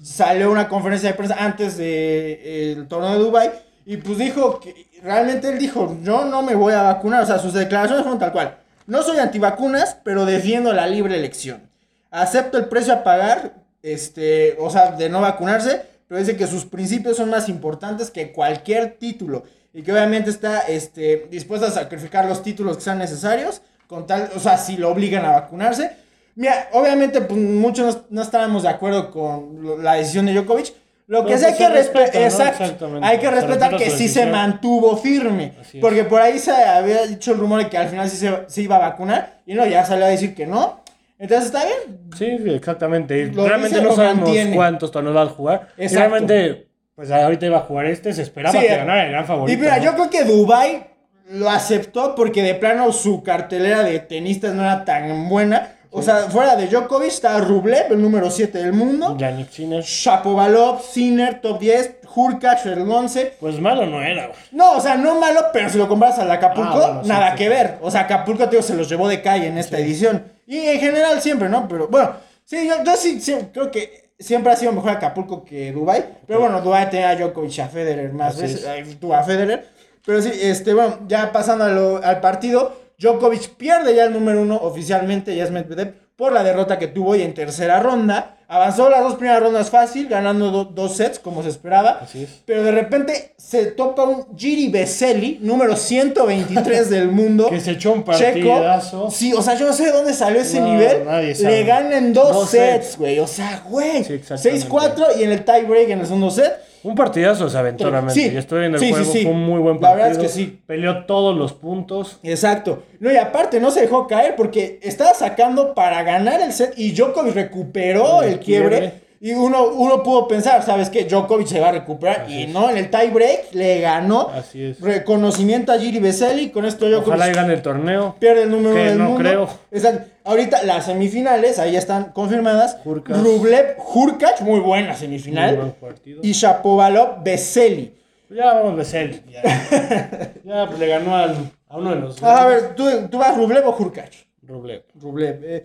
salió 0.02 0.50
una 0.50 0.66
conferencia 0.68 1.10
de 1.10 1.14
prensa 1.14 1.36
antes 1.38 1.76
del 1.76 2.88
torneo 2.88 3.12
de 3.12 3.18
Dubai 3.20 3.50
y 3.86 3.96
pues 3.98 4.18
dijo 4.18 4.58
que 4.58 4.74
realmente 5.04 5.48
él 5.48 5.58
dijo, 5.60 5.96
yo 6.02 6.24
no 6.24 6.42
me 6.42 6.56
voy 6.56 6.72
a 6.74 6.82
vacunar. 6.82 7.22
O 7.22 7.26
sea, 7.26 7.38
sus 7.38 7.52
declaraciones 7.52 8.02
fueron 8.02 8.18
tal 8.18 8.32
cual. 8.32 8.56
No 8.86 9.02
soy 9.02 9.18
antivacunas, 9.18 9.96
pero 10.04 10.24
defiendo 10.24 10.72
la 10.72 10.86
libre 10.86 11.16
elección. 11.16 11.70
Acepto 12.10 12.58
el 12.58 12.66
precio 12.66 12.92
a 12.92 13.04
pagar, 13.04 13.54
este, 13.82 14.56
o 14.58 14.70
sea, 14.70 14.92
de 14.92 15.08
no 15.08 15.20
vacunarse, 15.20 15.82
pero 16.08 16.20
dice 16.20 16.36
que 16.36 16.46
sus 16.46 16.66
principios 16.66 17.16
son 17.16 17.30
más 17.30 17.48
importantes 17.48 18.10
que 18.10 18.32
cualquier 18.32 18.98
título 18.98 19.44
y 19.72 19.82
que 19.82 19.92
obviamente 19.92 20.30
está 20.30 20.60
este, 20.60 21.26
dispuesto 21.30 21.66
a 21.66 21.70
sacrificar 21.70 22.26
los 22.26 22.42
títulos 22.42 22.76
que 22.76 22.82
sean 22.82 22.98
necesarios, 22.98 23.62
con 23.86 24.06
tal, 24.06 24.30
o 24.34 24.40
sea, 24.40 24.58
si 24.58 24.76
lo 24.76 24.90
obligan 24.90 25.24
a 25.24 25.32
vacunarse. 25.32 25.92
Mira, 26.34 26.68
obviamente 26.72 27.20
pues, 27.20 27.38
muchos 27.38 28.02
no, 28.10 28.22
estábamos 28.22 28.62
de 28.62 28.70
acuerdo 28.70 29.10
con 29.10 29.82
la 29.82 29.94
decisión 29.94 30.26
de 30.26 30.34
Djokovic. 30.34 30.74
Lo 31.06 31.24
que 31.26 31.36
sí 31.36 31.44
hay 31.44 31.52
pues 31.52 31.58
que 31.58 31.64
se 31.64 31.72
respeta, 31.72 32.18
respetar, 32.18 32.20
¿no? 32.20 32.60
Exactamente. 32.60 33.06
hay 33.06 33.18
que 33.18 33.30
respetar 33.30 33.72
respeta 33.72 33.84
que 33.84 33.90
sí 33.90 34.08
se 34.08 34.26
mantuvo 34.26 34.96
firme, 34.96 35.52
porque 35.80 36.04
por 36.04 36.20
ahí 36.20 36.38
se 36.38 36.52
había 36.52 37.06
dicho 37.06 37.32
el 37.32 37.38
rumor 37.38 37.62
de 37.62 37.68
que 37.68 37.76
al 37.76 37.88
final 37.88 38.08
sí 38.08 38.16
se, 38.46 38.62
iba 38.62 38.76
a 38.76 38.90
vacunar 38.90 39.40
y 39.46 39.54
no, 39.54 39.66
ya 39.66 39.84
salió 39.84 40.04
a 40.04 40.08
decir 40.08 40.34
que 40.34 40.46
no. 40.46 40.82
Entonces 41.18 41.46
está 41.46 41.64
bien, 41.64 42.10
Sí, 42.16 42.36
exactamente. 42.50 43.16
Y 43.18 43.30
realmente 43.30 43.80
no 43.80 43.94
sabemos 43.94 44.24
mantiene. 44.24 44.56
cuántos 44.56 44.90
torneos 44.90 45.16
va 45.16 45.22
a 45.22 45.26
jugar. 45.26 45.68
Y 45.78 45.86
realmente 45.86 46.66
pues 46.94 47.10
ahorita 47.10 47.46
iba 47.46 47.58
a 47.58 47.62
jugar 47.62 47.86
este, 47.86 48.12
se 48.12 48.22
esperaba 48.22 48.52
Sí, 48.52 48.66
que 48.66 48.72
eh, 48.72 48.76
ganara 48.76 49.04
el 49.04 49.12
gran 49.12 49.26
favorito. 49.26 49.58
Y 49.58 49.60
mira, 49.60 49.78
¿no? 49.78 49.84
yo 49.84 49.94
creo 49.94 50.10
que 50.10 50.24
Dubai 50.24 50.86
lo 51.30 51.48
aceptó 51.48 52.14
porque 52.14 52.42
de 52.42 52.54
plano 52.54 52.92
su 52.92 53.22
cartelera 53.22 53.82
de 53.82 53.98
tenistas 54.00 54.54
no 54.54 54.62
era 54.62 54.84
tan 54.84 55.28
buena. 55.28 55.76
O 55.94 56.00
sea, 56.02 56.30
fuera 56.30 56.56
de 56.56 56.66
Djokovic 56.68 57.08
está 57.08 57.38
Rublev, 57.38 57.92
el 57.92 58.00
número 58.00 58.30
7 58.30 58.56
del 58.58 58.72
mundo. 58.72 59.14
Yannick 59.18 59.50
Sinner, 59.50 59.82
Shapovalov, 59.82 60.82
Sinner, 60.82 61.40
top 61.40 61.58
10. 61.60 61.96
Hurkacz, 62.14 62.66
el 62.66 62.80
11. 62.90 63.34
pues 63.40 63.58
malo 63.60 63.86
no 63.86 64.02
era, 64.02 64.26
güey. 64.26 64.38
No, 64.52 64.72
o 64.76 64.80
sea, 64.80 64.96
no 64.96 65.18
malo, 65.18 65.40
pero 65.52 65.68
si 65.70 65.78
lo 65.78 65.88
comparas 65.88 66.18
al 66.18 66.30
Acapulco, 66.30 66.70
Ah, 66.74 66.86
bueno, 66.86 67.02
sí, 67.02 67.08
nada 67.08 67.30
sí, 67.32 67.36
que 67.38 67.44
sí. 67.44 67.48
ver. 67.50 67.78
O 67.80 67.90
sea, 67.90 68.02
Acapulco, 68.02 68.48
tío, 68.48 68.62
se 68.62 68.74
los 68.74 68.88
llevó 68.88 69.08
de 69.08 69.22
calle 69.22 69.46
en 69.46 69.56
esta 69.58 69.78
edición. 69.78 70.24
Y 70.46 70.58
en 70.58 70.80
general 70.80 71.20
siempre, 71.22 71.48
¿no? 71.48 71.66
Pero 71.68 71.88
bueno, 71.88 72.12
sí, 72.44 72.66
yo, 72.66 72.82
yo 72.84 72.96
sí, 72.96 73.20
creo 73.52 73.70
que 73.70 74.10
siempre 74.18 74.52
ha 74.52 74.56
sido 74.56 74.72
mejor 74.72 74.90
Acapulco 74.90 75.42
que 75.44 75.72
Dubai. 75.72 76.04
Pero 76.26 76.40
bueno, 76.40 76.60
Dubai 76.60 76.90
tenía 76.90 77.10
a 77.10 77.16
Djokovic 77.16 77.58
a 77.60 77.68
Federer 77.68 78.12
más 78.12 78.34
Así 78.34 78.42
veces. 78.42 78.98
Tú 79.00 79.14
a 79.14 79.22
Federer. 79.22 79.68
Pero 80.04 80.20
sí, 80.20 80.30
este, 80.34 80.74
bueno, 80.74 80.98
ya 81.06 81.32
pasando 81.32 81.66
lo- 81.68 82.04
al 82.04 82.20
partido, 82.20 82.81
Djokovic 83.02 83.48
pierde 83.56 83.94
ya 83.96 84.04
el 84.04 84.12
número 84.12 84.40
uno 84.42 84.56
oficialmente, 84.56 85.34
ya 85.34 85.44
es 85.44 85.50
Medvedev, 85.50 85.94
por 86.16 86.32
la 86.32 86.44
derrota 86.44 86.78
que 86.78 86.86
tuvo 86.86 87.16
y 87.16 87.22
en 87.22 87.34
tercera 87.34 87.80
ronda. 87.80 88.36
Avanzó 88.46 88.90
las 88.90 89.00
dos 89.02 89.14
primeras 89.14 89.42
rondas 89.42 89.70
fácil, 89.70 90.08
ganando 90.08 90.50
do- 90.50 90.64
dos 90.66 90.94
sets 90.96 91.18
como 91.18 91.42
se 91.42 91.48
esperaba. 91.48 92.00
Así 92.02 92.24
es. 92.24 92.42
Pero 92.44 92.62
de 92.62 92.70
repente 92.70 93.34
se 93.38 93.64
topa 93.66 94.04
un 94.04 94.36
Giri 94.36 94.68
Veseli, 94.68 95.38
número 95.40 95.74
123 95.74 96.90
del 96.90 97.08
mundo. 97.08 97.46
Que 97.50 97.60
se 97.60 97.72
echó 97.72 97.92
un 97.92 98.04
Checo. 98.04 98.12
partidazo. 98.12 99.10
Sí, 99.10 99.32
o 99.32 99.40
sea, 99.42 99.54
yo 99.54 99.66
no 99.66 99.72
sé 99.72 99.86
de 99.86 99.92
dónde 99.92 100.12
salió 100.12 100.40
ese 100.42 100.60
No, 100.60 100.66
nivel. 100.70 101.04
nadie 101.06 101.34
sabe. 101.34 101.56
Le 101.56 101.64
ganan 101.64 102.12
dos, 102.12 102.30
Dos 102.32 102.50
sets, 102.50 102.98
güey. 102.98 103.18
O 103.18 103.26
sea, 103.26 103.62
güey. 103.68 104.04
Sí, 104.04 104.12
exactamente. 104.12 104.66
6-4 104.68 105.06
y 105.18 105.22
en 105.24 105.32
el 105.32 105.44
tie 105.44 105.62
break 105.64 105.88
en 105.88 106.00
el 106.00 106.06
segundo 106.06 106.30
set. 106.30 106.52
Un 106.84 106.94
partidazo 106.94 107.48
realmente. 107.48 108.14
Sí. 108.14 108.30
Yo 108.32 108.38
estoy 108.38 108.60
viendo 108.60 108.78
el 108.78 108.82
Sí, 108.84 108.90
juego, 108.90 109.12
sí. 109.12 109.22
fue 109.22 109.30
un 109.30 109.42
muy 109.44 109.60
buen 109.60 109.76
La 109.76 109.80
partido. 109.80 109.96
verdad 110.08 110.10
es 110.12 110.18
que 110.18 110.28
sí. 110.28 110.60
Peleó 110.66 111.04
todos 111.06 111.36
los 111.36 111.52
puntos. 111.52 112.18
Exacto. 112.22 112.82
No, 113.00 113.12
y 113.12 113.16
aparte 113.16 113.60
no 113.60 113.70
se 113.70 113.82
dejó 113.82 114.06
caer 114.06 114.34
porque 114.36 114.78
estaba 114.82 115.14
sacando 115.14 115.74
para 115.74 116.02
ganar 116.02 116.40
el 116.40 116.52
set 116.52 116.74
y 116.76 116.92
Djokovic 116.92 117.34
recuperó 117.34 118.22
El 118.22 118.32
el 118.34 118.38
quiebre. 118.40 118.68
quiebre. 118.78 118.94
Y 119.24 119.34
uno, 119.34 119.68
uno 119.68 120.02
pudo 120.02 120.26
pensar, 120.26 120.64
¿sabes 120.64 120.90
qué? 120.90 121.04
Djokovic 121.04 121.46
se 121.46 121.60
va 121.60 121.68
a 121.68 121.72
recuperar. 121.72 122.22
Así 122.22 122.40
y 122.40 122.42
es. 122.42 122.48
no, 122.48 122.68
en 122.68 122.76
el 122.76 122.90
tie 122.90 123.08
break 123.08 123.52
le 123.54 123.80
ganó. 123.80 124.28
Así 124.34 124.64
es. 124.64 124.80
Reconocimiento 124.80 125.70
a 125.70 125.78
Giri 125.78 126.00
Veseli. 126.00 126.50
Con 126.50 126.64
esto 126.64 126.86
Djokovic 126.88 127.06
Ojalá 127.06 127.30
y 127.30 127.32
gane 127.32 127.54
el 127.54 127.62
torneo. 127.62 128.16
pierde 128.18 128.42
el 128.42 128.50
número 128.50 128.74
Que 128.74 128.80
uno 128.80 128.88
del 128.90 128.98
no 128.98 129.04
mundo. 129.10 129.20
creo. 129.20 129.48
Exacto. 129.70 130.10
Ahorita 130.24 130.64
las 130.64 130.86
semifinales, 130.86 131.60
ahí 131.60 131.76
están 131.76 132.06
confirmadas. 132.12 132.78
Rublev, 132.84 133.76
Hurkacz, 133.94 134.40
muy 134.40 134.58
buena 134.58 134.96
semifinal. 134.96 135.50
Muy 135.52 135.56
buen 135.66 135.72
partido. 135.74 136.20
Y 136.24 136.32
Shapovalov, 136.32 137.22
Veseli. 137.22 137.94
Ya 138.28 138.54
vamos 138.54 138.76
Besel. 138.76 139.22
Ya, 139.30 139.42
ya 140.44 140.66
pues, 140.66 140.78
le 140.80 140.86
ganó 140.88 141.14
al, 141.14 141.36
a 141.68 141.76
uno 141.76 141.90
de 141.90 142.00
los. 142.00 142.20
A 142.24 142.46
ver, 142.46 142.74
¿tú, 142.74 142.84
tú 143.08 143.18
vas 143.18 143.36
Rublev 143.36 143.68
o 143.68 143.76
Hurkacz? 143.78 144.24
Rublev. 144.42 144.82
Rublev. 145.00 145.44
eh, 145.44 145.64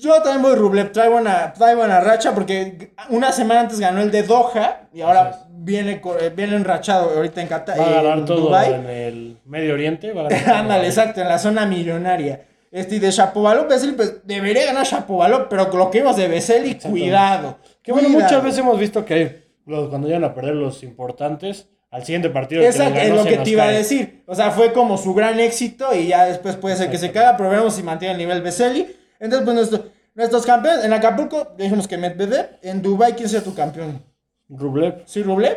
yo 0.00 0.22
también 0.22 0.42
voy 0.42 0.54
Rublev, 0.54 0.92
trae 0.92 1.08
buena, 1.08 1.52
trae 1.52 1.74
buena 1.74 2.00
racha 2.00 2.34
porque 2.34 2.92
una 3.10 3.32
semana 3.32 3.60
antes 3.60 3.78
ganó 3.80 4.00
el 4.00 4.10
de 4.10 4.22
Doha 4.24 4.88
y 4.92 5.00
ahora 5.00 5.46
viene, 5.50 6.00
eh, 6.20 6.32
viene 6.34 6.56
enrachado 6.56 7.10
ahorita 7.14 7.40
en 7.40 7.48
Qatar. 7.48 7.78
Va 7.78 7.84
a 7.84 7.88
en 7.88 7.94
ganar 7.94 8.24
todo 8.24 8.40
Dubái. 8.40 8.72
en 8.72 8.86
el 8.86 9.38
Medio 9.44 9.74
Oriente. 9.74 10.12
Va 10.12 10.22
a 10.22 10.24
ganar 10.24 10.44
todo. 10.44 10.54
Ándale, 10.54 10.86
exacto, 10.86 11.20
en 11.20 11.28
la 11.28 11.38
zona 11.38 11.66
millonaria. 11.66 12.42
Este, 12.70 12.96
y 12.96 12.98
de 12.98 13.10
Shapovalov, 13.12 13.68
Veseli, 13.68 13.92
pues 13.92 14.26
debería 14.26 14.66
ganar 14.66 14.84
Shapovalov, 14.84 15.48
pero 15.48 15.70
con 15.70 15.78
lo 15.78 15.90
que 15.90 16.00
vimos 16.00 16.16
de 16.16 16.26
Veseli, 16.26 16.74
cuidado. 16.74 17.58
Que 17.82 17.92
bueno, 17.92 18.08
cuidado. 18.08 18.24
muchas 18.24 18.42
veces 18.42 18.58
hemos 18.58 18.78
visto 18.78 19.04
que 19.04 19.44
los, 19.66 19.88
cuando 19.88 20.08
llegan 20.08 20.24
a 20.24 20.34
perder 20.34 20.56
los 20.56 20.82
importantes, 20.82 21.68
al 21.92 22.04
siguiente 22.04 22.30
partido. 22.30 22.62
Exacto, 22.62 22.98
es 22.98 23.10
lo 23.10 23.24
que 23.24 23.38
te 23.38 23.50
iba 23.50 23.62
a 23.62 23.70
decir. 23.70 24.24
O 24.26 24.34
sea, 24.34 24.50
fue 24.50 24.72
como 24.72 24.98
su 24.98 25.14
gran 25.14 25.38
éxito 25.38 25.94
y 25.94 26.08
ya 26.08 26.24
después 26.24 26.56
puede 26.56 26.74
ser 26.74 26.90
que 26.90 26.98
se 26.98 27.12
caga, 27.12 27.36
pero 27.36 27.50
veremos 27.50 27.76
si 27.76 27.84
mantiene 27.84 28.12
el 28.14 28.18
nivel 28.18 28.42
Veseli. 28.42 28.96
Entonces, 29.24 29.44
pues 29.44 29.54
nuestro- 29.56 29.90
nuestros 30.14 30.44
campeones, 30.46 30.84
en 30.84 30.92
Acapulco, 30.92 31.54
dijimos 31.56 31.88
que 31.88 31.96
Medvedev, 31.96 32.58
en 32.62 32.82
Dubai 32.82 33.14
¿quién 33.14 33.28
será 33.28 33.42
tu 33.42 33.54
campeón? 33.54 34.02
Rublev. 34.48 35.02
¿Sí, 35.06 35.22
Rublev? 35.22 35.56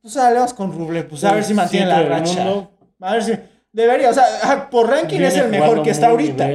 Pues 0.00 0.16
ahora 0.16 0.30
le 0.30 0.36
vamos 0.36 0.54
con 0.54 0.72
Rublev, 0.72 1.08
pues 1.08 1.22
a 1.24 1.32
ver 1.34 1.44
si 1.44 1.54
mantiene 1.54 1.86
la 1.86 2.02
racha. 2.02 2.44
mundo. 2.44 2.70
A 3.00 3.12
ver 3.12 3.22
si. 3.22 3.32
Debería, 3.72 4.10
o 4.10 4.14
sea, 4.14 4.68
por 4.70 4.88
ranking 4.88 5.18
Viene 5.18 5.26
es 5.28 5.36
el 5.36 5.48
mejor 5.48 5.82
que 5.82 5.90
está 5.90 6.08
ahorita. 6.08 6.48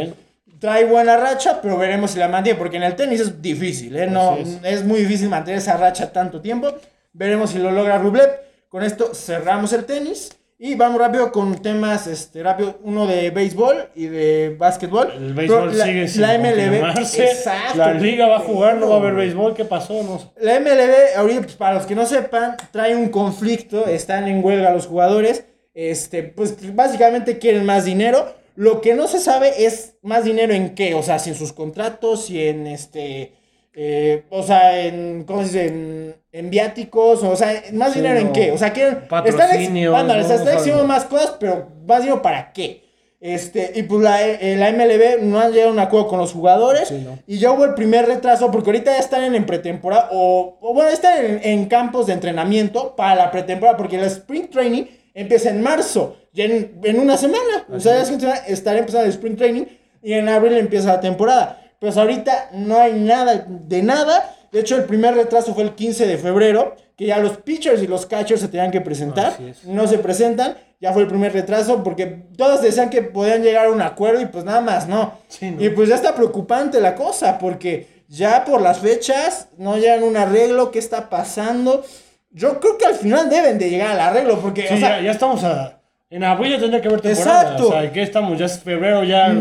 Trae 0.60 0.86
buena 0.86 1.16
racha, 1.16 1.62
pero 1.62 1.78
veremos 1.78 2.12
si 2.12 2.20
la 2.20 2.28
mantiene, 2.28 2.58
porque 2.58 2.78
en 2.78 2.84
el 2.84 2.96
tenis 2.96 3.22
es 3.22 3.42
difícil, 3.42 3.96
¿eh? 3.96 4.08
No, 4.08 4.38
es. 4.64 4.84
muy 4.84 5.00
difícil 5.02 5.30
mantener 5.30 5.60
esa 5.60 5.78
racha 5.78 6.12
tanto 6.12 6.42
tiempo. 6.42 6.74
Veremos 7.14 7.52
si 7.52 7.60
lo 7.60 7.72
logra 7.72 7.98
Rublev. 7.98 8.30
Con 8.68 8.84
esto 8.84 9.14
cerramos 9.14 9.72
el 9.74 9.86
tenis. 9.86 10.32
Y 10.62 10.76
vamos 10.76 11.00
rápido 11.00 11.32
con 11.32 11.56
temas, 11.62 12.06
este, 12.06 12.44
rápido, 12.44 12.80
uno 12.84 13.08
de 13.08 13.30
béisbol 13.30 13.92
y 13.96 14.08
de 14.08 14.56
básquetbol. 14.60 15.10
El 15.16 15.34
béisbol 15.34 15.70
Pero 15.70 15.72
la- 15.78 15.86
sigue 15.86 16.08
sin 16.10 16.22
la 16.22 16.34
MLB, 16.38 17.00
exacto. 17.00 17.78
La 17.78 17.94
liga 17.94 18.28
va 18.28 18.36
a 18.38 18.40
jugar, 18.42 18.76
no 18.76 18.90
va 18.90 18.96
a 18.96 19.00
haber 19.00 19.14
béisbol. 19.14 19.54
¿Qué 19.54 19.64
pasó? 19.64 20.04
No 20.04 20.20
sé. 20.20 20.26
la 20.42 20.60
MLB, 20.60 21.16
ahorita, 21.18 21.42
pues, 21.44 21.56
para 21.56 21.76
los 21.76 21.86
que 21.86 21.96
no 21.96 22.06
sepan, 22.06 22.58
trae 22.72 22.94
un 22.94 23.08
conflicto, 23.08 23.86
están 23.88 24.28
en 24.28 24.44
huelga 24.44 24.74
los 24.74 24.86
jugadores, 24.86 25.46
este, 25.74 26.24
pues 26.24 26.76
básicamente 26.76 27.38
quieren 27.40 27.66
más 27.66 27.86
dinero. 27.86 28.36
Lo 28.56 28.82
que 28.82 28.96
no 28.96 29.08
se 29.08 29.20
sabe 29.22 29.66
es 29.66 29.94
más 30.02 30.26
dinero 30.26 30.54
en 30.54 30.76
qué, 30.76 30.94
o 30.94 31.02
sea, 31.02 31.20
si 31.20 31.30
en 31.30 31.38
sus 31.38 31.54
contratos, 31.54 32.26
si 32.26 32.46
en 32.46 32.68
este, 32.68 33.32
eh, 33.74 34.24
o 34.30 34.44
sea, 34.44 34.80
en, 34.86 35.24
¿cómo 35.26 35.42
se 35.42 35.46
dice? 35.48 35.66
En, 35.68 36.16
en 36.32 36.50
viáticos, 36.50 37.24
o 37.24 37.36
sea, 37.36 37.64
más 37.74 37.94
Sí, 37.94 38.00
dinero 38.00 38.20
en 38.20 38.32
qué, 38.32 38.52
o 38.52 38.58
sea, 38.58 38.72
quieren, 38.74 39.00
están, 39.04 39.26
ex- 39.26 39.36
Patrocinios, 39.36 39.96
ándale, 39.96 40.22
o 40.22 40.28
sea, 40.28 40.36
¿no? 40.36 40.42
están 40.42 40.54
exigiendo 40.56 40.86
más 40.86 41.06
cosas, 41.06 41.36
pero 41.40 41.68
más 41.88 42.00
dinero 42.02 42.22
para 42.22 42.52
qué. 42.54 42.84
Este, 43.22 43.74
y 43.76 43.84
pues 43.84 44.02
la, 44.02 44.26
eh, 44.26 44.56
la 44.56 44.72
MLB 44.72 45.22
no 45.24 45.40
han 45.42 45.52
llegado 45.52 45.72
a 45.72 45.74
un 45.74 45.80
acuerdo 45.80 46.08
con 46.08 46.20
los 46.20 46.32
jugadores. 46.32 46.88
Sí, 46.88 47.02
¿no? 47.06 47.20
Y 47.28 47.38
ya 47.38 47.52
hubo 47.52 47.66
el 47.66 47.74
primer 47.74 48.06
retraso, 48.06 48.50
porque 48.50 48.70
ahorita 48.70 48.92
ya 48.94 49.00
están 49.00 49.36
en, 49.36 49.46
pretemporada, 49.46 50.08
o, 50.14 50.58
o 50.62 50.74
bueno, 50.74 50.90
están 50.90 51.26
en, 51.26 51.42
en 51.44 51.66
campos 51.66 52.08
de 52.08 52.14
entrenamiento 52.14 52.96
para 52.96 53.16
la 53.16 53.32
pretemporada, 53.32 53.76
porque 53.78 53.98
el 53.98 54.04
Spring 54.06 54.50
Training 54.50 54.84
empieza 55.14 55.50
en 55.50 55.62
marzo, 55.62 56.16
ya 56.32 56.46
en, 56.46 56.80
en 56.84 57.00
una 57.00 57.18
semana. 57.18 57.66
o 57.70 57.80
sea, 57.80 57.96
ya 57.96 58.04
es 58.04 58.10
que 58.12 58.54
estará 58.54 58.80
empezando 58.80 59.04
el 59.06 59.12
Spring 59.12 59.36
Training 59.36 59.64
y 60.02 60.14
en 60.14 60.30
abril 60.30 60.58
empieza 60.58 60.88
la 60.88 61.02
temporada. 61.02 61.59
Pues 61.80 61.98
ahorita 61.98 62.50
no 62.54 62.78
hay 62.78 62.94
nada 62.94 63.46
de 63.48 63.82
nada. 63.82 64.36
De 64.52 64.60
hecho, 64.60 64.76
el 64.76 64.84
primer 64.84 65.16
retraso 65.16 65.54
fue 65.54 65.64
el 65.64 65.76
15 65.76 66.08
de 66.08 66.18
febrero, 66.18 66.76
que 66.98 67.06
ya 67.06 67.20
los 67.20 67.38
pitchers 67.38 67.82
y 67.82 67.88
los 67.88 68.06
catchers 68.06 68.42
se 68.42 68.48
tenían 68.48 68.72
que 68.72 68.82
presentar. 68.82 69.38
No 69.66 69.88
se 69.88 70.00
presentan. 70.00 70.58
Ya 70.82 70.94
fue 70.94 71.02
el 71.04 71.08
primer 71.10 71.34
retraso 71.34 71.84
porque 71.84 72.06
todos 72.38 72.62
decían 72.62 72.90
que 72.90 73.02
podían 73.02 73.44
llegar 73.44 73.66
a 73.66 73.72
un 73.72 73.82
acuerdo 73.82 74.22
y 74.22 74.26
pues 74.28 74.46
nada 74.46 74.62
más 74.62 74.88
no. 74.88 75.14
Sí, 75.28 75.52
¿no? 75.52 75.62
Y 75.62 75.70
pues 75.70 75.90
ya 75.90 75.96
está 75.96 76.16
preocupante 76.16 76.80
la 76.80 76.96
cosa 76.96 77.38
porque 77.38 78.04
ya 78.08 78.46
por 78.46 78.62
las 78.62 78.80
fechas 78.80 79.50
no 79.58 79.78
llegan 79.78 80.04
un 80.04 80.16
arreglo. 80.16 80.72
¿Qué 80.72 80.80
está 80.80 81.10
pasando? 81.10 81.84
Yo 82.32 82.60
creo 82.60 82.78
que 82.78 82.86
al 82.86 82.96
final 82.96 83.30
deben 83.30 83.58
de 83.58 83.70
llegar 83.70 83.92
al 83.92 84.00
arreglo 84.00 84.40
porque, 84.40 84.68
Sí, 84.68 84.76
o 84.76 84.78
sea, 84.78 84.98
ya, 85.00 85.06
ya 85.06 85.12
estamos 85.12 85.44
a. 85.44 85.82
En 86.10 86.24
abril 86.24 86.54
ya 86.54 86.60
tendría 86.60 86.82
que 86.82 86.88
haber 86.88 87.02
temporada. 87.02 87.42
Exacto. 87.42 87.68
O 87.68 87.72
sea, 87.72 87.92
¿qué 87.92 88.02
estamos? 88.02 88.40
Ya 88.40 88.46
es 88.46 88.60
febrero, 88.60 89.04
ya. 89.04 89.36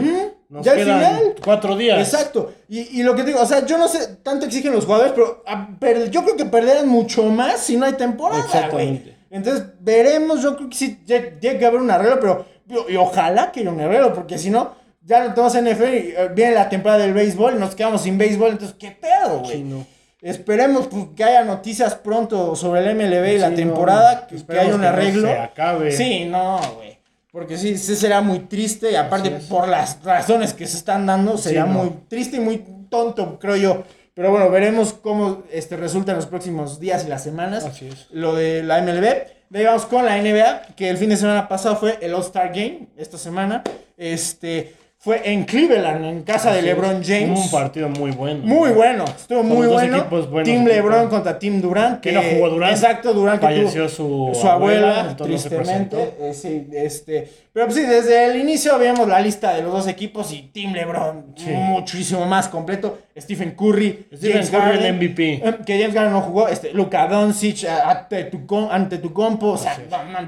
Nos 0.48 0.64
Ya 0.64 0.72
al 0.72 0.78
final. 0.80 1.34
cuatro 1.44 1.76
días. 1.76 1.98
Exacto. 2.00 2.52
Y, 2.68 3.00
y 3.00 3.02
lo 3.02 3.14
que 3.14 3.22
digo, 3.22 3.40
o 3.40 3.46
sea, 3.46 3.66
yo 3.66 3.76
no 3.76 3.86
sé, 3.88 4.16
tanto 4.22 4.46
exigen 4.46 4.72
los 4.72 4.84
jugadores, 4.86 5.12
pero 5.14 5.42
a 5.46 5.68
per- 5.78 6.10
yo 6.10 6.22
creo 6.24 6.36
que 6.36 6.46
perderán 6.46 6.88
mucho 6.88 7.22
más 7.24 7.60
si 7.60 7.76
no 7.76 7.84
hay 7.86 7.92
temporada, 7.94 8.40
güey. 8.42 8.54
Exactamente. 8.56 9.16
Entonces, 9.30 9.64
veremos, 9.80 10.40
yo 10.42 10.56
creo 10.56 10.68
que 10.70 10.76
sí 10.76 10.94
tiene 11.04 11.58
que 11.58 11.66
haber 11.66 11.80
un 11.80 11.90
arreglo, 11.90 12.18
pero 12.18 12.46
y, 12.88 12.92
y 12.94 12.96
ojalá 12.96 13.52
que 13.52 13.60
haya 13.60 13.70
un 13.70 13.80
arreglo, 13.80 14.14
porque 14.14 14.38
si 14.38 14.48
no, 14.48 14.74
ya 15.02 15.22
no 15.24 15.34
tenemos 15.34 15.54
NFL 15.54 15.94
y 15.94 16.14
eh, 16.16 16.30
viene 16.34 16.52
la 16.54 16.68
temporada 16.70 17.02
del 17.02 17.12
béisbol 17.12 17.56
y 17.56 17.58
nos 17.58 17.74
quedamos 17.74 18.00
sin 18.02 18.16
béisbol, 18.16 18.52
entonces, 18.52 18.74
¿qué 18.78 18.90
pedo, 18.92 19.40
güey? 19.40 19.52
Sí, 19.58 19.62
no. 19.64 19.86
Esperemos 20.20 20.88
pues, 20.88 21.06
que 21.14 21.24
haya 21.24 21.44
noticias 21.44 21.94
pronto 21.94 22.56
sobre 22.56 22.80
el 22.84 22.96
MLB 22.96 23.34
y 23.36 23.38
la 23.38 23.54
temporada, 23.54 24.22
no. 24.22 24.26
que, 24.38 24.44
que 24.46 24.58
haya 24.58 24.74
un 24.74 24.80
que 24.80 24.86
no 24.86 24.88
arreglo. 24.88 25.28
se 25.28 25.38
acabe. 25.38 25.92
Sí, 25.92 26.24
no, 26.24 26.58
güey. 26.76 26.97
Porque 27.38 27.56
sí, 27.56 27.78
sí 27.78 27.94
será 27.94 28.20
muy 28.20 28.40
triste 28.40 28.90
y 28.90 28.96
aparte 28.96 29.30
por 29.48 29.68
las 29.68 30.02
razones 30.02 30.54
que 30.54 30.66
se 30.66 30.76
están 30.76 31.06
dando, 31.06 31.38
sería 31.38 31.66
no. 31.66 31.84
muy 31.84 31.90
triste 32.08 32.38
y 32.38 32.40
muy 32.40 32.64
tonto, 32.90 33.38
creo 33.38 33.54
yo. 33.54 33.84
Pero 34.12 34.32
bueno, 34.32 34.50
veremos 34.50 34.92
cómo 34.92 35.44
este, 35.52 35.76
resulta 35.76 36.10
en 36.10 36.16
los 36.16 36.26
próximos 36.26 36.80
días 36.80 37.04
y 37.04 37.08
las 37.08 37.22
semanas 37.22 37.64
Así 37.64 37.86
es. 37.86 38.08
lo 38.10 38.34
de 38.34 38.64
la 38.64 38.82
MLB. 38.82 39.04
De 39.50 39.60
ahí 39.60 39.64
vamos 39.66 39.86
con 39.86 40.04
la 40.04 40.20
NBA, 40.20 40.74
que 40.74 40.90
el 40.90 40.96
fin 40.96 41.10
de 41.10 41.16
semana 41.16 41.46
pasado 41.46 41.76
fue 41.76 41.96
el 42.00 42.12
All-Star 42.12 42.48
Game, 42.48 42.88
esta 42.96 43.16
semana. 43.18 43.62
Este, 43.96 44.74
fue 45.00 45.30
en 45.32 45.44
Cleveland, 45.44 46.04
en 46.04 46.22
casa 46.22 46.52
de 46.52 46.60
LeBron 46.60 47.00
es. 47.02 47.08
James. 47.08 47.38
Un 47.38 47.50
partido 47.52 47.88
muy 47.88 48.10
bueno. 48.10 48.40
Muy 48.44 48.70
bueno, 48.70 49.04
estuvo 49.04 49.44
muy 49.44 49.68
bueno. 49.68 50.04
Team. 50.42 50.64
LeBron 50.66 51.08
contra 51.08 51.38
Team 51.38 51.60
Durant. 51.60 52.00
Que 52.00 52.10
no 52.10 52.20
jugó 52.20 52.50
Durant. 52.50 52.72
Exacto, 52.72 53.14
Durant 53.14 53.38
que 53.40 53.46
Falleció 53.46 53.86
tuvo 53.88 54.34
su 54.34 54.40
su 54.40 54.48
abuela, 54.48 55.04
no 55.04 55.16
tristemente. 55.24 56.14
eh, 56.20 56.34
sí, 56.34 56.66
este, 56.72 57.30
pero 57.52 57.66
pues 57.66 57.78
sí, 57.78 57.84
desde 57.86 58.26
el 58.26 58.40
inicio 58.40 58.76
vimos 58.78 59.06
la 59.06 59.20
lista 59.20 59.54
de 59.54 59.62
los 59.62 59.72
dos 59.72 59.86
equipos 59.86 60.32
y 60.32 60.42
Team 60.52 60.72
LeBron 60.72 61.26
Sí. 61.36 61.50
muchísimo 61.50 62.26
más 62.26 62.48
completo. 62.48 62.98
Stephen 63.16 63.52
Curry, 63.52 64.06
Stephen 64.14 64.32
James 64.32 64.50
Curry, 64.50 64.60
Harden, 64.62 64.84
el 64.84 64.94
MVP. 64.94 65.34
eh, 65.44 65.54
Que 65.64 65.78
James 65.80 65.94
Harden 65.94 66.12
no 66.12 66.22
jugó, 66.22 66.48
este, 66.48 66.72
Luka 66.72 67.06
Doncic 67.06 67.62
eh, 67.62 67.68
ante 67.68 68.24
tu, 68.24 68.44
com- 68.46 68.68
ante 68.70 68.98
tu 68.98 69.12
compo, 69.12 69.50
o 69.50 69.56
sea, 69.58 69.76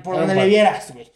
por 0.02 0.14
Era 0.14 0.26
donde 0.26 0.34
le 0.42 0.46
vieras, 0.46 0.92
güey. 0.94 1.10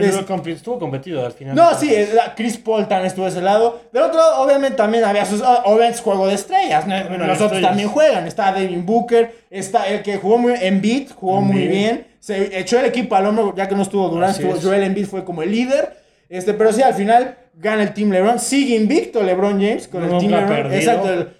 Es- 0.00 0.16
estuvo 0.46 0.78
competido 0.78 1.24
al 1.26 1.32
final. 1.32 1.54
No, 1.54 1.74
sí, 1.78 1.94
Chris 2.36 2.56
Paul 2.58 2.88
también 2.88 3.06
estuvo 3.08 3.24
de 3.26 3.30
ese 3.32 3.40
lado. 3.42 3.80
Del 3.92 4.02
otro 4.04 4.18
lado, 4.18 4.40
obviamente, 4.42 4.76
también 4.76 5.04
había 5.04 5.24
sus. 5.24 5.42
ah, 5.42 5.62
Obviamente, 5.66 6.00
juego 6.00 6.26
de 6.26 6.34
estrellas. 6.34 6.86
¿no? 6.86 6.94
Bueno, 7.08 7.26
Los 7.26 7.40
otros 7.40 7.60
también 7.60 7.88
juegan. 7.88 8.26
Está 8.26 8.52
Devin 8.52 8.86
Booker. 8.86 9.34
Está 9.50 9.88
el 9.88 10.02
que 10.02 10.16
jugó 10.18 10.38
muy 10.38 10.54
en 10.60 10.80
beat, 10.80 11.12
jugó 11.14 11.40
muy 11.40 11.62
Embiid. 11.62 11.70
bien. 11.70 12.06
Se 12.20 12.58
echó 12.58 12.78
el 12.78 12.86
equipo 12.86 13.16
al 13.16 13.26
hombro, 13.26 13.54
ya 13.56 13.68
que 13.68 13.74
no 13.74 13.82
estuvo 13.82 14.08
Durant. 14.08 14.36
Estuvo 14.36 14.54
es. 14.54 14.64
Joel 14.64 14.82
Embiid 14.84 15.06
fue 15.06 15.24
como 15.24 15.42
el 15.42 15.50
líder. 15.50 15.96
Este, 16.28 16.54
pero 16.54 16.72
sí, 16.72 16.80
al 16.82 16.94
final 16.94 17.36
gana 17.54 17.82
el 17.82 17.94
Team 17.94 18.10
LeBron. 18.10 18.38
Sigue 18.38 18.76
invicto 18.76 19.22
LeBron 19.22 19.52
James 19.60 19.88
con 19.88 20.02
el 20.04 20.10
Team 20.18 20.30
LeBron. 20.30 20.48
perdido. 20.48 20.74
Exacto. 20.80 21.30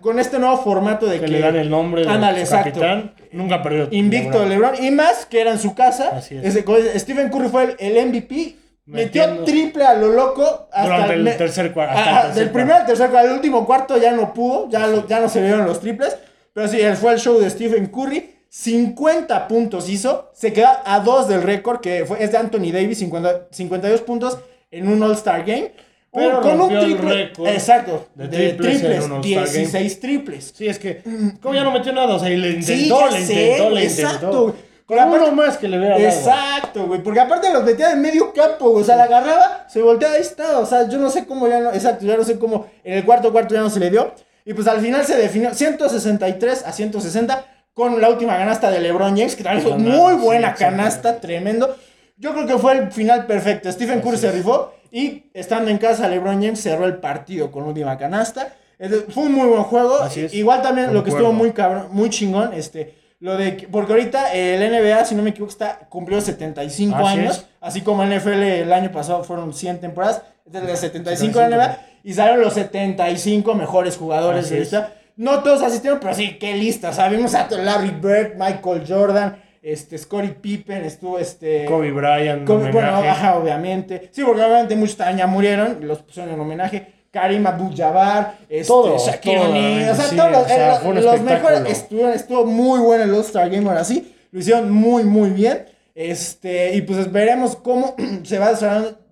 con 0.00 0.18
este 0.20 0.38
nuevo 0.38 0.56
formato 0.58 1.06
de 1.06 1.18
Que 1.18 1.26
que. 1.26 1.30
le 1.32 1.40
dan 1.40 1.56
el 1.56 1.68
nombre 1.68 2.02
de 2.04 2.08
Ándale, 2.10 2.46
su 2.46 2.52
capitán. 2.52 3.14
Nunca 3.32 3.62
perdió. 3.62 3.88
Invicto 3.90 4.44
LeBron. 4.44 4.72
LeBron. 4.72 4.84
Y 4.84 4.90
más 4.92 5.26
que 5.26 5.40
era 5.40 5.50
en 5.52 5.58
su 5.58 5.74
casa. 5.74 6.10
Así 6.16 6.36
es. 6.36 6.44
Ese- 6.56 6.98
Stephen 6.98 7.28
Curry 7.28 7.48
fue 7.48 7.64
el, 7.64 7.76
el 7.96 8.06
MVP. 8.08 8.56
Metió 8.86 9.44
triple 9.44 9.84
a 9.84 9.92
lo 9.94 10.08
loco 10.08 10.68
hasta 10.72 10.82
Durante 10.84 11.12
el 11.14 11.22
me- 11.22 11.32
tercer 11.32 11.72
cuarto. 11.72 12.34
Del 12.34 12.48
primer 12.50 12.72
al 12.76 12.86
tercer 12.86 13.10
cuarto, 13.10 13.28
al 13.28 13.34
último 13.34 13.66
cuarto 13.66 13.98
ya 13.98 14.12
no 14.12 14.32
pudo, 14.32 14.68
ya, 14.70 14.86
lo- 14.86 15.06
ya 15.06 15.20
no 15.20 15.28
se 15.28 15.42
vieron 15.42 15.66
los 15.66 15.80
triples. 15.80 16.16
Pero 16.54 16.68
sí, 16.68 16.78
fue 16.98 17.12
el 17.12 17.18
show 17.18 17.38
de 17.38 17.50
Stephen 17.50 17.86
Curry. 17.86 18.34
50 18.48 19.46
puntos 19.46 19.90
hizo, 19.90 20.30
se 20.34 20.54
queda 20.54 20.82
a 20.86 21.00
2 21.00 21.28
del 21.28 21.42
récord 21.42 21.80
que 21.80 22.04
fue, 22.06 22.22
es 22.24 22.32
de 22.32 22.38
Anthony 22.38 22.72
Davis, 22.72 22.98
50 22.98 23.48
52 23.50 24.00
puntos 24.00 24.38
en 24.70 24.88
un 24.88 25.02
All-Star 25.02 25.44
Game. 25.44 25.72
Pero 26.12 26.40
con 26.40 26.60
un 26.60 26.80
triple. 26.80 27.32
Exacto, 27.46 28.08
de 28.14 28.28
de, 28.28 28.48
triples 28.54 28.74
en 28.74 28.80
triples, 28.80 29.04
un 29.04 29.12
All-Star 29.12 29.46
Game. 29.46 29.58
16 29.58 30.00
triples. 30.00 30.54
Sí, 30.56 30.66
es 30.66 30.78
que. 30.78 31.02
¿Cómo 31.42 31.54
ya 31.54 31.62
no 31.64 31.70
metió 31.70 31.92
nada? 31.92 32.14
O 32.14 32.18
sea, 32.18 32.30
y 32.30 32.36
le 32.36 32.50
intentó, 32.50 33.08
Sí, 33.08 33.14
le 33.14 33.26
sé, 33.26 33.42
intentó, 33.42 33.70
le 33.70 33.82
exacto. 33.84 34.14
intentó. 34.26 34.44
Con 34.88 34.96
Pero 34.96 35.02
aparte- 35.02 35.24
uno 35.26 35.32
más 35.36 35.58
que 35.58 35.68
le 35.68 35.78
hubiera. 35.78 35.98
Exacto, 35.98 36.86
güey. 36.86 37.02
Porque 37.02 37.20
aparte 37.20 37.52
los 37.52 37.62
metía 37.62 37.92
en 37.92 38.00
medio 38.00 38.32
campo, 38.32 38.70
güey. 38.70 38.82
O 38.82 38.86
sea, 38.86 38.96
la 38.96 39.04
agarraba, 39.04 39.66
se 39.68 39.82
volteaba, 39.82 40.14
ahí 40.14 40.22
está. 40.22 40.58
O 40.60 40.64
sea, 40.64 40.88
yo 40.88 40.96
no 40.96 41.10
sé 41.10 41.26
cómo 41.26 41.46
ya 41.46 41.60
no. 41.60 41.72
Exacto, 41.74 42.06
ya 42.06 42.16
no 42.16 42.24
sé 42.24 42.38
cómo 42.38 42.66
en 42.82 42.94
el 42.94 43.04
cuarto 43.04 43.30
cuarto 43.30 43.54
ya 43.54 43.60
no 43.60 43.68
se 43.68 43.78
le 43.80 43.90
dio. 43.90 44.14
Y 44.46 44.54
pues 44.54 44.66
al 44.66 44.80
final 44.80 45.04
se 45.04 45.14
definió 45.16 45.52
163 45.52 46.64
a 46.64 46.72
160 46.72 47.44
con 47.74 48.00
la 48.00 48.08
última 48.08 48.36
canasta 48.38 48.70
de 48.70 48.80
LeBron 48.80 49.14
James, 49.14 49.36
que 49.36 49.44
también 49.44 49.62
fue 49.62 49.72
Canasta, 49.76 49.96
muy 49.96 50.14
buena 50.14 50.48
exacto. 50.52 50.64
canasta, 50.76 51.20
tremendo. 51.20 51.76
Yo 52.18 52.32
creo 52.32 52.46
que 52.46 52.58
fue 52.58 52.72
el 52.78 52.92
final 52.92 53.26
perfecto. 53.26 53.70
Stephen 53.70 54.00
Curry 54.00 54.16
se 54.18 54.32
rifó 54.32 54.72
y 54.90 55.24
estando 55.34 55.70
en 55.70 55.78
casa, 55.78 56.08
LeBron 56.08 56.42
James 56.42 56.60
cerró 56.60 56.84
el 56.86 56.96
partido 56.96 57.50
con 57.50 57.64
última 57.64 57.96
canasta. 57.96 58.54
Entonces, 58.78 59.12
Fue 59.12 59.24
un 59.24 59.32
muy 59.32 59.46
buen 59.48 59.62
juego. 59.64 60.00
Así 60.00 60.20
es. 60.24 60.34
Igual 60.34 60.62
también 60.62 60.92
lo 60.94 61.02
que 61.04 61.10
estuvo 61.10 61.32
muy 61.32 61.52
cabrón, 61.52 61.88
muy 61.90 62.10
chingón, 62.10 62.52
este, 62.54 62.94
lo 63.20 63.36
de 63.36 63.56
que- 63.56 63.68
porque 63.68 63.92
ahorita 63.92 64.32
el 64.32 64.62
NBA, 64.62 65.04
si 65.04 65.14
no 65.14 65.22
me 65.22 65.30
equivoco, 65.30 65.50
está 65.50 65.80
cumplió 65.88 66.20
75 66.20 66.96
Así 66.96 67.18
años, 67.18 67.38
es. 67.38 67.46
así 67.60 67.80
como 67.82 68.02
el 68.04 68.08
NFL 68.12 68.42
el 68.62 68.72
año 68.72 68.92
pasado 68.92 69.24
fueron 69.24 69.52
100 69.52 69.80
temporadas, 69.80 70.22
desde 70.46 70.70
el 70.70 70.76
75 70.76 71.40
de 71.40 71.48
la 71.50 71.56
75. 71.56 71.84
NBA 71.84 72.00
y 72.04 72.14
salieron 72.14 72.40
los 72.40 72.54
75 72.54 73.54
mejores 73.54 73.96
jugadores 73.96 74.46
Así 74.46 74.54
de 74.54 74.62
es. 74.62 74.72
ahorita. 74.72 74.94
No 75.16 75.42
todos 75.42 75.62
asistieron, 75.62 75.98
pero 75.98 76.14
sí, 76.14 76.38
qué 76.38 76.54
lista. 76.56 76.90
Vimos 77.08 77.34
a 77.34 77.48
Larry 77.50 77.90
Bird, 77.90 78.34
Michael 78.38 78.84
Jordan, 78.88 79.42
este, 79.62 79.98
Scottie 79.98 80.30
Pippen, 80.32 80.84
estuvo 80.84 81.18
este. 81.18 81.64
Kobe 81.64 81.90
Bryant. 81.92 82.46
Kobe- 82.46 82.72
bueno, 82.72 82.88
ajá, 82.88 83.36
obviamente. 83.36 84.08
Sí, 84.12 84.22
porque 84.24 84.42
obviamente 84.42 84.76
muchos 84.76 84.96
también 84.96 85.18
ya 85.18 85.26
murieron 85.26 85.78
los 85.86 86.02
pusieron 86.02 86.32
en 86.32 86.40
homenaje. 86.40 86.98
Karim 87.10 87.46
Abdul-Jabbar, 87.46 88.38
este, 88.50 88.72
Shaquille 88.98 89.38
O'Neal, 89.38 89.90
o 89.92 89.94
sea, 89.96 90.04
sí, 90.04 90.16
todos 90.16 90.30
los, 90.30 90.42
o 90.42 90.46
sea, 90.46 90.76
eh, 90.76 91.00
los 91.02 91.20
mejores 91.22 91.62
estuvieron, 91.66 92.12
estuvo 92.12 92.44
muy 92.44 92.80
bueno 92.80 93.04
el 93.04 93.14
All-Star 93.14 93.48
Game 93.48 93.66
ahora 93.66 93.82
sí, 93.82 94.14
lo 94.30 94.40
hicieron 94.40 94.70
muy, 94.70 95.04
muy 95.04 95.30
bien. 95.30 95.64
Este, 95.94 96.74
y 96.76 96.82
pues 96.82 97.10
veremos 97.10 97.56
cómo 97.56 97.96
se 98.24 98.38
va 98.38 98.52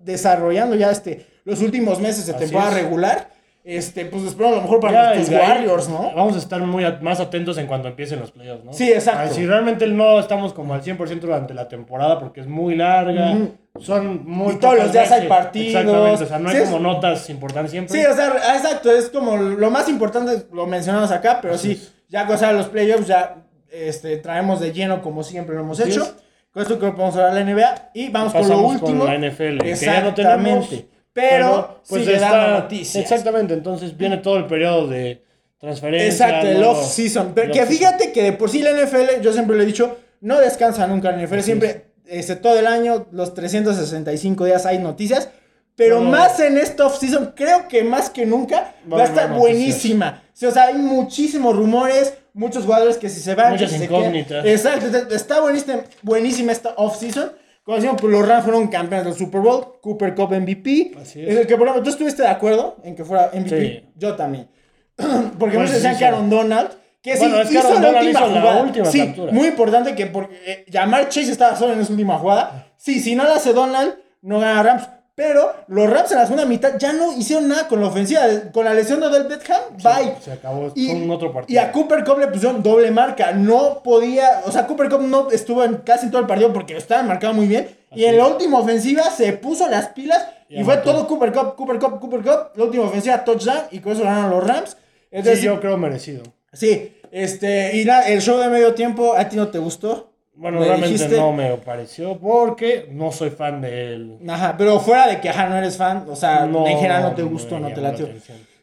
desarrollando, 0.03 0.75
ya 0.75 0.91
este, 0.91 1.25
los 1.43 1.61
últimos 1.61 1.99
meses 1.99 2.27
de 2.27 2.33
temporada 2.33 2.71
regular. 2.71 3.29
Este, 3.69 4.05
pues 4.05 4.23
espero 4.23 4.47
a 4.47 4.51
lo 4.53 4.61
mejor 4.61 4.79
para 4.79 5.13
y 5.13 5.19
ahí 5.19 5.35
Warriors, 5.35 5.89
¿no? 5.89 6.13
Vamos 6.15 6.35
a 6.35 6.37
estar 6.37 6.61
muy 6.61 6.85
más 7.01 7.19
atentos 7.19 7.57
en 7.57 7.67
cuanto 7.67 7.89
empiecen 7.89 8.17
los 8.21 8.31
playoffs, 8.31 8.63
¿no? 8.63 8.71
Sí, 8.71 8.89
exacto. 8.93 9.33
Si 9.33 9.45
realmente 9.45 9.85
no 9.87 10.19
estamos 10.21 10.53
como 10.53 10.73
al 10.73 10.81
100% 10.81 11.19
durante 11.19 11.53
la 11.53 11.67
temporada 11.67 12.17
porque 12.17 12.39
es 12.39 12.47
muy 12.47 12.75
larga, 12.75 13.35
son 13.81 14.23
muy 14.25 14.53
Y 14.53 14.57
todos 14.59 14.77
los 14.77 14.93
días 14.93 15.11
hay 15.11 15.27
partidos. 15.27 15.81
Exactamente, 15.81 16.23
o 16.23 16.27
sea, 16.27 16.39
no 16.39 16.47
hay 16.49 16.55
Sí, 16.55 16.61
como 16.63 16.77
es- 16.77 16.81
notas 16.83 17.29
importantes 17.29 17.71
siempre. 17.71 17.99
Sí, 17.99 18.05
o 18.05 18.15
sea, 18.15 18.27
exacto, 18.55 18.89
es 18.89 19.09
como 19.09 19.35
lo 19.35 19.69
más 19.69 19.89
importante, 19.89 20.45
lo 20.53 20.65
mencionamos 20.65 21.11
acá, 21.11 21.39
pero 21.41 21.55
Así 21.55 21.75
sí, 21.75 21.81
es. 21.83 21.93
ya 22.07 22.25
o 22.29 22.37
sea, 22.37 22.53
los 22.53 22.67
playoffs 22.67 23.05
ya 23.07 23.35
este, 23.69 24.15
traemos 24.15 24.61
de 24.61 24.71
lleno 24.71 25.01
como 25.01 25.23
siempre 25.23 25.55
lo 25.55 25.61
hemos 25.63 25.77
Así 25.81 25.89
hecho. 25.91 26.03
es. 26.03 26.15
Con 26.53 26.61
esto 26.63 26.79
creo 26.79 26.95
que 26.95 27.01
vamos 27.01 27.17
a 27.17 27.27
hablar 27.27 27.33
de 27.33 27.39
la 27.43 27.51
NBA 27.51 27.89
y 27.93 28.07
vamos 28.09 28.31
con 28.33 28.47
lo 28.47 28.59
último. 28.61 28.99
con 29.05 29.07
la 29.07 29.15
NFL, 29.29 29.57
que 29.61 29.75
ya 29.75 29.99
no 30.01 30.13
tenemos. 30.13 30.69
Exactamente. 31.17 31.57
Pero, 31.57 31.81
pues 31.87 32.03
sigue 32.03 32.15
está- 32.15 32.31
dando 32.37 32.59
noticias. 32.59 33.03
Exactamente, 33.03 33.53
entonces 33.53 33.97
viene 33.97 34.17
todo 34.17 34.37
el 34.37 34.45
periodo 34.45 34.87
de 34.87 35.23
transferencia. 35.59 36.27
Exacto, 36.27 36.47
el 36.47 36.61
¿no? 36.61 36.71
off-season. 36.71 37.31
Pero 37.33 37.47
El 37.47 37.53
que 37.59 37.65
fíjate 37.65 38.11
que 38.11 38.23
de 38.23 38.33
por 38.33 38.49
sí 38.49 38.61
la 38.61 38.71
NFL, 38.71 39.21
yo 39.21 39.33
siempre 39.33 39.55
lo 39.55 39.63
he 39.63 39.65
dicho, 39.65 39.97
no 40.21 40.39
descansa 40.39 40.85
nunca 40.87 41.11
la 41.11 41.17
NFL. 41.23 41.39
Así 41.39 41.45
siempre, 41.45 41.87
este, 42.05 42.35
todo 42.35 42.57
el 42.59 42.67
año, 42.67 43.07
los 43.11 43.33
365 43.33 44.45
días 44.45 44.65
hay 44.65 44.77
noticias. 44.79 45.29
Pero 45.75 45.99
Pero- 45.99 46.09
más 46.09 46.39
en 46.39 46.57
esta 46.57 46.87
off-season, 46.87 47.33
creo 47.35 47.67
que 47.67 47.83
más 47.83 48.09
que 48.09 48.25
nunca 48.25 48.73
va, 48.91 48.97
Va 48.97 49.03
a 49.03 49.05
estar 49.05 49.33
buenísima. 49.33 50.23
Sí, 50.33 50.45
o 50.47 50.51
sea, 50.51 50.63
hay 50.65 50.73
muchísimos 50.75 51.55
rumores, 51.55 52.15
muchos 52.33 52.65
jugadores 52.65 52.97
que 52.97 53.09
si 53.09 53.19
se 53.19 53.35
van, 53.35 53.51
Muchas 53.53 53.71
que 53.71 53.77
se 53.77 53.83
incógnitas. 53.85 54.43
quedan. 54.43 54.47
Exacto, 54.47 54.85
está- 54.87 55.15
está 55.15 55.39
buenísima, 55.41 55.81
buenísima 56.01 56.51
esta 56.51 56.73
off-season. 56.77 57.31
Como 57.67 57.75
decimos, 57.75 57.99
pues 57.99 58.13
los 58.13 58.25
Rams 58.25 58.45
fueron 58.45 58.67
campeones 58.69 59.03
del 59.07 59.13
Super 59.13 59.41
Bowl, 59.41 59.81
Cooper 59.81 60.15
Cup 60.15 60.31
MVP. 60.31 60.93
Así 61.01 61.21
es. 61.21 61.27
En 61.31 61.37
el 61.39 61.45
que, 61.47 61.57
por 61.57 61.67
ejemplo, 61.67 61.83
¿tú 61.83 61.89
estuviste 61.89 62.21
de 62.21 62.29
acuerdo 62.29 62.77
en 62.81 62.95
que 62.95 63.03
fuera 63.03 63.29
MVP? 63.33 63.59
Sí. 63.61 63.89
Yo 63.97 64.15
también. 64.15 64.47
Porque 65.37 65.57
muchos 65.57 65.73
decían 65.73 65.97
que 65.97 66.05
Aaron 66.05 66.29
Donald, 66.29 66.69
que 67.01 67.17
Bueno, 67.17 67.35
sí, 67.35 67.41
es 67.41 67.51
hizo 67.51 67.67
Aaron 67.67 67.81
la 67.81 67.87
Donald 67.89 68.05
última 68.07 68.19
hizo 68.25 68.33
la 68.33 68.41
jugada. 68.41 68.63
última 68.63 68.85
sí, 68.85 68.99
captura. 68.99 69.31
muy 69.33 69.47
importante 69.49 69.95
que 69.95 70.07
porque 70.07 70.35
eh, 70.45 70.65
Jamar 70.71 71.09
Chase 71.09 71.29
estaba 71.29 71.57
solo 71.57 71.73
en 71.73 71.81
esa 71.81 71.91
última 71.91 72.17
jugada. 72.17 72.67
Sí, 72.77 73.01
si 73.01 73.15
no 73.15 73.25
la 73.25 73.35
hace 73.35 73.51
Donald, 73.51 73.95
no 74.21 74.39
gana 74.39 74.63
Rams. 74.63 74.89
Pero 75.17 75.51
los 75.67 75.89
Rams 75.89 76.11
en 76.11 76.19
la 76.19 76.25
segunda 76.27 76.45
mitad 76.45 76.77
ya 76.77 76.93
no 76.93 77.11
hicieron 77.17 77.47
nada 77.47 77.67
con 77.67 77.81
la 77.81 77.87
ofensiva. 77.87 78.21
Con 78.53 78.65
la 78.65 78.73
lesión 78.75 78.99
de 78.99 79.07
Odell 79.07 79.23
Beckham, 79.23 79.61
bye. 79.83 80.13
Se 80.23 80.31
acabó, 80.31 80.71
Y, 80.75 80.91
un 80.91 81.09
otro 81.09 81.33
partido. 81.33 81.55
y 81.55 81.57
a 81.57 81.71
Cooper 81.71 82.03
Cup 82.03 82.19
le 82.19 82.27
pusieron 82.27 82.61
doble 82.61 82.91
marca. 82.91 83.31
No 83.31 83.81
podía. 83.81 84.43
O 84.45 84.51
sea, 84.51 84.67
Cooper 84.67 84.89
Cup 84.89 85.01
no 85.01 85.31
estuvo 85.31 85.63
en 85.63 85.77
casi 85.77 86.11
todo 86.11 86.21
el 86.21 86.27
partido 86.27 86.53
porque 86.53 86.73
lo 86.73 86.79
estaba 86.79 87.01
marcado 87.01 87.33
muy 87.33 87.47
bien. 87.47 87.67
y 87.95 88.03
en 88.05 88.11
es. 88.11 88.17
la 88.17 88.27
última 88.27 88.59
ofensiva 88.59 89.09
se 89.09 89.33
puso 89.33 89.67
las 89.67 89.87
pilas. 89.89 90.23
Y, 90.49 90.61
Y 90.61 90.63
fue 90.63 90.77
todo 90.77 91.07
Cooper 91.07 91.31
Cup, 91.33 91.55
Cooper 91.55 91.79
Cup, 91.79 91.99
Cooper 91.99 92.21
Cup. 92.21 92.51
La 92.53 92.65
última 92.65 92.83
ofensiva, 92.83 93.23
touchdown. 93.25 93.61
Y 93.71 93.79
con 93.79 93.93
eso 93.93 94.03
ganaron 94.03 94.29
los 94.29 94.45
Rams. 94.47 94.77
Entonces, 95.09 95.39
sí, 95.39 95.45
yo 95.47 95.59
creo 95.59 95.77
merecido. 95.79 96.21
sí, 96.53 96.93
este. 97.11 97.75
Y 97.75 97.85
nada, 97.85 98.07
el 98.07 98.21
show 98.21 98.37
de 98.37 98.49
medio 98.49 98.75
tiempo, 98.75 99.15
¿a 99.17 99.27
ti 99.27 99.35
no 99.35 99.47
te 99.47 99.57
gustó? 99.57 100.11
Bueno, 100.37 100.59
¿Me 100.59 100.65
realmente 100.65 100.93
dijiste? 100.93 101.17
no 101.17 101.33
me 101.33 101.51
pareció 101.57 102.17
porque 102.17 102.87
no 102.91 103.11
soy 103.11 103.31
fan 103.31 103.59
de 103.59 103.93
él. 103.93 104.19
Ajá, 104.29 104.55
pero 104.57 104.79
fuera 104.79 105.07
de 105.07 105.19
que 105.19 105.29
ajá, 105.29 105.49
no 105.49 105.57
eres 105.57 105.77
fan, 105.77 106.05
o 106.07 106.15
sea, 106.15 106.45
No, 106.45 106.67
en 106.67 106.77
general 106.77 107.03
no 107.03 107.15
te 107.15 107.23
gustó, 107.23 107.59
no 107.59 107.73
te 107.73 107.81
latió. 107.81 108.07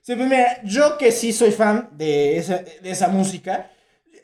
Sí, 0.01 0.15
pues 0.15 0.29
mira, 0.29 0.61
yo 0.63 0.97
que 0.99 1.11
sí 1.11 1.33
soy 1.33 1.51
fan 1.51 1.89
de 1.93 2.37
esa, 2.37 2.59
de 2.59 2.91
esa 2.91 3.09
música, 3.09 3.71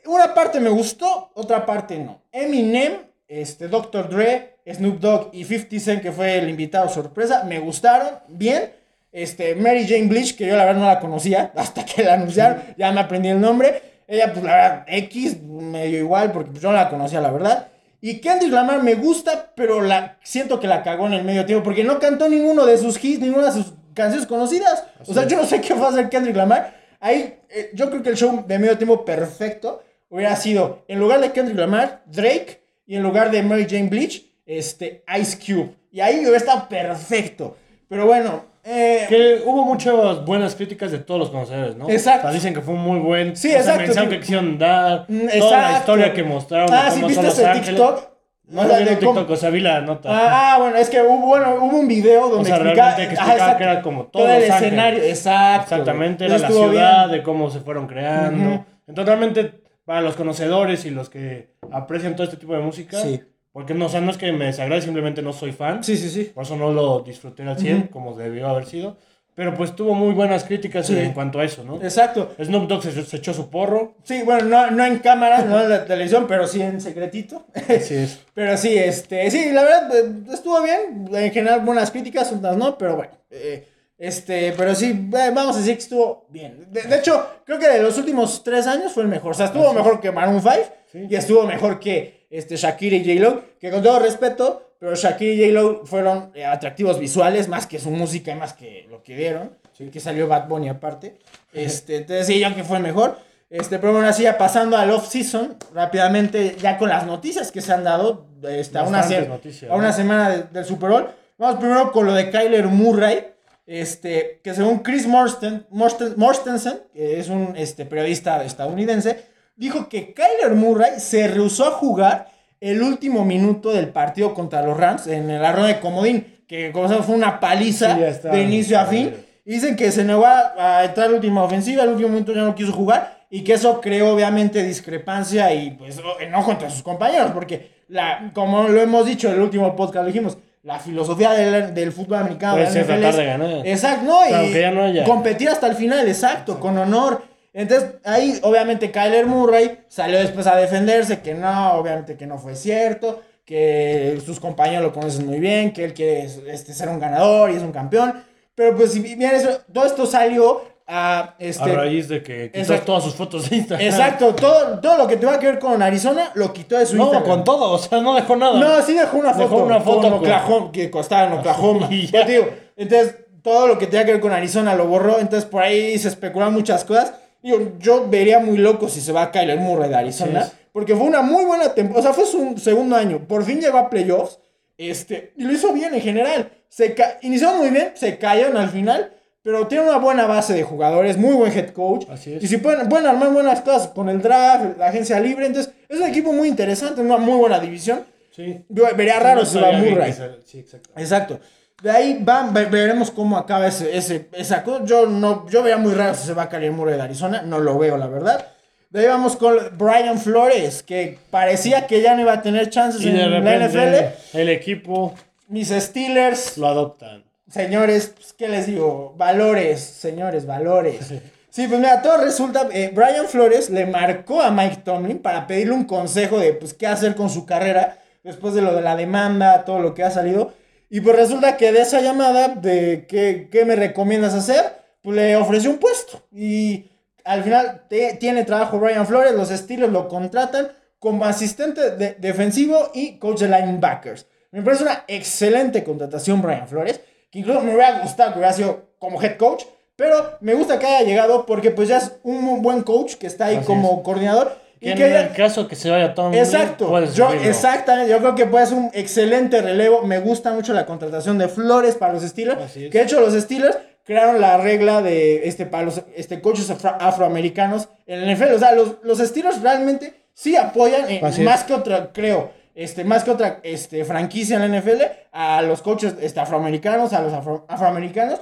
una 0.07 0.33
parte 0.35 0.61
me 0.61 0.71
gustó, 0.71 1.31
otra 1.35 1.67
parte 1.67 1.99
no. 1.99 2.23
Eminem, 2.31 2.99
este, 3.27 3.67
Dr. 3.69 4.09
Dre, 4.09 4.57
Snoop 4.71 5.01
Dogg 5.01 5.31
y 5.33 5.45
50 5.45 5.81
Cent, 5.81 6.03
que 6.03 6.13
fue 6.13 6.39
el 6.39 6.49
invitado 6.49 6.89
sorpresa, 6.89 7.45
me 7.45 7.59
gustaron, 7.59 8.11
bien. 8.29 8.73
Este, 9.13 9.57
Mary 9.57 9.87
Jane 9.89 10.07
Bleach, 10.07 10.37
que 10.37 10.47
yo 10.47 10.57
la 10.57 10.65
verdad 10.65 10.81
no 10.81 10.87
la 10.87 11.01
conocía, 11.01 11.51
hasta 11.57 11.85
que 11.85 12.05
la 12.05 12.15
anunciaron, 12.15 12.63
ya 12.77 12.93
me 12.93 13.01
aprendí 13.01 13.29
el 13.29 13.41
nombre. 13.41 13.90
Ella, 14.11 14.33
pues 14.33 14.45
la 14.45 14.55
verdad, 14.57 14.85
X, 14.89 15.41
medio 15.41 16.01
igual, 16.01 16.33
porque 16.33 16.59
yo 16.59 16.73
no 16.73 16.77
la 16.77 16.91
conocía, 16.91 17.21
la 17.21 17.31
verdad. 17.31 17.69
Y 18.01 18.21
Kendrick 18.21 18.53
Lamar 18.53 18.83
me 18.83 18.97
gusta, 18.97 19.53
pero 19.55 19.81
la, 19.81 20.19
siento 20.25 20.59
que 20.59 20.67
la 20.67 20.83
cagó 20.83 21.07
en 21.07 21.13
el 21.13 21.23
medio 21.23 21.47
tiempo, 21.47 21.63
porque 21.63 21.85
no 21.85 22.01
cantó 22.01 22.29
ninguno 22.29 22.67
de 22.67 22.77
sus 22.77 23.03
hits, 23.03 23.21
ninguna 23.21 23.47
de 23.47 23.53
sus 23.53 23.73
canciones 23.95 24.27
conocidas. 24.27 24.85
o 25.07 25.15
sea, 25.15 25.29
yo 25.29 25.37
no 25.37 25.47
sé 25.47 25.61
qué 25.61 25.75
va 25.75 25.87
a 25.87 25.91
hacer 25.91 26.09
Kendrick 26.09 26.35
Lamar. 26.35 26.75
Ahí, 26.99 27.39
eh, 27.51 27.71
yo 27.73 27.89
creo 27.89 28.03
que 28.03 28.09
el 28.09 28.17
show 28.17 28.45
de 28.49 28.59
medio 28.59 28.77
tiempo 28.77 29.05
perfecto 29.05 29.85
hubiera 30.09 30.35
sido, 30.35 30.85
en 30.89 30.99
lugar 30.99 31.21
de 31.21 31.31
Kendrick 31.31 31.57
Lamar, 31.57 32.03
Drake, 32.07 32.65
y 32.87 32.97
en 32.97 33.05
lugar 33.05 33.31
de 33.31 33.45
Mary 33.45 33.69
Jane 33.71 33.89
Bleach, 33.89 34.27
este, 34.45 35.05
Ice 35.21 35.39
Cube. 35.39 35.77
Y 35.93 36.01
ahí 36.01 36.19
hubiera 36.19 36.37
estado 36.37 36.69
perfecto. 36.69 37.57
Pero 37.89 38.07
bueno, 38.07 38.47
Eh, 38.63 39.07
Que 39.09 39.43
hubo 39.47 39.65
muchas 39.65 40.25
buenas 40.25 40.55
críticas 40.55 40.91
de 40.93 40.99
todos 40.99 41.19
los 41.21 41.31
conocedores, 41.31 41.77
¿no? 41.77 41.89
Exacto. 41.89 42.27
O 42.27 42.31
sea, 42.31 42.33
dicen 42.33 42.53
que 42.55 42.61
fue 42.61 42.75
muy 42.75 42.99
buen 43.01 43.35
Sí, 43.35 43.49
o 43.49 43.63
sea, 43.63 43.77
exacto, 43.77 44.03
sí. 44.03 44.09
que 44.09 44.21
quisieron 44.21 44.59
dar, 44.59 45.07
Mm, 45.09 45.19
toda 45.19 45.29
la 45.29 45.35
exacto. 45.35 45.79
historia 45.79 46.13
que 46.13 46.23
mostraron 46.23 46.69
ah, 46.73 46.91
sí, 46.91 47.03
¿viste 47.03 47.27
ese. 47.27 47.47
TikTok? 47.49 48.11
No 48.49 48.63
O 48.63 48.67
sea, 48.67 48.79
vi 48.81 48.85
de 48.85 48.99
cómo- 48.99 49.21
o 49.29 49.37
sea, 49.37 49.51
vi 49.51 49.61
la 49.61 49.81
nota. 49.81 50.09
Ah, 50.11 50.55
ah, 50.55 50.59
bueno, 50.59 50.77
es 50.77 50.91
que 50.91 51.01
hubo, 51.01 51.25
bueno, 51.27 51.55
hubo 51.61 51.79
un 51.79 51.87
video 51.89 52.27
o 52.27 52.29
donde 52.31 52.47
sea, 52.49 52.57
explicaba, 52.57 52.89
realmente 52.97 53.09
que 53.09 53.15
explicaba 53.15 53.39
exacto. 53.39 53.59
que 53.59 53.65
era 53.65 53.83
como 53.83 54.05
todo, 54.07 54.23
todo 54.25 54.33
el 54.33 54.43
Ángeles. 54.43 54.63
escenario, 54.63 55.03
exacto. 55.05 55.63
Exactamente, 55.77 56.25
era 56.27 56.39
la 56.39 56.47
ciudad, 56.49 57.07
bien. 57.07 57.19
de 57.19 57.23
cómo 57.23 57.49
se 57.51 57.61
fueron 57.61 57.87
creando. 57.87 58.67
Entonces, 58.89 59.07
realmente, 59.07 59.61
para 59.85 60.01
los 60.01 60.17
conocedores 60.17 60.85
y 60.85 60.91
los 60.91 61.09
que 61.09 61.55
aprecian 61.73 62.15
todo 62.17 62.25
este 62.25 62.37
tipo 62.37 62.53
de 62.55 62.61
música, 62.61 62.99
Sí. 63.01 63.23
Porque 63.53 63.75
no, 63.75 63.87
o 63.87 63.89
sea, 63.89 64.01
no 64.01 64.11
es 64.11 64.17
que 64.17 64.31
me 64.33 64.47
desagrade, 64.47 64.83
simplemente 64.83 65.23
no 65.23 65.33
soy 65.33 65.53
fan. 65.53 65.83
Sí, 65.85 65.97
sí, 65.97 66.09
sí. 66.09 66.25
Por 66.35 66.45
eso 66.45 66.57
no 66.57 66.73
lo 66.73 67.01
disfruté 67.01 67.43
al 67.43 67.59
100, 67.59 67.77
Ujú. 67.79 67.91
como 67.91 68.15
debió 68.17 68.49
haber 68.49 68.67
sido. 68.67 68.97
Pero 69.35 69.55
pues 69.55 69.75
tuvo 69.75 69.95
muy 69.95 70.13
buenas 70.13 70.45
críticas 70.45 70.87
Sí. 70.87 70.99
en 70.99 71.13
cuanto 71.13 71.39
a 71.41 71.45
eso, 71.45 71.65
¿no? 71.65 71.81
Exacto. 71.83 72.33
Snoop 72.43 72.69
Dogg 72.69 72.83
se, 72.83 73.03
se 73.05 73.17
echó 73.17 73.33
su 73.33 73.49
porro. 73.49 73.95
Sí, 74.03 74.23
bueno, 74.23 74.45
no, 74.45 74.71
no 74.73 74.85
en 74.85 74.99
cámara, 74.99 75.43
no 75.45 75.61
en 75.63 75.71
la 75.71 75.85
televisión, 75.87 76.27
pero 76.29 76.47
sí 76.47 76.61
en 76.61 76.81
secretito. 76.81 77.47
Así 77.55 77.95
es. 77.95 78.19
Pero 78.35 78.57
sí, 78.57 78.77
este, 78.77 79.31
sí, 79.31 79.51
la 79.53 79.63
verdad, 79.63 79.97
eh, 79.97 80.13
estuvo 80.33 80.61
bien. 80.63 81.09
En 81.13 81.33
general, 81.33 81.61
buenas 81.61 81.91
críticas, 81.91 82.31
otras 82.33 82.57
no, 82.57 82.77
pero 82.77 82.97
bueno. 82.97 83.13
eh, 83.31 83.67
este, 83.99 84.53
pero 84.57 84.75
sí, 84.75 84.87
eh, 85.13 85.31
vamos 85.35 85.57
a 85.57 85.59
decir 85.59 85.75
que 85.75 85.83
estuvo 85.83 86.27
bien. 86.31 86.67
De, 86.71 86.83
de 86.85 86.97
hecho, 86.97 87.27
creo 87.45 87.59
que 87.59 87.69
de 87.69 87.83
los 87.83 87.99
últimos 87.99 88.43
tres 88.43 88.67
años 88.67 88.93
fue 88.93 89.03
el 89.03 89.11
mejor. 89.11 89.33
O 89.33 89.35
sea, 89.35 89.47
estuvo 89.47 89.63
Así 89.65 89.71
es. 89.73 89.77
mejor 89.77 90.01
que 90.01 90.11
Maroon 90.11 90.41
5 90.41 90.55
Sí. 90.91 91.07
y 91.09 91.15
estuvo 91.15 91.43
mejor 91.47 91.79
que 91.79 92.20
este, 92.31 92.57
Shakira 92.57 92.97
y 92.97 93.05
J-Lo. 93.05 93.43
Que 93.61 93.71
con 93.71 93.83
todo 93.83 93.99
respeto, 93.99 94.75
pero 94.79 94.95
Shakira 94.95 95.33
y 95.35 95.53
J-Lo 95.53 95.85
fueron 95.85 96.31
eh, 96.35 96.47
atractivos 96.47 96.99
visuales, 96.99 97.49
más 97.49 97.67
que 97.67 97.79
su 97.79 97.91
música, 97.91 98.35
más 98.35 98.53
que 98.55 98.87
lo 98.89 99.03
que 99.03 99.17
dieron. 99.17 99.59
Que 99.93 99.99
salió 100.01 100.29
Bad 100.29 100.47
Bunny 100.47 100.69
aparte. 100.69 101.17
Este, 101.55 101.97
entonces, 101.97 102.27
sí, 102.27 102.39
yo 102.39 102.55
que 102.55 102.65
fue 102.65 102.79
mejor. 102.81 103.19
Este, 103.49 103.79
pero 103.79 103.93
bueno, 103.95 104.07
así 104.09 104.23
ya 104.25 104.37
pasando 104.39 104.77
al 104.77 104.91
off-season, 104.91 105.57
rápidamente, 105.75 106.55
ya 106.61 106.77
con 106.79 106.89
las 106.91 107.07
noticias 107.07 107.51
que 107.51 107.61
se 107.63 107.73
han 107.73 107.83
dado, 107.83 108.27
este, 108.49 108.79
a, 108.79 108.83
una 108.85 109.01
a 109.01 109.75
una 109.77 109.93
semana 109.93 110.31
de- 110.31 110.43
del 110.53 110.65
Super 110.67 110.91
Bowl. 110.91 111.09
Vamos 111.39 111.59
primero 111.59 111.91
con 111.93 112.05
lo 112.07 112.13
de 112.13 112.31
Kyler 112.31 112.67
Murray, 112.67 113.27
este, 113.67 114.41
que 114.45 114.53
según 114.55 114.81
Chris 114.81 115.07
Morsten, 115.07 115.67
Morsten- 115.71 116.15
Mortensen, 116.17 116.81
que 116.93 117.19
es 117.19 117.29
un 117.29 117.55
este, 117.57 117.87
periodista 117.87 118.45
estadounidense, 118.45 119.30
dijo 119.61 119.89
que 119.89 120.13
Kyler 120.15 120.55
Murray 120.57 120.99
se 120.99 121.29
rehusó 121.29 121.67
a 121.67 121.71
jugar 121.73 122.29
el 122.61 122.83
último 122.83 123.25
minuto 123.25 123.71
del 123.71 123.89
partido 123.89 124.35
contra 124.35 124.63
los 124.63 124.77
Rams 124.77 125.07
en 125.07 125.41
la 125.41 125.53
ronda 125.53 125.69
de 125.69 125.81
comodín, 125.81 126.39
que 126.49 126.73
como 126.73 126.87
sabemos 126.89 127.07
fue 127.07 127.15
una 127.15 127.39
paliza 127.41 127.95
Sí, 127.95 128.01
ya 128.01 128.09
está. 128.09 128.31
de 128.31 128.43
inicio 128.43 128.79
a 128.81 128.87
fin. 128.87 129.15
Dicen 129.45 129.77
que 129.77 129.91
se 129.93 130.05
negó 130.05 130.27
a, 130.27 130.55
a 130.79 130.85
entrar 130.85 131.07
a 131.07 131.09
la 131.11 131.15
última 131.17 131.43
ofensiva, 131.43 131.83
el 131.85 131.91
último 131.91 132.09
momento 132.09 132.33
ya 132.33 132.43
no 132.43 132.55
quiso 132.55 132.73
jugar 132.73 133.21
y 133.31 133.43
que 133.45 133.55
eso 133.55 133.81
creó 133.81 134.15
obviamente 134.15 134.63
discrepancia 134.63 135.53
y 135.55 135.71
pues 135.73 136.01
enojo 136.21 136.51
entre 136.53 136.69
sus 136.71 136.83
compañeros, 136.83 137.31
porque 137.33 137.71
la, 137.89 138.31
como 138.35 138.65
lo 138.65 138.81
hemos 138.81 139.07
dicho 139.07 139.29
en 139.29 139.35
el 139.35 139.41
último 139.41 139.75
podcast, 139.77 140.03
lo 140.05 140.07
dijimos, 140.13 140.37
la 140.63 140.79
filosofía 140.79 141.31
del, 141.33 141.73
del 141.73 141.91
fútbol 141.93 142.19
americano 142.19 142.55
Puede 142.55 142.71
de 142.71 142.81
NFL 142.83 142.87
tratar 142.87 143.11
es- 143.11 143.17
de 143.17 143.25
ganar. 143.25 143.67
Exacto, 143.67 144.05
no, 144.05 144.29
y 144.29 144.33
aunque 144.35 144.61
ya 144.61 144.71
no 144.71 144.83
haya. 144.85 145.05
competir 145.05 145.49
hasta 145.49 145.67
el 145.69 145.75
final, 145.77 146.07
exacto, 146.07 146.61
con 146.61 146.77
honor. 146.77 147.23
Entonces, 147.53 147.95
ahí 148.05 148.39
obviamente 148.43 148.91
Kyler 148.91 149.27
Murray 149.27 149.81
salió 149.89 150.19
después 150.19 150.47
a 150.47 150.57
defenderse, 150.57 151.21
que 151.21 151.35
no, 151.35 151.73
obviamente 151.75 152.17
que 152.17 152.27
no 152.27 152.39
fue 152.39 152.55
cierto, 152.55 153.21
que 153.45 154.21
sus 154.25 154.39
compañeros 154.39 154.85
lo 154.85 154.93
conocen 154.93 155.27
muy 155.27 155.41
bien, 155.41 155.73
que 155.73 155.85
él 155.85 155.93
quiere 155.95 156.29
este, 156.47 156.73
ser 156.73 156.89
un 156.89 157.01
ganador 157.01 157.51
y 157.51 157.57
es 157.57 157.63
un 157.63 157.73
campeón. 157.73 158.23
Pero 158.55 158.77
pues, 158.77 158.93
si 158.93 159.01
bien 159.01 159.23
eso, 159.23 159.61
todo 159.73 159.85
esto 159.87 160.07
salió 160.07 160.63
a... 160.87 161.35
Este, 161.39 161.71
a 161.71 161.75
raíz 161.75 162.09
de 162.09 162.23
que 162.23 162.47
quitó 162.53 162.59
Exacto. 162.59 162.85
todas 162.85 163.05
sus 163.05 163.15
fotos 163.15 163.51
de 163.51 163.57
Instagram. 163.57 163.87
Exacto, 163.89 164.35
todo, 164.35 164.79
todo 164.79 164.99
lo 164.99 165.09
que 165.09 165.17
tenga 165.17 165.39
que 165.41 165.47
ver 165.47 165.59
con 165.59 165.83
Arizona 165.83 166.31
lo 166.35 166.53
quitó 166.53 166.79
de 166.79 166.87
su 166.87 166.97
No, 166.97 167.05
Instagram. 167.07 167.29
con 167.29 167.45
todo, 167.45 167.73
o 167.73 167.79
sea, 167.79 168.01
no 168.01 168.15
dejó 168.15 168.37
nada. 168.37 168.59
No, 168.61 168.83
sí 168.83 168.95
dejó 168.95 169.17
una 169.17 169.33
foto. 169.33 169.43
Dejó 169.43 169.65
una 169.65 169.81
foto 169.81 170.03
con 170.03 170.13
Oklahoma, 170.15 170.71
que 170.73 170.91
costaba 170.91 171.27
en 171.27 171.33
Oklahoma. 171.33 171.89
Ya 171.91 172.21
ya. 172.21 172.27
te 172.27 172.33
digo, 172.33 172.49
entonces, 172.77 173.17
todo 173.43 173.67
lo 173.67 173.79
que 173.79 173.87
tenía 173.87 174.05
que 174.05 174.13
ver 174.13 174.21
con 174.21 174.33
Arizona 174.33 174.75
lo 174.75 174.87
borró. 174.87 175.19
Entonces, 175.19 175.49
por 175.49 175.63
ahí 175.63 175.99
se 175.99 176.09
especulan 176.09 176.53
muchas 176.53 176.85
cosas. 176.85 177.15
Digo, 177.43 177.73
yo 177.79 178.09
vería 178.09 178.39
muy 178.39 178.59
loco 178.59 178.89
si 178.89 179.01
se 179.01 179.13
va 179.13 179.23
a 179.25 179.31
Kyler 179.31 179.59
Murray 179.59 179.89
de 179.89 179.97
Arizona. 179.97 180.51
Porque 180.73 180.95
fue 180.95 181.07
una 181.07 181.23
muy 181.23 181.45
buena 181.45 181.75
temporada. 181.75 182.01
O 182.01 182.03
sea, 182.03 182.13
fue 182.13 182.27
su 182.27 182.59
segundo 182.59 182.97
año. 182.97 183.27
Por 183.27 183.45
fin 183.45 183.61
llegó 183.61 183.79
a 183.79 183.91
playoffs. 183.91 184.39
Este, 184.79 185.33
y 185.37 185.45
lo 185.45 185.53
hizo 185.53 185.73
bien 185.73 185.95
en 185.95 186.01
general. 186.01 186.53
Se 186.69 186.95
inició 187.23 187.55
muy 187.55 187.71
bien, 187.71 187.93
se 187.95 188.19
cayeron 188.19 188.57
al 188.57 188.71
final. 188.71 189.13
Pero 189.43 189.67
tiene 189.67 189.85
una 189.85 189.97
buena 189.97 190.27
base 190.27 190.53
de 190.53 190.63
jugadores, 190.63 191.17
muy 191.17 191.35
buen 191.35 191.51
head 191.53 191.71
coach. 191.71 192.05
Así 192.11 192.35
es. 192.35 192.43
Y 192.43 192.47
si 192.47 192.59
pueden, 192.59 192.89
pueden 192.91 193.07
armar 193.07 193.33
buenas 193.33 193.63
cosas 193.63 193.89
con 193.89 194.11
el 194.11 194.21
draft, 194.21 194.79
la 194.79 194.89
agencia 194.89 195.19
libre. 195.19 195.47
Entonces, 195.47 195.73
es 195.89 195.99
un 195.99 196.07
equipo 196.07 196.33
muy 196.33 196.47
interesante, 196.47 197.01
una 197.01 197.17
muy 197.17 197.39
buena 197.39 197.59
división. 197.59 198.05
Sí. 198.31 198.65
Yo 198.69 198.85
vería 198.95 199.19
raro 199.19 199.41
No 199.41 199.47
si 199.47 199.59
va 199.59 199.73
Murray. 199.73 200.15
Sí. 200.45 200.65
Exacto. 200.97 201.41
De 201.83 201.91
ahí 201.91 202.19
van, 202.21 202.53
ve- 202.53 202.67
veremos 202.67 203.11
cómo 203.11 203.37
acaba 203.39 203.67
ese, 203.67 203.97
ese, 203.97 204.29
esa 204.33 204.63
cosa. 204.63 204.85
Yo, 204.85 205.07
no, 205.07 205.49
yo 205.49 205.63
vería 205.63 205.79
muy 205.79 205.95
raro 205.95 206.15
si 206.15 206.27
se 206.27 206.35
va 206.35 206.43
a 206.45 206.49
caer 206.49 206.71
Murray 206.73 206.97
de 206.97 207.03
Arizona. 207.03 207.43
No 207.43 207.59
lo 207.59 207.79
veo, 207.79 207.97
la 207.97 208.07
verdad. 208.07 208.47
De 208.91 209.01
ahí 209.01 209.07
vamos 209.07 209.37
con 209.37 209.57
Brian 209.79 210.19
Flores, 210.19 210.83
que 210.83 211.19
parecía 211.31 211.87
que 211.87 212.03
ya 212.03 212.15
no 212.15 212.23
iba 212.23 212.33
a 212.35 212.43
tener 212.43 212.69
chances 212.71 213.01
Y 213.03 213.09
en 213.09 213.17
de 213.17 213.29
la 213.29 213.69
NFL. 213.69 214.37
el 214.39 214.49
equipo 214.49 215.15
Mis 215.49 215.69
Steelers, 215.69 216.59
lo 216.59 216.67
adoptan. 216.67 217.25
señores, 217.49 218.13
pues, 218.15 218.33
¿qué 218.33 218.49
les 218.49 218.67
digo? 218.67 219.15
Valores, 219.17 219.81
señores, 219.81 220.45
valores. 220.45 221.13
Sí, 221.51 221.67
pues 221.67 221.81
mira, 221.81 222.03
todo 222.03 222.19
resulta, 222.19 222.69
eh, 222.73 222.91
Brian 222.95 223.27
Flores 223.27 223.71
le 223.71 223.87
marcó 223.87 224.41
a 224.43 224.51
Mike 224.51 224.83
Tomlin 224.85 225.19
para 225.19 225.47
pedirle 225.47 225.73
un 225.75 225.85
consejo 225.85 226.39
de, 226.39 226.53
pues, 226.53 226.75
qué 226.75 226.87
hacer 226.87 227.15
con 227.17 227.31
su 227.31 227.47
carrera 227.47 227.99
después 228.23 228.55
de 228.55 228.63
lo 228.63 228.75
de 228.75 228.83
la 228.83 228.95
demanda, 228.97 229.65
todo 229.65 229.79
lo 229.81 229.95
que 229.95 230.05
ha 230.05 230.11
salido. 230.11 230.53
Y 230.91 231.01
pues 231.01 231.17
resulta 231.17 231.57
que 231.57 231.71
de 231.73 231.81
esa 231.83 232.01
llamada 232.01 232.49
de 232.49 233.07
qué, 233.09 233.49
qué 233.51 233.65
me 233.65 233.77
recomiendas 233.77 234.35
hacer, 234.35 234.65
pues 235.03 235.17
le 235.17 235.37
ofreció 235.37 235.71
un 235.71 235.79
puesto. 235.79 236.23
Y 236.33 236.91
al 237.25 237.45
final 237.45 237.85
te- 237.89 238.15
tiene 238.15 238.45
trabajo 238.45 238.79
Brian 238.81 239.07
Flores, 239.07 239.33
los 239.35 239.49
Steelers 239.51 239.93
lo 239.93 240.09
contratan 240.09 240.73
como 240.99 241.25
asistente 241.25 241.93
de- 241.93 242.15
defensivo 242.19 242.91
y 242.93 243.19
coach 243.19 243.41
de 243.41 243.49
linebackers. 243.49 244.27
Me 244.51 244.63
parece 244.63 244.83
una 244.83 245.05
excelente 245.07 245.85
contratación 245.85 246.43
Brian 246.43 246.67
Flores, 246.67 247.01
que 247.31 247.39
incluso 247.39 247.61
me 247.61 247.73
hubiera 247.75 248.01
gustado 248.01 248.33
que 248.33 248.39
hubiera 248.41 248.53
sido 248.53 248.89
como 248.99 249.23
head 249.23 249.37
coach, 249.37 249.63
pero 249.95 250.39
me 250.41 250.55
gusta 250.55 250.79
que 250.79 250.87
haya 250.87 251.07
llegado 251.07 251.47
porque 251.47 251.71
pues 251.71 251.89
ya 251.89 251.99
es 251.99 252.13
un 252.25 252.63
buen 252.63 252.83
coach 252.83 253.15
que 253.15 253.29
está 253.29 253.47
ahí 253.47 253.57
Así 253.57 253.67
como 253.67 254.03
coordinador. 254.03 254.59
Que 254.81 254.89
Y 254.89 254.93
en 254.93 255.03
el 255.15 255.33
caso 255.33 255.69
que 255.69 255.77
se 255.77 255.91
vaya 255.91 256.15
Tom 256.15 256.33
Exacto, 256.35 256.89
puedes 256.89 257.15
yo, 257.15 257.31
exactamente, 257.33 258.11
yo 258.11 258.19
creo 258.19 258.35
que 258.35 258.47
puede 258.47 258.67
ser 258.67 258.79
un 258.79 258.91
excelente 258.95 259.61
relevo. 259.61 260.03
Me 260.03 260.19
gusta 260.21 260.53
mucho 260.53 260.73
la 260.73 260.87
contratación 260.87 261.37
de 261.37 261.49
Flores 261.49 261.97
para 261.97 262.15
los 262.15 262.23
Steelers. 262.23 262.59
Que 262.73 262.99
de 262.99 263.03
hecho 263.05 263.21
los 263.21 263.35
Steelers 263.35 263.77
crearon 264.05 264.41
la 264.41 264.57
regla 264.57 265.03
de 265.03 265.47
este 265.47 265.67
para 265.67 265.85
los 265.85 266.03
este, 266.17 266.41
coaches 266.41 266.71
afro- 266.71 266.97
afroamericanos 266.99 267.89
en 268.07 268.23
el 268.23 268.35
NFL. 268.37 268.55
O 268.55 268.59
sea, 268.59 268.73
los, 268.73 268.95
los 269.03 269.19
Steelers 269.19 269.61
realmente 269.61 270.15
sí 270.33 270.57
apoyan, 270.57 271.11
eh, 271.11 271.21
más 271.45 271.65
que 271.65 271.75
otra, 271.75 272.11
creo, 272.13 272.51
este, 272.75 273.05
más 273.05 273.23
que 273.25 273.31
otra 273.33 273.61
este, 273.63 274.05
franquicia 274.07 274.57
en 274.57 274.73
la 274.73 274.81
NFL, 274.81 275.03
a 275.33 275.61
los 275.61 275.83
coaches 275.83 276.15
este, 276.23 276.41
afroamericanos, 276.41 277.13
a 277.13 277.21
los 277.21 277.33
afro- 277.35 277.67
afroamericanos. 277.69 278.41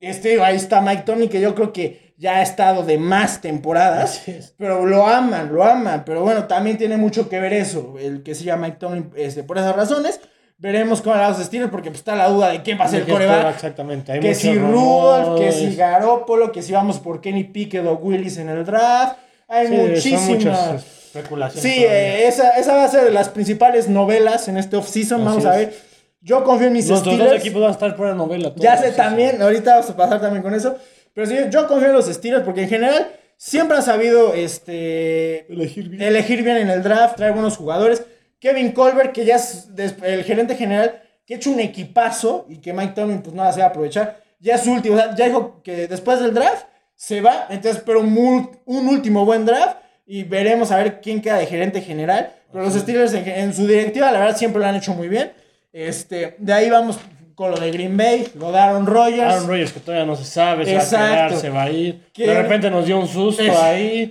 Este, 0.00 0.40
ahí 0.42 0.56
está 0.56 0.80
Mike 0.80 1.02
Tony, 1.04 1.28
que 1.28 1.40
yo 1.40 1.54
creo 1.54 1.72
que 1.72 2.14
ya 2.16 2.36
ha 2.38 2.42
estado 2.42 2.82
de 2.82 2.98
más 2.98 3.40
temporadas. 3.40 4.26
Es. 4.28 4.54
Pero 4.58 4.86
lo 4.86 5.06
aman, 5.06 5.52
lo 5.52 5.62
aman. 5.64 6.04
Pero 6.04 6.22
bueno, 6.22 6.44
también 6.44 6.78
tiene 6.78 6.96
mucho 6.96 7.28
que 7.28 7.38
ver 7.40 7.52
eso. 7.52 7.94
El 8.00 8.22
que 8.22 8.34
se 8.34 8.44
llama 8.44 8.66
Mike 8.66 8.78
Tomlin 8.78 9.10
este, 9.16 9.42
por 9.42 9.58
esas 9.58 9.76
razones. 9.76 10.20
Veremos 10.58 11.00
cómo 11.00 11.16
van 11.16 11.30
los 11.32 11.42
Steelers 11.42 11.70
porque 11.70 11.88
pues, 11.90 12.00
está 12.00 12.14
la 12.14 12.28
duda 12.28 12.50
de 12.50 12.60
quién 12.62 12.78
va 12.78 12.84
a 12.84 12.88
ser 12.88 13.00
el 13.00 13.06
¿De 13.06 13.12
qué 13.12 13.12
coreback. 13.12 13.54
Exactamente. 13.54 14.12
Hay 14.12 14.20
Que 14.20 14.34
si 14.34 14.54
Rudolph, 14.54 15.40
que 15.40 15.52
si 15.52 15.74
Garoppolo, 15.74 16.52
que 16.52 16.60
si 16.62 16.72
vamos 16.72 16.98
por 16.98 17.22
Kenny 17.22 17.44
Pickett 17.44 17.86
o 17.86 17.94
Willis 17.94 18.36
en 18.36 18.50
el 18.50 18.64
draft. 18.66 19.16
Hay 19.48 19.68
Sí, 19.68 19.72
muchísimas. 19.74 20.84
especulaciones. 21.06 21.62
Sí, 21.62 21.82
eh, 21.82 22.28
esa, 22.28 22.50
esa 22.58 22.74
va 22.76 22.84
a 22.84 22.88
ser 22.88 23.04
de 23.04 23.10
las 23.10 23.30
principales 23.30 23.88
novelas 23.88 24.48
en 24.48 24.58
este 24.58 24.76
off-season. 24.76 25.24
Vamos 25.24 25.46
a 25.46 25.56
ver. 25.56 25.74
Yo 26.22 26.44
confío 26.44 26.66
en 26.66 26.74
mis 26.74 26.88
Nuestros 26.88 27.14
dos 27.16 27.22
Steelers. 27.24 27.44
equipos 27.44 27.62
van 27.62 27.70
a 27.70 27.72
estar 27.74 27.96
por 27.96 28.06
la 28.08 28.14
novela. 28.14 28.52
Ya 28.56 28.76
sé 28.76 28.92
también, 28.92 29.36
sí. 29.36 29.42
ahorita 29.42 29.74
vamos 29.76 29.90
a 29.90 29.96
pasar 29.96 30.20
también 30.20 30.42
con 30.42 30.54
eso. 30.54 30.76
Pero 31.14 31.26
sí, 31.26 31.36
yo 31.50 31.66
confío 31.66 31.88
en 31.88 31.94
los 31.94 32.06
Steelers 32.06 32.44
porque 32.44 32.62
en 32.62 32.68
general 32.68 33.08
siempre 33.36 33.76
han 33.76 33.82
sabido 33.82 34.34
este, 34.34 35.50
Elegir 35.52 35.88
bien. 35.88 36.02
elegir 36.02 36.42
bien 36.42 36.58
en 36.58 36.70
el 36.70 36.82
draft, 36.82 37.16
traer 37.16 37.32
buenos 37.32 37.56
jugadores. 37.56 38.02
Kevin 38.38 38.72
Colbert, 38.72 39.12
que 39.12 39.24
ya 39.24 39.36
es 39.36 39.68
el 40.02 40.24
gerente 40.24 40.54
general, 40.56 41.02
que 41.26 41.34
ha 41.34 41.36
hecho 41.36 41.50
un 41.50 41.60
equipazo 41.60 42.46
y 42.48 42.58
que 42.58 42.72
Mike 42.72 42.92
Tomlin 42.94 43.22
pues 43.22 43.34
no 43.34 43.44
la 43.44 43.52
se 43.52 43.60
va 43.60 43.66
a 43.66 43.68
aprovechar. 43.70 44.22
Ya 44.40 44.54
es 44.54 44.62
su 44.62 44.72
último, 44.72 44.96
o 44.96 44.98
sea, 44.98 45.14
ya 45.14 45.26
dijo 45.26 45.60
que 45.62 45.86
después 45.88 46.20
del 46.20 46.32
draft 46.34 46.64
se 46.96 47.20
va, 47.20 47.46
entonces 47.50 47.84
mul- 47.84 48.50
un 48.64 48.88
último 48.88 49.24
buen 49.26 49.44
draft 49.44 49.76
y 50.06 50.24
veremos 50.24 50.70
a 50.70 50.76
ver 50.78 51.00
quién 51.00 51.20
queda 51.20 51.36
de 51.36 51.46
gerente 51.46 51.80
general. 51.82 52.32
Pero 52.52 52.64
los 52.64 52.74
Steelers 52.74 53.12
en, 53.14 53.28
en 53.28 53.54
su 53.54 53.66
directiva, 53.66 54.10
la 54.10 54.20
verdad, 54.20 54.36
siempre 54.36 54.60
lo 54.60 54.66
han 54.66 54.76
hecho 54.76 54.92
muy 54.94 55.08
bien. 55.08 55.32
Este, 55.72 56.36
de 56.38 56.52
ahí 56.52 56.68
vamos 56.70 56.98
con 57.34 57.50
lo 57.52 57.58
de 57.58 57.70
Green 57.70 57.96
Bay, 57.96 58.28
lo 58.38 58.52
de 58.52 58.58
Aaron 58.58 58.86
Rodgers. 58.86 59.22
Aaron 59.34 59.48
Rodgers 59.48 59.72
que 59.72 59.80
todavía 59.80 60.04
no 60.06 60.16
se 60.16 60.24
sabe, 60.24 60.64
se 60.66 60.74
va 60.76 60.82
a 60.82 60.88
quedar, 60.88 61.36
se 61.36 61.50
va 61.50 61.62
a 61.64 61.70
ir. 61.70 62.02
De 62.16 62.34
repente 62.42 62.70
nos 62.70 62.84
dio 62.86 62.98
un 62.98 63.08
susto 63.08 63.42
Es- 63.42 63.56
ahí. 63.56 64.08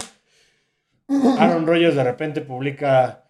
Aaron 1.39 1.66
Rodgers 1.66 1.95
de 1.95 2.03
repente 2.03 2.41
publica 2.41 3.24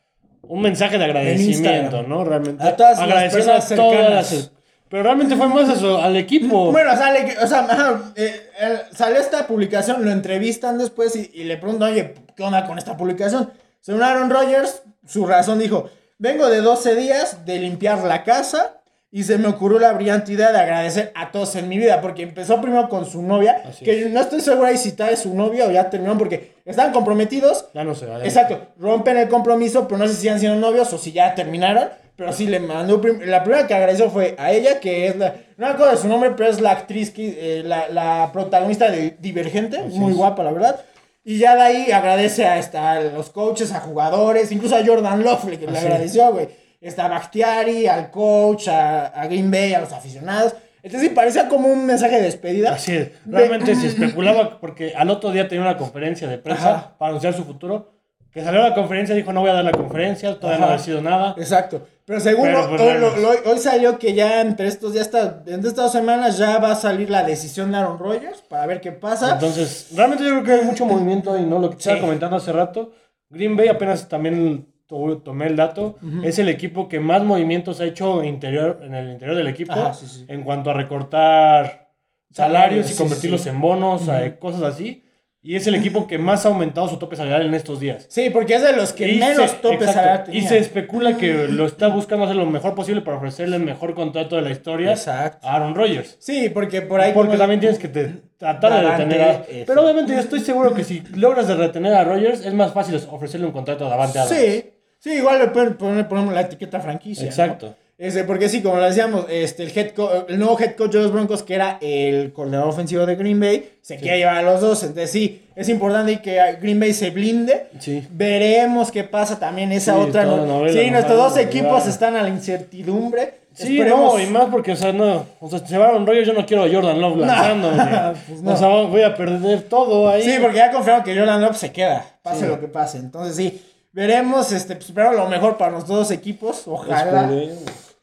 un 0.44 0.62
mensaje 0.62 0.98
de 0.98 1.06
agradecimiento. 1.06 2.04
¿no? 2.04 2.24
Realmente. 2.24 2.64
A 2.64 2.76
todas 2.76 2.98
las 2.98 3.08
agradeciendo 3.08 3.54
personas 3.54 3.72
a 3.72 3.76
todas 3.76 3.98
cercanas. 3.98 4.32
las- 4.34 4.52
Pero 4.90 5.04
realmente 5.04 5.36
fue 5.36 5.48
más 5.48 5.70
eso, 5.70 6.02
al 6.02 6.16
equipo. 6.18 6.72
Bueno, 6.72 6.96
sale, 6.96 7.26
que- 7.26 7.38
o 7.38 7.48
sea, 7.48 7.60
ajá, 7.60 8.12
eh, 8.16 8.50
eh, 8.60 8.80
salió 8.92 9.20
esta 9.20 9.48
publicación, 9.48 10.04
lo 10.04 10.12
entrevistan 10.12 10.78
después 10.78 11.16
y, 11.16 11.30
y 11.34 11.44
le 11.44 11.58
preguntan, 11.58 11.92
oye, 11.92 12.14
¿qué 12.36 12.44
onda 12.44 12.66
con 12.66 12.78
esta 12.78 12.98
publicación? 12.98 13.52
Según 13.82 14.04
Aaron 14.04 14.30
Rodgers, 14.30 14.82
su 15.08 15.26
razón 15.26 15.60
dijo, 15.60 15.90
vengo 16.20 16.48
de 16.50 16.62
12 16.62 16.96
días 16.96 17.46
de 17.46 17.58
limpiar 17.60 18.04
la 18.04 18.24
casa 18.24 18.76
y 19.12 19.24
se 19.24 19.40
me 19.40 19.48
ocurrió 19.48 19.80
la 19.80 19.92
brillante 19.94 20.34
idea 20.34 20.52
de 20.52 20.60
agradecer 20.60 21.12
a 21.16 21.32
todos 21.32 21.56
en 21.56 21.68
mi 21.68 21.80
vida, 21.80 22.00
porque 22.00 22.22
empezó 22.22 22.62
primero 22.62 22.88
con 22.90 23.08
su 23.08 23.24
novia, 23.24 23.64
Así 23.68 23.84
que 23.84 24.06
no 24.10 24.22
estoy 24.22 24.40
segura 24.40 24.76
si 24.78 24.90
está 24.90 25.08
de 25.08 25.18
su 25.18 25.34
novia 25.34 25.66
o 25.66 25.72
ya 25.72 25.90
terminaron, 25.90 26.20
porque 26.20 26.54
estaban 26.64 26.94
comprometidos, 26.94 27.66
ya 27.74 27.84
no 27.84 27.94
va. 27.94 28.24
Exacto, 28.24 28.68
rompen 28.78 29.18
el 29.18 29.28
compromiso, 29.28 29.88
pero 29.88 29.98
no 29.98 30.08
sé 30.08 30.14
si 30.14 30.22
siguen 30.22 30.40
siendo 30.40 30.60
novios 30.60 30.94
o 30.94 31.00
si 31.00 31.12
ya 31.12 31.34
terminaron. 31.34 31.90
Pero 32.16 32.34
sí 32.34 32.48
le 32.48 32.60
mandó. 32.60 33.00
prim- 33.00 33.22
La 33.24 33.44
primera 33.46 33.66
que 33.66 33.74
agradeció 33.74 34.10
fue 34.12 34.36
a 34.38 34.52
ella, 34.52 34.82
que 34.82 35.08
es 35.08 35.16
la. 35.16 35.36
No 35.56 35.68
me 35.68 35.72
acuerdo 35.74 35.94
de 35.94 35.98
su 36.02 36.08
nombre, 36.10 36.32
pero 36.36 36.50
es 36.50 36.60
la 36.60 36.72
actriz, 36.72 37.12
que, 37.12 37.60
eh, 37.60 37.64
la, 37.64 37.88
la 37.88 38.30
protagonista 38.34 38.92
de 38.92 39.16
Divergente. 39.20 39.78
Así 39.80 39.98
muy 39.98 40.12
es. 40.12 40.18
guapa, 40.18 40.44
la 40.44 40.52
verdad. 40.52 40.82
Y 41.24 41.38
ya 41.38 41.56
de 41.56 41.62
ahí 41.62 41.92
agradece 41.92 42.46
a, 42.46 42.58
esta, 42.58 42.92
a 42.94 43.02
los 43.02 43.30
coaches, 43.30 43.72
a 43.74 43.80
jugadores, 43.82 44.52
incluso 44.52 44.76
a 44.76 44.86
Jordan 44.86 45.24
Love, 45.24 45.46
que 45.52 45.66
le 45.66 45.68
Así 45.68 45.78
es. 45.78 45.84
agradeció, 45.86 46.32
güey. 46.32 46.48
Está 46.82 47.06
a 47.06 47.10
Bakhtiari, 47.10 47.88
al 47.88 48.10
coach, 48.10 48.70
a, 48.70 49.08
a 49.08 49.28
Green 49.28 49.52
Bay, 49.52 49.74
a 49.74 49.82
los 49.82 49.92
aficionados. 49.92 50.56
Entonces 50.82 51.10
sí, 51.10 51.16
parecía 51.16 51.50
como 51.50 51.68
un 51.68 51.86
mensaje 51.86 52.16
de 52.16 52.22
despedida. 52.24 52.72
Así 52.72 52.96
es. 52.96 53.12
Realmente 53.26 53.76
se 53.76 53.88
especulaba 53.88 54.60
porque 54.62 54.94
al 54.96 55.10
otro 55.10 55.32
día 55.32 55.48
tenía 55.48 55.64
una 55.64 55.78
conferencia 55.78 56.28
de 56.28 56.38
prensa 56.38 56.70
Ajá. 56.76 56.96
para 56.98 57.10
anunciar 57.10 57.34
su 57.34 57.44
futuro. 57.44 57.94
Que 58.32 58.44
salió 58.44 58.64
a 58.64 58.70
la 58.70 58.76
conferencia 58.76 59.16
dijo 59.16 59.34
no 59.34 59.42
voy 59.42 59.50
a 59.50 59.54
dar 59.54 59.66
la 59.66 59.72
conferencia, 59.72 60.40
todavía 60.40 60.66
no 60.66 60.72
ha 60.72 60.80
sido 60.80 61.02
nada. 61.02 61.36
Exacto. 61.38 61.86
Pero 62.10 62.22
según 62.22 62.46
Pero, 62.46 62.62
lo- 62.64 62.70
pues, 62.70 62.82
hoy, 62.82 62.88
bueno. 62.88 63.16
lo- 63.18 63.22
lo- 63.44 63.52
hoy 63.52 63.60
salió 63.60 64.00
que 64.00 64.16
ya 64.16 64.42
entre 64.42 64.66
estos, 64.68 64.96
ya 64.96 65.02
está, 65.02 65.44
entre 65.46 65.70
estas 65.70 65.76
dos 65.76 65.92
semanas 65.92 66.40
ya 66.40 66.58
va 66.58 66.72
a 66.72 66.76
salir 66.76 67.08
la 67.12 67.22
decisión 67.22 67.72
de 67.72 67.78
Aaron 67.78 68.00
Rodgers 68.00 68.42
para 68.42 68.66
ver 68.66 68.82
qué 68.82 68.92
pasa. 68.92 69.34
Entonces, 69.34 69.90
realmente 69.96 70.24
yo 70.24 70.32
creo 70.32 70.44
que 70.44 70.52
hay 70.54 70.64
mucho 70.66 70.88
movimiento 70.88 71.38
y 71.38 71.44
no 71.44 71.60
lo 71.60 71.70
que 71.70 71.76
estaba 71.78 71.98
Sí. 71.98 72.02
comentando 72.02 72.36
hace 72.38 72.52
rato. 72.52 72.94
Green 73.30 73.56
Bay 73.56 73.68
apenas 73.68 74.10
también 74.10 74.66
to- 74.88 75.20
tomé 75.24 75.46
el 75.46 75.56
dato. 75.56 76.00
Es 76.24 76.40
el 76.40 76.50
equipo 76.50 76.90
que 76.90 77.00
más 77.00 77.24
movimientos 77.24 77.80
ha 77.80 77.86
hecho 77.86 78.24
interior, 78.24 78.80
en 78.82 78.96
el 78.96 79.12
interior 79.12 79.38
del 79.38 79.48
equipo 79.48 79.74
Ajá, 79.74 79.94
sí, 79.94 80.08
sí. 80.08 80.26
en 80.28 80.42
cuanto 80.44 80.72
a 80.72 80.74
recortar 80.74 81.92
salarios 82.32 82.92
y 82.92 82.96
convertirlos 82.96 83.46
en 83.46 83.62
bonos, 83.62 84.02
cosas 84.40 84.64
así. 84.64 85.04
Y 85.42 85.56
es 85.56 85.66
el 85.68 85.76
equipo 85.76 86.06
que 86.06 86.18
más 86.18 86.46
ha 86.46 86.50
aumentado 86.50 86.90
su 86.90 86.98
tope 86.98 87.16
salarial 87.16 87.46
en 87.46 87.54
estos 87.54 87.80
días. 87.80 88.06
Sí, 88.10 88.30
porque 88.30 88.56
es 88.56 88.62
de 88.62 88.74
los 88.74 88.92
que 88.92 89.08
Y 89.14 89.20
menos 89.20 89.38
se- 89.38 89.44
exacto, 89.44 89.70
salarial 89.86 90.24
Y 90.28 90.32
tenía. 90.34 90.50
se 90.50 90.58
especula 90.58 91.16
que 91.16 91.48
lo 91.48 91.66
está 91.66 91.88
buscando 91.88 92.26
hacer 92.26 92.36
lo 92.36 92.46
mejor 92.46 92.76
posible 92.76 93.00
para 93.02 93.16
ofrecerle 93.18 93.56
el 93.56 93.64
mejor 93.64 93.96
contrato 93.96 94.36
de 94.36 94.42
la 94.42 94.50
historia 94.52 94.92
Exacto. 94.92 95.48
a 95.48 95.56
Aaron 95.56 95.76
Rodgers. 95.76 96.18
Sí, 96.20 96.50
porque 96.50 96.82
por 96.82 97.00
ahí. 97.00 97.14
Porque 97.14 97.38
también 97.38 97.62
tienes 97.62 97.80
que 97.80 97.88
te- 97.88 98.22
tratar 98.38 98.74
de 98.84 98.90
retener 98.92 99.22
a... 99.22 99.32
eso. 99.48 99.64
Pero 99.66 99.82
obviamente 99.82 100.12
yo 100.14 100.20
estoy 100.20 100.42
seguro 100.42 100.74
que 100.74 100.84
si 100.84 101.04
logras 101.16 101.48
de 101.48 101.56
retener 101.56 101.94
a 101.94 102.04
Rodgers, 102.04 102.46
es 102.46 102.54
más 102.54 102.74
fácil 102.74 103.00
ofrecerle 103.10 103.46
un 103.46 103.54
contrato 103.54 103.86
a 103.86 103.90
Davante 103.90 104.20
Adams. 104.20 104.38
Sí, 104.38 104.66
sí, 105.00 105.14
igual 105.14 105.40
le 105.40 105.48
pueden 105.48 105.76
poner, 105.78 106.06
ponemos 106.10 106.34
la 106.34 106.42
etiqueta 106.42 106.82
franquicia. 106.82 107.30
¿no? 107.48 107.76
Ese, 108.00 108.24
porque 108.24 108.48
sí, 108.48 108.62
como 108.64 108.78
lo 108.78 108.86
decíamos, 108.86 109.26
este, 109.30 109.64
el, 109.64 109.78
head 109.78 109.92
el 110.30 110.40
nuevo 110.40 110.58
head 110.58 110.76
coach 110.76 110.92
de 110.94 111.00
los 111.00 111.12
Broncos, 111.12 111.44
que 111.44 111.54
era 111.54 111.78
el 111.82 112.32
coordinador 112.32 112.70
ofensivo 112.70 113.06
de 113.06 113.16
Green 113.18 113.40
Bay, 113.42 113.72
se 113.82 113.98
quiere 113.98 114.20
llevar 114.20 114.38
a 114.38 114.42
los 114.42 114.62
dos. 114.62 114.84
Entonces 114.84 115.12
sí, 115.12 115.44
es 115.54 115.68
importante 115.68 116.22
que 116.22 116.40
Green 116.62 116.80
Bay 116.80 116.94
se 116.94 117.10
blinde. 117.10 117.68
Sí. 117.80 118.08
Veremos 118.10 118.90
qué 118.90 119.04
pasa 119.04 119.38
también 119.38 119.74
esa 119.74 119.96
Sí, 119.96 120.00
otra. 120.00 120.24
no- 120.24 120.38
la 120.38 120.46
novela, 120.46 120.82
sí, 120.82 120.90
nuestros 120.90 121.18
dos 121.18 121.38
equipos 121.38 121.86
están 121.88 122.16
a 122.16 122.24
la 122.24 122.30
incertidumbre. 122.30 123.38
Sí, 123.54 123.78
Esperemos- 123.80 124.14
no, 124.14 124.20
y 124.22 124.28
más 124.28 124.46
porque, 124.46 124.72
o 124.72 124.76
sea, 124.78 124.94
no, 124.94 125.26
o 125.42 125.50
sea, 125.50 125.60
se 125.60 125.78
va 125.78 125.88
Aaron 125.88 126.08
Rodgers, 126.08 126.28
yo 126.28 126.34
no 126.34 126.46
quiero 126.46 126.64
a 126.64 126.70
Jordan 126.72 127.02
Love 127.02 127.18
lanzando. 127.18 127.70
pues 128.30 128.42
no. 128.42 128.54
O 128.54 128.56
sea, 128.56 128.68
voy 128.70 129.02
a 129.02 129.14
perder 129.18 129.64
todo 129.64 130.08
ahí. 130.08 130.22
Sí, 130.24 130.38
porque 130.42 130.58
ya 130.58 130.72
confirmaron 130.72 131.04
que 131.04 131.18
Jordan 131.18 131.42
Love 131.42 131.58
se 131.58 131.72
queda, 131.74 132.06
pase 132.22 132.42
Sí. 132.42 132.46
lo 132.46 132.62
que 132.62 132.68
pase. 132.68 133.00
Entonces 133.00 133.36
sí, 133.36 133.62
veremos, 133.92 134.54
este, 134.54 134.76
pues, 134.78 134.86
esperamos 134.88 135.18
lo 135.18 135.28
mejor 135.28 135.58
para 135.58 135.72
los 135.72 135.86
dos 135.86 136.12
equipos, 136.12 136.64
ojalá. 136.68 137.30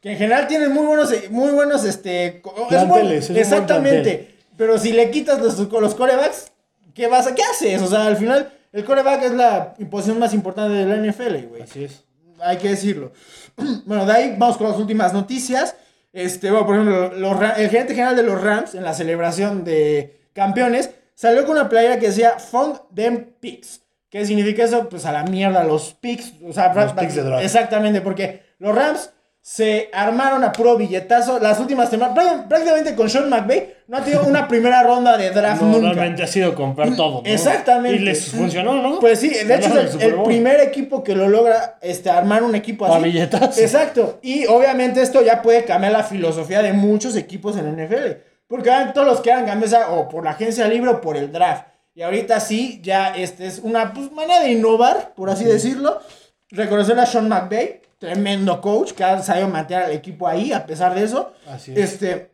Que 0.07 0.13
en 0.13 0.19
general 0.19 0.47
tienen 0.47 0.71
muy 0.71 0.85
buenos, 0.85 1.13
muy 1.31 1.51
buenos, 1.51 1.83
este... 1.83 2.37
es 2.37 2.41
Planteles, 2.69 3.29
es 3.29 3.35
exactamente. 3.35 4.35
Pero 4.55 4.79
si 4.79 4.93
le 4.93 5.11
quitas 5.11 5.37
los, 5.41 5.59
los 5.59 5.95
corebacks, 5.95 6.49
¿qué 6.93 7.07
vas 7.07 7.27
a, 7.27 7.35
qué 7.35 7.43
haces? 7.43 7.81
O 7.81 7.87
sea, 7.87 8.05
al 8.05 8.15
final, 8.15 8.49
el 8.71 8.85
coreback 8.85 9.23
es 9.23 9.33
la 9.33 9.73
posición 9.91 10.17
más 10.17 10.33
importante 10.33 10.75
de 10.75 10.85
la 10.85 10.95
NFL, 10.95 11.47
güey. 11.49 11.61
Así 11.61 11.83
es. 11.83 12.05
Hay 12.39 12.55
que 12.55 12.69
decirlo. 12.69 13.11
bueno, 13.85 14.05
de 14.05 14.13
ahí 14.13 14.35
vamos 14.37 14.55
con 14.55 14.69
las 14.69 14.77
últimas 14.77 15.11
noticias. 15.11 15.75
Este, 16.13 16.51
bueno, 16.51 16.65
por 16.65 16.75
ejemplo, 16.75 17.11
los 17.11 17.57
el 17.57 17.69
gerente 17.69 17.93
general 17.93 18.15
de 18.15 18.23
los 18.23 18.41
Rams 18.41 18.75
en 18.75 18.83
la 18.83 18.93
celebración 18.93 19.65
de 19.65 20.21
campeones 20.31 20.89
salió 21.15 21.45
con 21.45 21.57
una 21.57 21.67
playera 21.67 21.99
que 21.99 22.07
decía 22.07 22.39
Fund 22.39 22.79
them 22.95 23.33
picks. 23.41 23.81
¿Qué 24.09 24.25
significa 24.25 24.63
eso? 24.63 24.87
Pues 24.87 25.05
a 25.05 25.11
la 25.11 25.23
mierda 25.23 25.65
los 25.65 25.95
picks. 25.95 26.31
O 26.47 26.53
sea, 26.53 26.73
Los 26.73 26.93
picks 26.93 27.15
de 27.15 27.23
draft. 27.23 27.43
Exactamente, 27.43 27.99
porque 27.99 28.43
los 28.59 28.73
Rams 28.73 29.11
se 29.49 29.89
armaron 29.93 30.43
a 30.43 30.51
puro 30.51 30.75
billetazo 30.75 31.39
las 31.39 31.57
últimas 31.57 31.89
semanas. 31.89 32.17
Práct- 32.17 32.47
Prácticamente 32.49 32.95
con 32.95 33.09
Sean 33.09 33.29
McVay 33.29 33.75
no 33.87 33.95
ha 33.95 34.01
tenido 34.03 34.25
una 34.25 34.45
primera 34.45 34.83
ronda 34.83 35.15
de 35.15 35.29
draft 35.31 35.61
No, 35.61 35.69
nunca. 35.69 35.93
realmente 35.93 36.21
ha 36.23 36.27
sido 36.27 36.53
comprar 36.53 36.97
todo. 36.97 37.21
¿no? 37.21 37.29
Exactamente. 37.29 37.95
Y 37.95 37.99
les 38.03 38.25
funcionó, 38.29 38.81
¿no? 38.81 38.99
Pues 38.99 39.21
sí, 39.21 39.29
de 39.29 39.55
hecho 39.55 39.79
es 39.79 39.95
el, 40.01 40.21
primer 40.23 40.59
equipo 40.59 41.01
que 41.01 41.15
lo 41.15 41.29
logra 41.29 41.77
este, 41.81 42.09
armar 42.09 42.43
un 42.43 42.55
equipo 42.55 42.85
A 42.87 42.97
así. 42.97 43.05
billetazos. 43.05 43.57
Exacto. 43.59 44.19
Y 44.21 44.45
obviamente 44.47 45.01
esto 45.01 45.21
ya 45.21 45.41
puede 45.41 45.63
cambiar 45.63 45.93
la 45.93 46.03
filosofía 46.03 46.61
de 46.61 46.73
muchos 46.73 47.15
equipos 47.15 47.55
en 47.55 47.67
la 47.73 47.85
NFL. 47.85 48.17
Porque 48.49 48.69
ahora 48.69 48.91
todos 48.91 49.07
los 49.07 49.21
que 49.21 49.31
hagan 49.31 49.45
cambiar 49.45 49.85
o 49.91 50.09
por 50.09 50.25
la 50.25 50.31
agencia 50.31 50.67
libre 50.67 50.89
o 50.91 50.99
por 50.99 51.15
el 51.15 51.31
draft. 51.31 51.67
Y 51.95 52.01
ahorita 52.01 52.41
sí, 52.41 52.81
ya 52.83 53.15
este 53.15 53.47
es 53.47 53.59
una 53.59 53.93
pues, 53.93 54.11
manera 54.11 54.41
de 54.41 54.51
innovar, 54.51 55.13
por 55.15 55.29
así 55.29 55.45
decirlo. 55.45 56.01
Reconocer 56.49 56.99
a 56.99 57.05
Sean 57.05 57.29
McVay, 57.29 57.79
tremendo 57.97 58.61
coach, 58.61 58.91
que 58.93 59.03
ha 59.03 59.21
sabido 59.21 59.47
mantener 59.47 59.83
al 59.85 59.91
equipo 59.91 60.27
ahí 60.27 60.51
a 60.53 60.65
pesar 60.65 60.93
de 60.95 61.03
eso. 61.03 61.31
Así 61.47 61.71
es. 61.71 61.77
Este, 61.93 62.31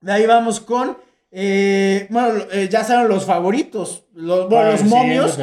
de 0.00 0.12
ahí 0.12 0.26
vamos 0.26 0.60
con, 0.60 0.96
eh, 1.30 2.06
bueno, 2.10 2.44
eh, 2.52 2.68
ya 2.70 2.84
saben 2.84 3.08
los 3.08 3.24
favoritos, 3.24 4.04
los, 4.14 4.48
bueno, 4.48 4.70
los 4.72 4.84
momios. 4.84 5.38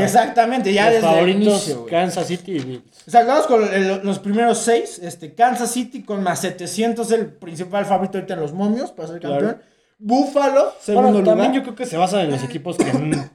Exactamente, 0.00 0.72
ya 0.72 0.84
Los 0.84 0.94
desde 0.94 1.06
el 1.08 1.14
favoritos, 1.14 1.42
inicio. 1.42 1.78
güey. 1.80 1.90
Kansas 1.90 2.26
City 2.26 2.52
y. 2.56 2.84
O 3.06 3.10
sea, 3.10 3.24
vamos 3.24 3.46
con 3.46 3.62
el- 3.74 4.00
los 4.04 4.18
primeros 4.20 4.58
seis. 4.58 4.98
Este, 5.02 5.34
Kansas 5.34 5.70
City 5.72 6.02
con 6.02 6.22
más 6.22 6.40
700, 6.40 7.10
el 7.12 7.26
principal 7.26 7.84
favorito 7.84 8.18
ahorita 8.18 8.34
en 8.34 8.40
los 8.40 8.52
momios 8.52 8.92
para 8.92 9.08
ser 9.08 9.20
Claro. 9.20 9.58
Buffalo, 10.04 10.74
segundo 10.80 11.10
Bueno, 11.10 11.20
lugar. 11.20 11.36
también 11.36 11.52
yo 11.54 11.62
creo 11.62 11.76
que 11.76 11.86
se 11.86 11.96
basa 11.96 12.22
en 12.22 12.32
los 12.32 12.42
equipos 12.42 12.76
que 12.76 12.84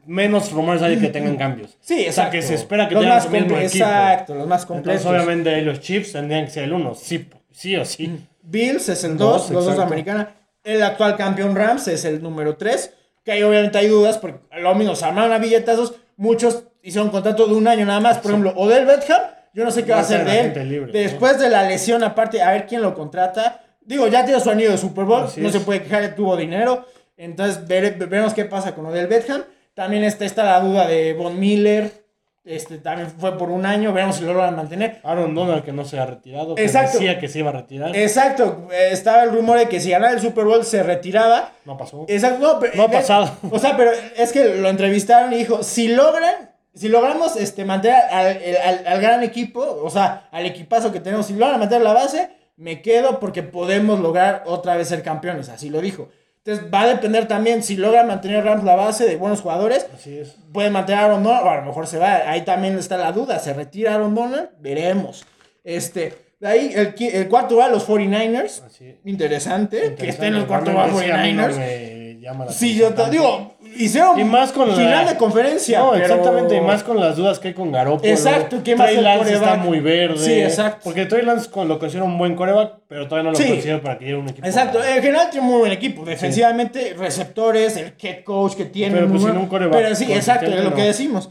menos 0.06 0.52
rumores 0.52 0.82
hay 0.82 0.98
que 1.00 1.08
tengan 1.08 1.38
cambios. 1.38 1.78
Sí, 1.80 1.94
O 1.94 1.98
sea, 1.98 2.08
exacto. 2.08 2.32
que 2.34 2.42
se 2.42 2.56
espera 2.56 2.90
que 2.90 2.96
los 2.96 3.04
tengan 3.04 3.18
más 3.20 3.30
mismo 3.32 3.58
equipo. 3.58 3.86
Exacto, 3.86 4.36
los 4.36 4.48
más 4.48 4.66
completos. 4.66 5.02
Entonces, 5.06 5.24
obviamente, 5.26 5.62
los 5.62 5.80
Chiefs 5.80 6.12
tendrían 6.12 6.44
que 6.46 6.52
ser 6.52 6.64
el 6.66 6.74
uno. 6.74 6.94
Sí, 6.94 7.30
sí 7.52 7.76
o 7.78 7.86
sí. 7.86 8.20
Bills 8.42 8.90
es 8.90 9.04
el 9.06 9.18
Dos, 9.18 9.44
2, 9.44 9.52
los 9.52 9.64
dos 9.66 9.74
exacto. 9.76 9.84
americana. 9.94 10.36
El 10.64 10.84
actual 10.84 11.16
campeón 11.16 11.56
Rams 11.56 11.88
es 11.88 12.04
el 12.04 12.22
número 12.22 12.58
3. 12.58 12.94
Que 13.24 13.32
ahí 13.32 13.44
obviamente 13.44 13.78
hay 13.78 13.88
dudas 13.88 14.18
porque 14.18 14.40
lo 14.62 14.76
mismo, 14.76 14.94
se 14.96 15.06
armaron 15.06 15.32
a 15.32 15.38
billetazos. 15.38 15.96
Muchos 16.18 16.64
hicieron 16.84 17.10
contrato 17.12 17.48
de 17.48 17.54
un 17.56 17.68
año 17.68 17.86
nada 17.86 18.00
más. 18.02 18.18
Por 18.18 18.32
ejemplo, 18.32 18.54
Odell 18.58 18.86
Beckham, 18.86 19.22
yo 19.54 19.64
no 19.64 19.72
sé 19.72 19.86
qué 19.86 19.92
va 19.94 20.00
a 20.00 20.02
hacer 20.02 20.26
de 20.26 20.40
él. 20.62 20.70
libre, 20.70 20.92
Después 20.92 21.40
de 21.40 21.50
la 21.50 21.64
lesión, 21.64 22.04
aparte, 22.04 22.42
a 22.42 22.52
ver 22.52 22.66
quién 22.68 22.82
lo 22.82 22.94
contrata. 22.94 23.64
Digo, 23.88 24.08
ya 24.08 24.24
tiene 24.26 24.40
su 24.40 24.50
anillo 24.52 24.72
de 24.72 24.78
Super 24.78 25.06
Bowl, 25.06 25.24
Así 25.24 25.42
no 25.42 25.48
es. 25.48 25.54
se 25.54 25.62
puede 25.62 25.82
quejar, 25.82 26.14
tuvo 26.16 26.36
dinero. 26.38 26.86
Entonces, 27.18 27.68
vere- 27.68 27.98
veremos 27.98 28.34
qué 28.36 28.46
pasa 28.46 28.76
con 28.76 28.86
Odell 28.86 29.08
Beckham. 29.08 29.44
También 29.74 30.04
está, 30.04 30.26
está 30.26 30.44
la 30.44 30.60
duda 30.60 30.86
de 30.88 31.14
Von 31.14 31.40
Miller. 31.40 32.06
Este 32.44 32.78
también 32.78 33.10
fue 33.10 33.38
por 33.38 33.50
un 33.50 33.66
año, 33.66 33.92
veremos 33.92 34.16
si 34.18 34.24
lo 34.24 34.34
logran 34.34 34.56
mantener. 34.56 35.02
Aaron 35.04 35.36
Donald 35.36 35.64
que 35.66 35.74
no 35.74 35.84
se 35.84 36.00
ha 36.00 36.06
retirado. 36.06 36.56
que 36.56 36.64
Exacto. 36.64 36.94
decía 37.00 37.20
que 37.20 37.28
se 37.28 37.40
iba 37.40 37.50
a 37.50 37.54
retirar. 37.54 37.94
Exacto, 37.96 38.70
eh, 38.72 38.90
estaba 38.92 39.24
el 39.24 39.32
rumor 39.32 39.58
de 39.60 39.68
que 39.68 39.82
si 39.82 39.90
ganaba 39.90 40.14
el 40.14 40.22
Super 40.22 40.46
Bowl 40.46 40.64
se 40.64 40.82
retiraba. 40.84 41.52
No 41.66 41.76
pasó. 41.78 42.06
Exacto, 42.08 42.40
no, 42.40 42.60
pero, 42.60 42.74
No 42.76 42.84
ha 42.84 42.88
de- 42.88 42.94
pasado. 42.98 43.32
O 43.52 43.60
sea, 43.60 43.76
pero 43.76 43.92
es 44.16 44.32
que 44.32 44.56
lo 44.56 44.70
entrevistaron 44.70 45.34
y 45.34 45.38
dijo, 45.38 45.62
si 45.62 45.90
logran, 45.90 46.52
si 46.74 46.88
logramos 46.88 47.36
este, 47.36 47.66
mantener 47.66 47.98
al, 48.12 48.40
al- 48.66 48.88
al 48.88 49.02
gran 49.02 49.24
equipo, 49.24 49.60
o 49.84 49.90
sea, 49.90 50.30
al 50.32 50.46
equipazo 50.46 50.92
que 50.94 51.02
tenemos, 51.02 51.26
si 51.26 51.34
logran 51.34 51.60
mantener 51.60 51.84
la 51.84 51.94
base, 51.94 52.30
me 52.58 52.82
quedo 52.82 53.20
porque 53.20 53.42
podemos 53.44 54.00
lograr 54.00 54.44
otra 54.46 54.76
vez 54.76 54.90
ser 54.90 55.02
campeones, 55.04 55.48
así 55.50 55.70
lo 55.70 55.80
dijo. 55.82 56.10
Entonces 56.44 56.74
va 56.74 56.82
a 56.84 56.88
depender 56.88 57.28
también, 57.28 57.62
si 57.62 57.76
logran 57.76 58.08
mantener 58.08 58.44
Rams 58.46 58.64
la 58.64 58.76
base 58.76 59.06
de 59.06 59.16
buenos 59.18 59.42
jugadores, 59.42 59.86
Así 59.94 60.18
es. 60.20 60.38
pueden 60.54 60.72
mantener 60.74 61.02
a 61.02 61.06
Aaron 61.06 61.24
Donald, 61.24 61.46
o 61.46 61.50
a 61.50 61.56
lo 61.58 61.64
mejor 61.64 61.88
se 61.88 61.98
va. 61.98 62.30
Ahí 62.30 62.44
también 62.46 62.78
está 62.78 62.98
la 62.98 63.12
duda. 63.12 63.38
¿Se 63.40 63.54
retira 63.54 63.96
Aaron 63.96 64.16
Donald? 64.16 64.50
Veremos. 64.60 65.26
Este, 65.64 66.14
De 66.40 66.48
ahí 66.48 66.72
el, 66.74 66.96
el 66.98 67.28
cuarto 67.28 67.56
lugar, 67.56 67.70
los 67.72 67.86
49ers. 67.88 68.64
Así. 68.66 68.96
Interesante, 69.04 69.96
que 69.96 70.08
estén 70.08 70.36
en 70.36 70.42
el 70.42 70.48
cuarto 70.48 70.72
lugar 70.72 70.90
Realmente 70.94 71.04
sí, 71.04 71.12
a 71.12 71.18
mí 71.24 71.34
no 71.34 71.44
49ers. 71.44 71.58
me 71.58 72.20
llama 72.22 72.46
la 72.46 72.52
Sí, 72.54 72.76
yo 72.78 72.94
te 72.94 73.10
digo, 73.10 73.57
hicieron 73.86 74.20
Y 74.20 74.24
más 74.24 74.52
con 74.52 74.70
la- 74.70 74.76
final 74.76 75.08
de 75.08 75.18
conferencia. 75.18 75.80
No, 75.80 75.92
pero- 75.92 76.06
exactamente, 76.06 76.56
y 76.58 76.62
más 76.62 76.84
con 76.84 77.00
las 77.00 77.16
dudas 77.16 77.40
que 77.40 77.50
hay 77.50 77.54
con 77.54 77.72
Garoppolo. 77.72 78.10
Exacto, 78.12 78.62
¿quién 78.64 78.80
va 78.80 78.84
a 78.86 78.88
Trey 78.88 79.02
Lance 79.02 79.34
está 79.34 79.56
muy 79.56 79.80
verde. 79.80 80.18
Sí, 80.20 80.34
exacto. 80.42 80.82
Porque 80.84 81.06
Trey 81.06 81.24
Lance 81.24 81.50
lo 81.66 81.80
considero 81.80 82.06
un 82.06 82.18
buen 82.18 82.36
coreback, 82.36 82.74
pero 82.88 83.08
todavía 83.08 83.32
no 83.32 83.38
lo 83.38 83.38
Sí. 83.44 83.50
considero 83.50 83.82
para 83.82 83.98
que 83.98 84.06
llegue 84.06 84.18
un 84.18 84.30
equipo. 84.30 84.46
Exacto, 84.48 84.84
en 84.84 85.02
general 85.02 85.30
tiene 85.30 85.48
muy 85.48 85.60
buen 85.60 85.72
equipo. 85.72 86.04
Defensivamente, 86.06 86.94
receptores, 86.98 87.78
el 87.78 87.94
head 88.02 88.24
coach 88.24 88.56
que 88.56 88.66
tiene. 88.66 88.96
Pero, 88.96 89.08
muy 89.08 89.20
pues, 89.20 89.30
sin 89.32 89.42
un 89.42 89.48
quarterback 89.48 89.82
Pero 89.82 89.96
sí, 89.96 90.12
exacto, 90.12 90.46
es 90.52 90.64
lo 90.64 90.74
que 90.74 90.84
decimos. 90.84 91.30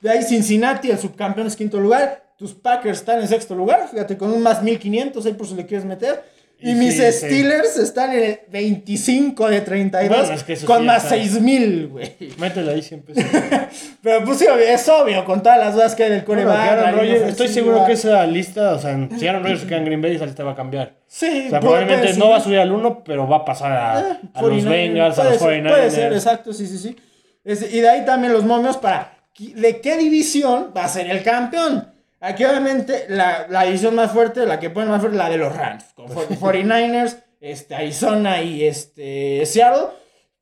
De 0.00 0.10
ahí 0.10 0.22
Cincinnati, 0.22 0.90
el 0.90 0.98
subcampeón 0.98 1.46
es 1.46 1.56
quinto 1.56 1.78
lugar. 1.80 2.22
Tus 2.38 2.52
Packers 2.52 2.98
están 2.98 3.18
en 3.20 3.28
sexto 3.28 3.54
lugar, 3.54 3.88
fíjate, 3.90 4.18
con 4.18 4.30
un 4.30 4.42
más 4.42 4.62
1500 4.62 5.24
ahí 5.24 5.32
por 5.32 5.46
si 5.46 5.54
le 5.54 5.64
quieres 5.64 5.86
meter. 5.86 6.22
Y, 6.58 6.70
Y 6.70 6.74
mis 6.74 6.94
sí, 6.94 7.02
sí. 7.12 7.26
Steelers 7.26 7.76
están 7.76 8.12
en 8.14 8.22
el 8.24 8.38
25 8.50 9.48
de 9.50 9.60
32 9.60 10.08
Bueno, 10.18 10.34
es 10.34 10.42
que 10.42 10.56
con 10.64 10.78
sí 10.78 10.84
más 10.84 11.04
está. 11.04 11.16
6000, 11.16 11.88
güey. 11.88 12.16
Métele 12.38 12.72
ahí 12.72 12.82
siempre. 12.82 13.14
Pero 14.02 14.24
pues 14.24 14.38
sí, 14.38 14.46
es 14.66 14.88
obvio, 14.88 15.24
con 15.26 15.42
todas 15.42 15.58
las 15.58 15.74
dudas 15.74 15.94
que 15.94 16.04
hay 16.04 16.10
del 16.10 16.22
Bueno, 16.22 16.44
coreback. 16.44 16.94
Rodgers, 16.94 17.22
estoy 17.28 17.48
seguro 17.48 17.84
que 17.84 17.92
esa 17.92 18.26
lista, 18.26 18.72
o 18.72 18.78
sea, 18.78 19.08
si 19.18 19.28
Aaron 19.28 19.42
Rodgers 19.42 19.64
queda 19.64 19.78
en 19.78 19.84
Green 19.84 20.00
Bay, 20.00 20.16
esa 20.16 20.24
lista 20.26 20.44
va 20.44 20.52
a 20.52 20.56
cambiar. 20.56 20.94
Sí, 21.06 21.44
O 21.46 21.50
sea, 21.50 21.60
probablemente 21.60 22.14
no 22.14 22.30
va 22.30 22.36
a 22.38 22.40
subir 22.40 22.58
al 22.58 22.72
1, 22.72 23.04
pero 23.04 23.28
va 23.28 23.36
a 23.38 23.44
pasar 23.44 23.72
a, 23.72 23.98
Ah, 23.98 24.18
a 24.34 24.42
los 24.42 24.50
49ers, 24.64 24.68
Bengals, 24.70 25.18
a 25.18 25.24
los 25.24 25.36
ser, 25.36 25.62
49ers. 25.62 25.68
Puede 25.68 25.90
ser, 25.90 26.12
exacto, 26.14 26.52
sí, 26.54 26.66
sí, 26.66 26.78
sí. 26.78 26.96
Es- 27.44 27.72
y 27.74 27.80
de 27.80 27.88
ahí 27.88 28.04
también 28.06 28.32
los 28.32 28.44
momios 28.44 28.76
para 28.78 29.12
de 29.38 29.80
qué 29.82 29.98
división 29.98 30.72
va 30.74 30.84
a 30.84 30.88
ser 30.88 31.10
el 31.10 31.22
campeón. 31.22 31.86
Aquí 32.20 32.44
obviamente 32.44 33.06
la, 33.08 33.46
la 33.48 33.64
división 33.64 33.94
más 33.94 34.10
fuerte, 34.12 34.46
la 34.46 34.58
que 34.58 34.70
ponen 34.70 34.90
más 34.90 35.00
fuerte, 35.00 35.18
la 35.18 35.28
de 35.28 35.36
los 35.38 35.54
Rams. 35.54 35.84
Con 35.94 36.08
for- 36.08 36.26
49ers, 36.28 37.22
este, 37.40 37.74
Arizona 37.74 38.40
y 38.42 38.64
este, 38.64 39.44
Seattle. 39.46 39.88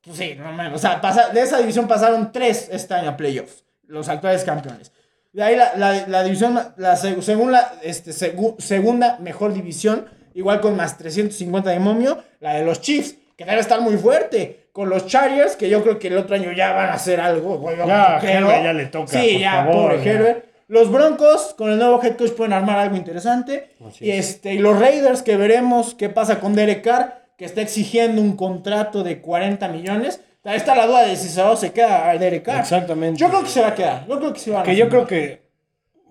Pues 0.02 0.16
sí, 0.16 0.34
no 0.38 0.52
mames. 0.52 0.74
O 0.74 0.78
sea, 0.78 1.00
pasa- 1.00 1.28
de 1.30 1.40
esa 1.40 1.58
división 1.58 1.88
pasaron 1.88 2.30
tres 2.32 2.68
este 2.70 2.94
año 2.94 3.10
a 3.10 3.16
playoffs. 3.16 3.64
Los 3.86 4.08
actuales 4.08 4.44
campeones. 4.44 4.92
De 5.32 5.42
ahí 5.42 5.56
la, 5.56 5.72
la- 5.76 6.06
la 6.06 6.22
división, 6.22 6.54
la, 6.76 6.94
seg- 6.96 7.20
según 7.22 7.50
la 7.52 7.72
este, 7.82 8.12
segu- 8.12 8.58
segunda 8.60 9.18
mejor 9.20 9.52
división, 9.52 10.06
igual 10.34 10.60
con 10.60 10.76
más 10.76 10.96
350 10.96 11.70
de 11.70 11.80
momio, 11.80 12.22
la 12.40 12.54
de 12.54 12.64
los 12.64 12.80
Chiefs, 12.80 13.16
que 13.36 13.44
debe 13.44 13.60
estar 13.60 13.80
muy 13.80 13.96
fuerte. 13.96 14.68
Con 14.72 14.88
los 14.88 15.06
Chargers, 15.06 15.54
que 15.56 15.68
yo 15.68 15.82
creo 15.82 15.98
que 16.00 16.08
el 16.08 16.18
otro 16.18 16.34
año 16.34 16.50
ya 16.52 16.72
van 16.72 16.88
a 16.88 16.94
hacer 16.94 17.20
algo. 17.20 17.60
yo 17.76 17.86
Ya, 17.86 18.18
creo. 18.20 18.48
Ya 18.48 18.72
le 18.72 18.86
toca, 18.86 19.06
Sí, 19.20 19.30
por 19.34 19.40
ya, 19.40 19.52
favor, 19.64 19.74
pobre. 19.96 20.10
Herbert. 20.10 20.44
Los 20.68 20.90
Broncos, 20.90 21.54
con 21.56 21.70
el 21.70 21.78
nuevo 21.78 22.02
head 22.02 22.16
coach, 22.16 22.32
pueden 22.32 22.52
armar 22.52 22.78
algo 22.78 22.96
interesante. 22.96 23.70
Así 23.86 24.06
Y, 24.06 24.10
es. 24.10 24.30
este, 24.30 24.54
y 24.54 24.58
los 24.58 24.78
Raiders, 24.78 25.22
que 25.22 25.36
veremos 25.36 25.94
qué 25.94 26.08
pasa 26.08 26.40
con 26.40 26.54
Derek 26.54 26.82
Carr, 26.82 27.24
que 27.36 27.44
está 27.44 27.60
exigiendo 27.60 28.22
un 28.22 28.36
contrato 28.36 29.02
de 29.02 29.20
40 29.20 29.68
millones. 29.68 30.20
Ahí 30.44 30.56
está 30.56 30.74
la 30.74 30.86
duda 30.86 31.06
de 31.06 31.16
si 31.16 31.28
se 31.28 31.42
va 31.42 31.50
o 31.50 31.56
se 31.56 31.72
queda 31.72 32.08
a 32.10 32.18
Derek 32.18 32.42
Carr. 32.44 32.60
Exactamente. 32.60 33.18
Yo 33.18 33.28
creo 33.28 33.42
que 33.42 33.48
se 33.48 33.60
va 33.60 33.68
a 33.68 33.74
quedar. 33.74 34.06
Yo 34.06 34.18
creo 34.18 34.32
que 34.32 34.40
se 34.40 34.50
va 34.50 34.60
a 34.60 34.62
Que 34.62 34.76
yo 34.76 34.88
creo 34.88 35.06
que 35.06 35.42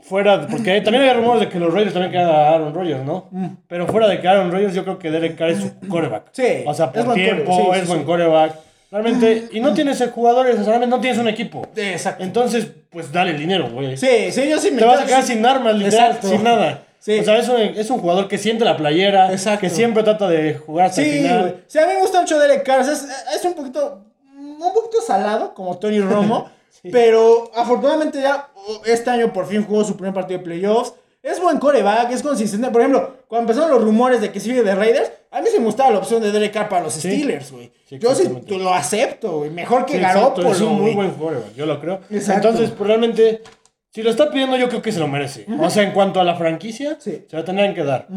fuera, 0.01 0.47
porque 0.47 0.81
también 0.81 1.01
había 1.03 1.13
rumores 1.13 1.41
de 1.41 1.49
que 1.49 1.59
los 1.59 1.73
Raiders 1.73 1.93
también 1.93 2.11
quedan 2.11 2.29
a 2.29 2.49
Aaron 2.49 2.73
Rodgers, 2.73 3.03
¿no? 3.05 3.29
Pero 3.67 3.87
fuera 3.87 4.07
de 4.07 4.19
que 4.19 4.27
Aaron 4.27 4.51
Rodgers, 4.51 4.73
yo 4.73 4.83
creo 4.83 4.99
que 4.99 5.11
Derek 5.11 5.37
Carr 5.37 5.51
es 5.51 5.59
su 5.61 5.87
coreback. 5.87 6.25
Sí, 6.31 6.63
O 6.65 6.73
sea, 6.73 6.87
es 6.87 6.91
por 6.91 7.05
buen 7.05 7.15
tiempo, 7.15 7.55
sí, 7.55 7.61
es 7.73 7.81
sí, 7.81 7.87
buen 7.87 7.99
sí. 8.01 8.05
coreback. 8.05 8.53
Realmente, 8.93 9.49
y 9.51 9.59
no 9.59 9.73
tienes 9.73 10.03
jugadores, 10.11 10.53
o 10.53 10.57
sea, 10.57 10.65
realmente 10.67 10.95
no 10.95 11.01
tienes 11.01 11.19
un 11.19 11.27
equipo. 11.27 11.65
Exacto. 11.75 12.23
Entonces, 12.23 12.67
pues 12.91 13.11
dale 13.11 13.31
el 13.31 13.39
dinero, 13.39 13.67
güey. 13.71 13.97
Sí, 13.97 14.31
sí, 14.31 14.47
yo 14.47 14.59
sí 14.59 14.69
me 14.69 14.77
Te 14.77 14.85
vas 14.85 15.01
a 15.01 15.05
quedar 15.07 15.23
sin 15.23 15.43
armas, 15.43 15.73
literal, 15.75 16.11
Exacto. 16.11 16.29
sin 16.29 16.43
nada. 16.43 16.83
Sí. 16.99 17.17
O 17.19 17.23
sea, 17.23 17.39
es 17.39 17.49
un, 17.49 17.59
es 17.59 17.89
un 17.89 17.97
jugador 17.97 18.27
que 18.27 18.37
siente 18.37 18.63
la 18.63 18.77
playera, 18.77 19.31
Exacto. 19.31 19.61
que 19.61 19.71
siempre 19.71 20.03
trata 20.03 20.29
de 20.29 20.53
jugar 20.53 20.85
hasta 20.89 21.01
el 21.01 21.07
Sí, 21.07 21.17
final. 21.17 21.39
güey. 21.41 21.55
Sí, 21.65 21.79
a 21.79 21.87
mí 21.87 21.93
me 21.95 21.99
gusta 22.01 22.21
mucho 22.21 22.37
Derek 22.37 22.63
Carr. 22.63 22.81
Es, 22.81 23.07
es 23.35 23.43
un 23.45 23.55
poquito, 23.55 24.05
un 24.37 24.73
poquito 24.73 25.01
salado, 25.01 25.55
como 25.55 25.75
Tony 25.79 25.99
Romo. 25.99 26.51
Pero 26.91 27.49
afortunadamente 27.55 28.21
ya 28.21 28.49
oh, 28.55 28.81
este 28.85 29.09
año 29.09 29.33
por 29.33 29.47
fin 29.47 29.65
jugó 29.65 29.83
su 29.83 29.97
primer 29.97 30.13
partido 30.13 30.37
de 30.37 30.45
playoffs. 30.45 30.93
Es 31.23 31.39
buen 31.41 31.57
coreback, 31.57 32.11
es 32.11 32.21
consistente. 32.21 32.69
Por 32.69 32.81
ejemplo, 32.81 33.15
cuando 33.27 33.49
empezaron 33.51 33.71
los 33.75 33.83
rumores 33.83 34.21
de 34.21 34.31
que 34.31 34.39
sigue 34.39 34.61
de 34.61 34.75
Raiders, 34.75 35.09
a 35.33 35.41
mí 35.41 35.47
sí 35.51 35.57
me 35.59 35.65
gustaba 35.65 35.89
la 35.91 35.97
opción 35.97 36.21
de 36.21 36.31
Derek 36.31 36.53
Carr 36.53 36.69
para 36.69 36.83
los 36.83 36.93
Steelers, 36.93 37.51
güey. 37.51 37.71
Sí, 37.89 37.97
Yo 37.99 38.13
sí 38.13 38.29
lo 38.49 38.73
acepto, 38.73 39.39
güey. 39.39 39.49
Mejor 39.49 39.85
que 39.85 39.93
Sí, 39.93 39.99
Garoppolo, 39.99 40.51
es 40.51 40.61
un 40.61 40.79
muy 40.79 40.93
buen 40.93 41.11
quarterback, 41.11 41.55
yo 41.55 41.65
lo 41.65 41.79
creo. 41.81 42.01
Exacto. 42.11 42.49
Entonces, 42.49 42.71
pues 42.77 42.87
realmente, 42.87 43.41
si 43.89 44.03
lo 44.03 44.11
está 44.11 44.29
pidiendo, 44.29 44.55
yo 44.57 44.69
creo 44.69 44.81
que 44.81 44.91
se 44.91 44.99
lo 44.99 45.07
merece. 45.07 45.45
O 45.59 45.69
sea, 45.69 45.83
en 45.83 45.91
cuanto 45.91 46.19
a 46.19 46.23
la 46.23 46.35
franquicia, 46.35 46.97
Sí. 46.99 47.25
se 47.27 47.35
lo 47.35 47.43
tendrían 47.43 47.73
que 47.73 47.83
dar. 47.83 48.07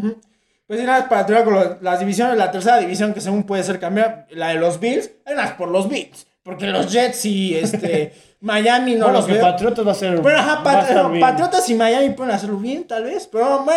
Pues 0.66 0.80
y 0.80 0.82
nada, 0.82 1.08
para 1.08 1.24
terminar 1.24 1.44
con 1.44 1.78
las 1.80 2.00
divisiones, 2.00 2.36
la 2.36 2.50
tercera 2.50 2.78
división 2.78 3.14
que 3.14 3.20
según 3.20 3.44
puede 3.44 3.62
ser 3.62 3.78
cambiar, 3.78 4.26
la 4.30 4.48
de 4.48 4.56
los 4.56 4.78
Bills, 4.80 5.10
más 5.34 5.52
por 5.52 5.68
los 5.68 5.88
Bills. 5.88 6.26
Porque 6.42 6.66
los 6.66 6.92
Jets 6.92 7.24
y 7.24 7.56
este, 7.56 8.12
Miami 8.40 8.94
no 8.94 9.06
bueno, 9.06 9.18
los 9.18 9.26
que 9.26 9.32
veo. 9.32 9.42
Patriotas 9.42 9.86
va 9.86 9.92
a 9.92 9.94
ser. 9.94 10.20
Bueno, 10.20 10.38
ajá, 10.38 10.52
a 10.60 10.62
Pat-. 10.62 11.20
Patriotas 11.20 11.68
y 11.70 11.74
Miami 11.74 12.10
pueden 12.10 12.32
hacerlo 12.34 12.58
bien, 12.58 12.86
tal 12.86 13.04
vez, 13.04 13.28
pero 13.30 13.64
meh. 13.64 13.74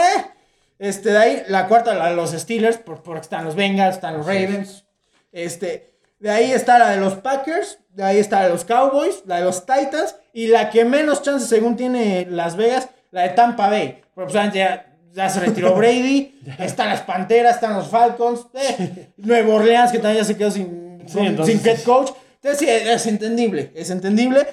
Este, 0.79 1.11
de 1.11 1.17
ahí, 1.17 1.43
la 1.47 1.67
cuarta, 1.67 1.93
la 1.93 2.09
de 2.09 2.15
los 2.15 2.31
Steelers, 2.31 2.77
por, 2.77 3.03
porque 3.03 3.21
están 3.21 3.45
los 3.45 3.55
Bengals, 3.55 3.95
están 3.95 4.17
los 4.17 4.25
Ravens. 4.25 4.85
Este, 5.31 5.93
de 6.19 6.29
ahí 6.31 6.51
está 6.51 6.79
la 6.79 6.89
de 6.91 6.97
los 6.97 7.15
Packers, 7.15 7.79
de 7.93 8.03
ahí 8.03 8.17
está 8.17 8.37
la 8.39 8.45
de 8.45 8.49
los 8.53 8.65
Cowboys, 8.65 9.23
la 9.25 9.37
de 9.39 9.43
los 9.45 9.65
Titans, 9.65 10.15
y 10.33 10.47
la 10.47 10.69
que 10.69 10.85
menos 10.85 11.21
chances, 11.21 11.49
según 11.49 11.75
tiene 11.75 12.25
Las 12.29 12.55
Vegas, 12.55 12.89
la 13.11 13.23
de 13.23 13.29
Tampa 13.29 13.69
Bay. 13.69 14.01
Porque 14.15 14.31
pues, 14.33 14.53
ya, 14.53 14.85
ya 15.13 15.29
se 15.29 15.39
retiró 15.41 15.75
Brady, 15.75 16.39
están 16.59 16.89
las 16.89 17.01
Panteras, 17.01 17.55
están 17.55 17.73
los 17.73 17.87
Falcons, 17.87 18.47
eh, 18.53 19.09
Nuevo 19.17 19.55
Orleans, 19.55 19.91
que 19.91 19.99
también 19.99 20.23
ya 20.23 20.27
se 20.27 20.37
quedó 20.37 20.49
sin, 20.51 21.03
Sí, 21.07 21.13
con- 21.17 21.25
entonces- 21.27 21.59
sin 21.61 21.67
head 21.69 21.81
coach. 21.83 22.11
Entonces 22.41 22.59
sí, 22.59 22.67
es 22.69 23.05
entendible, 23.05 23.71
es 23.75 23.89
entendible 23.89 24.47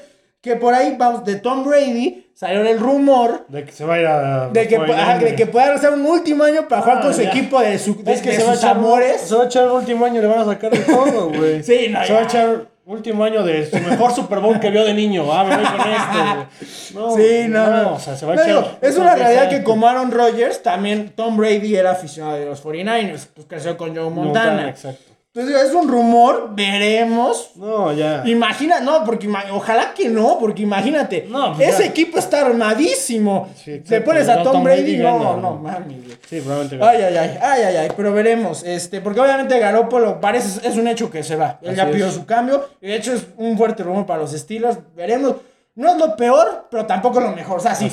que 0.46 0.56
por 0.56 0.72
ahí 0.74 0.94
vamos 0.98 1.24
de 1.24 1.36
Tom 1.36 1.64
Brady 1.64 2.28
salió 2.34 2.60
el 2.62 2.78
rumor 2.78 3.46
De 3.48 3.64
que 3.64 3.72
se 3.72 3.84
va 3.84 3.94
a 3.94 4.00
ir 4.00 4.06
a. 4.06 4.48
de 4.48 4.68
que, 4.68 4.76
ajá, 4.76 5.18
de 5.18 5.32
49ers. 5.32 5.34
que 5.36 5.46
pueda 5.46 5.74
hacer 5.74 5.90
un 5.92 6.06
último 6.06 6.44
año 6.44 6.68
para 6.68 6.82
jugar 6.82 6.98
Ah, 6.98 7.02
con 7.02 7.14
su 7.14 7.22
ya. 7.22 7.28
equipo 7.30 7.60
de, 7.60 7.78
su, 7.78 8.02
de, 8.02 8.12
Es 8.12 8.22
que 8.22 8.30
de 8.30 8.36
se 8.36 8.44
va, 8.44 8.50
a 8.52 8.54
sus 8.54 8.62
echar, 8.64 8.76
amores. 8.76 9.20
se 9.22 9.34
va 9.34 9.42
a 9.42 9.46
echar 9.46 9.64
el 9.64 9.70
último 9.70 10.04
año 10.06 10.20
le 10.20 10.26
van 10.28 10.38
a 10.40 10.44
sacar 10.44 10.70
de 10.70 10.78
todo, 10.78 11.30
güey. 11.30 11.62
Sí, 11.62 11.88
no, 11.90 12.04
Se 12.04 12.12
va 12.12 12.18
a 12.20 12.22
ya. 12.22 12.28
echar 12.28 12.66
último 12.86 13.24
año 13.24 13.42
de 13.42 13.66
su 13.68 13.76
mejor 13.78 14.12
Super 14.14 14.38
Bowl 14.38 14.60
que 14.60 14.70
vio 14.70 14.84
de 14.84 14.94
niño. 14.94 15.24
Ah, 15.32 15.42
me 15.42 15.56
voy 15.56 15.64
con 15.64 15.90
este, 15.90 16.94
güey. 16.94 17.08
No, 17.08 17.16
Sí, 17.16 17.48
no, 17.48 17.66
no. 17.82 17.94
O 17.94 17.98
sea, 17.98 18.16
se 18.16 18.24
va 18.26 18.34
a 18.34 18.36
No, 18.36 18.42
echar. 18.42 18.54
digo, 18.54 18.70
es 18.80 18.96
una 18.96 19.14
10 19.16 19.18
realidad 19.28 19.50
que 19.50 19.64
como 19.64 19.88
Aaron 19.88 20.12
Rodgers, 20.12 20.62
también 20.62 21.10
Tom 21.16 21.36
Brady 21.36 21.74
era 21.74 21.90
aficionado 21.92 22.36
de 22.36 22.46
los 22.46 22.62
49ers. 22.64 23.26
Pues 23.34 23.46
creció 23.48 23.76
con 23.76 23.96
Joe 23.96 24.08
Montana. 24.10 24.68
exacto. 24.68 25.15
Entonces 25.36 25.64
es 25.68 25.74
un 25.74 25.86
rumor, 25.86 26.52
veremos. 26.54 27.50
No, 27.56 27.92
ya. 27.92 28.22
Imagina, 28.24 28.80
no, 28.80 29.04
porque 29.04 29.28
ojalá 29.52 29.92
que 29.92 30.08
no, 30.08 30.38
porque 30.40 30.62
imagínate, 30.62 31.26
No, 31.28 31.54
pues 31.54 31.68
ese 31.74 31.82
ya. 31.82 31.88
equipo 31.90 32.18
está 32.18 32.40
armadísimo. 32.46 33.46
Sí. 33.62 33.80
Te 33.80 34.00
pones 34.00 34.30
a 34.30 34.42
Tom, 34.42 34.52
Tom 34.54 34.64
Brady, 34.64 34.96
Brady 34.96 35.02
no, 35.02 35.18
no, 35.18 35.36
¿no? 35.36 35.54
mami. 35.56 36.02
Sí, 36.26 36.40
probablemente. 36.40 36.82
Ay, 36.82 37.02
ay, 37.02 37.16
ay, 37.18 37.38
ay, 37.42 37.62
ay, 37.64 37.76
ay, 37.76 37.88
pero 37.94 38.14
veremos, 38.14 38.62
este, 38.62 39.02
porque 39.02 39.20
obviamente 39.20 39.58
Garoppolo 39.58 40.22
parece, 40.22 40.66
es 40.66 40.76
un 40.78 40.88
hecho 40.88 41.10
que 41.10 41.22
se 41.22 41.36
va, 41.36 41.58
él 41.60 41.68
Así 41.68 41.76
ya 41.76 41.90
pidió 41.90 42.06
es. 42.06 42.14
su 42.14 42.24
cambio, 42.24 42.68
de 42.80 42.94
hecho 42.96 43.12
es 43.12 43.26
un 43.36 43.58
fuerte 43.58 43.82
rumor 43.82 44.06
para 44.06 44.20
los 44.22 44.32
Steelers, 44.32 44.78
veremos, 44.94 45.34
no 45.74 45.90
es 45.90 45.98
lo 45.98 46.16
peor, 46.16 46.66
pero 46.70 46.86
tampoco 46.86 47.20
lo 47.20 47.30
mejor, 47.32 47.58
o 47.58 47.60
sea, 47.60 47.74
sí, 47.74 47.88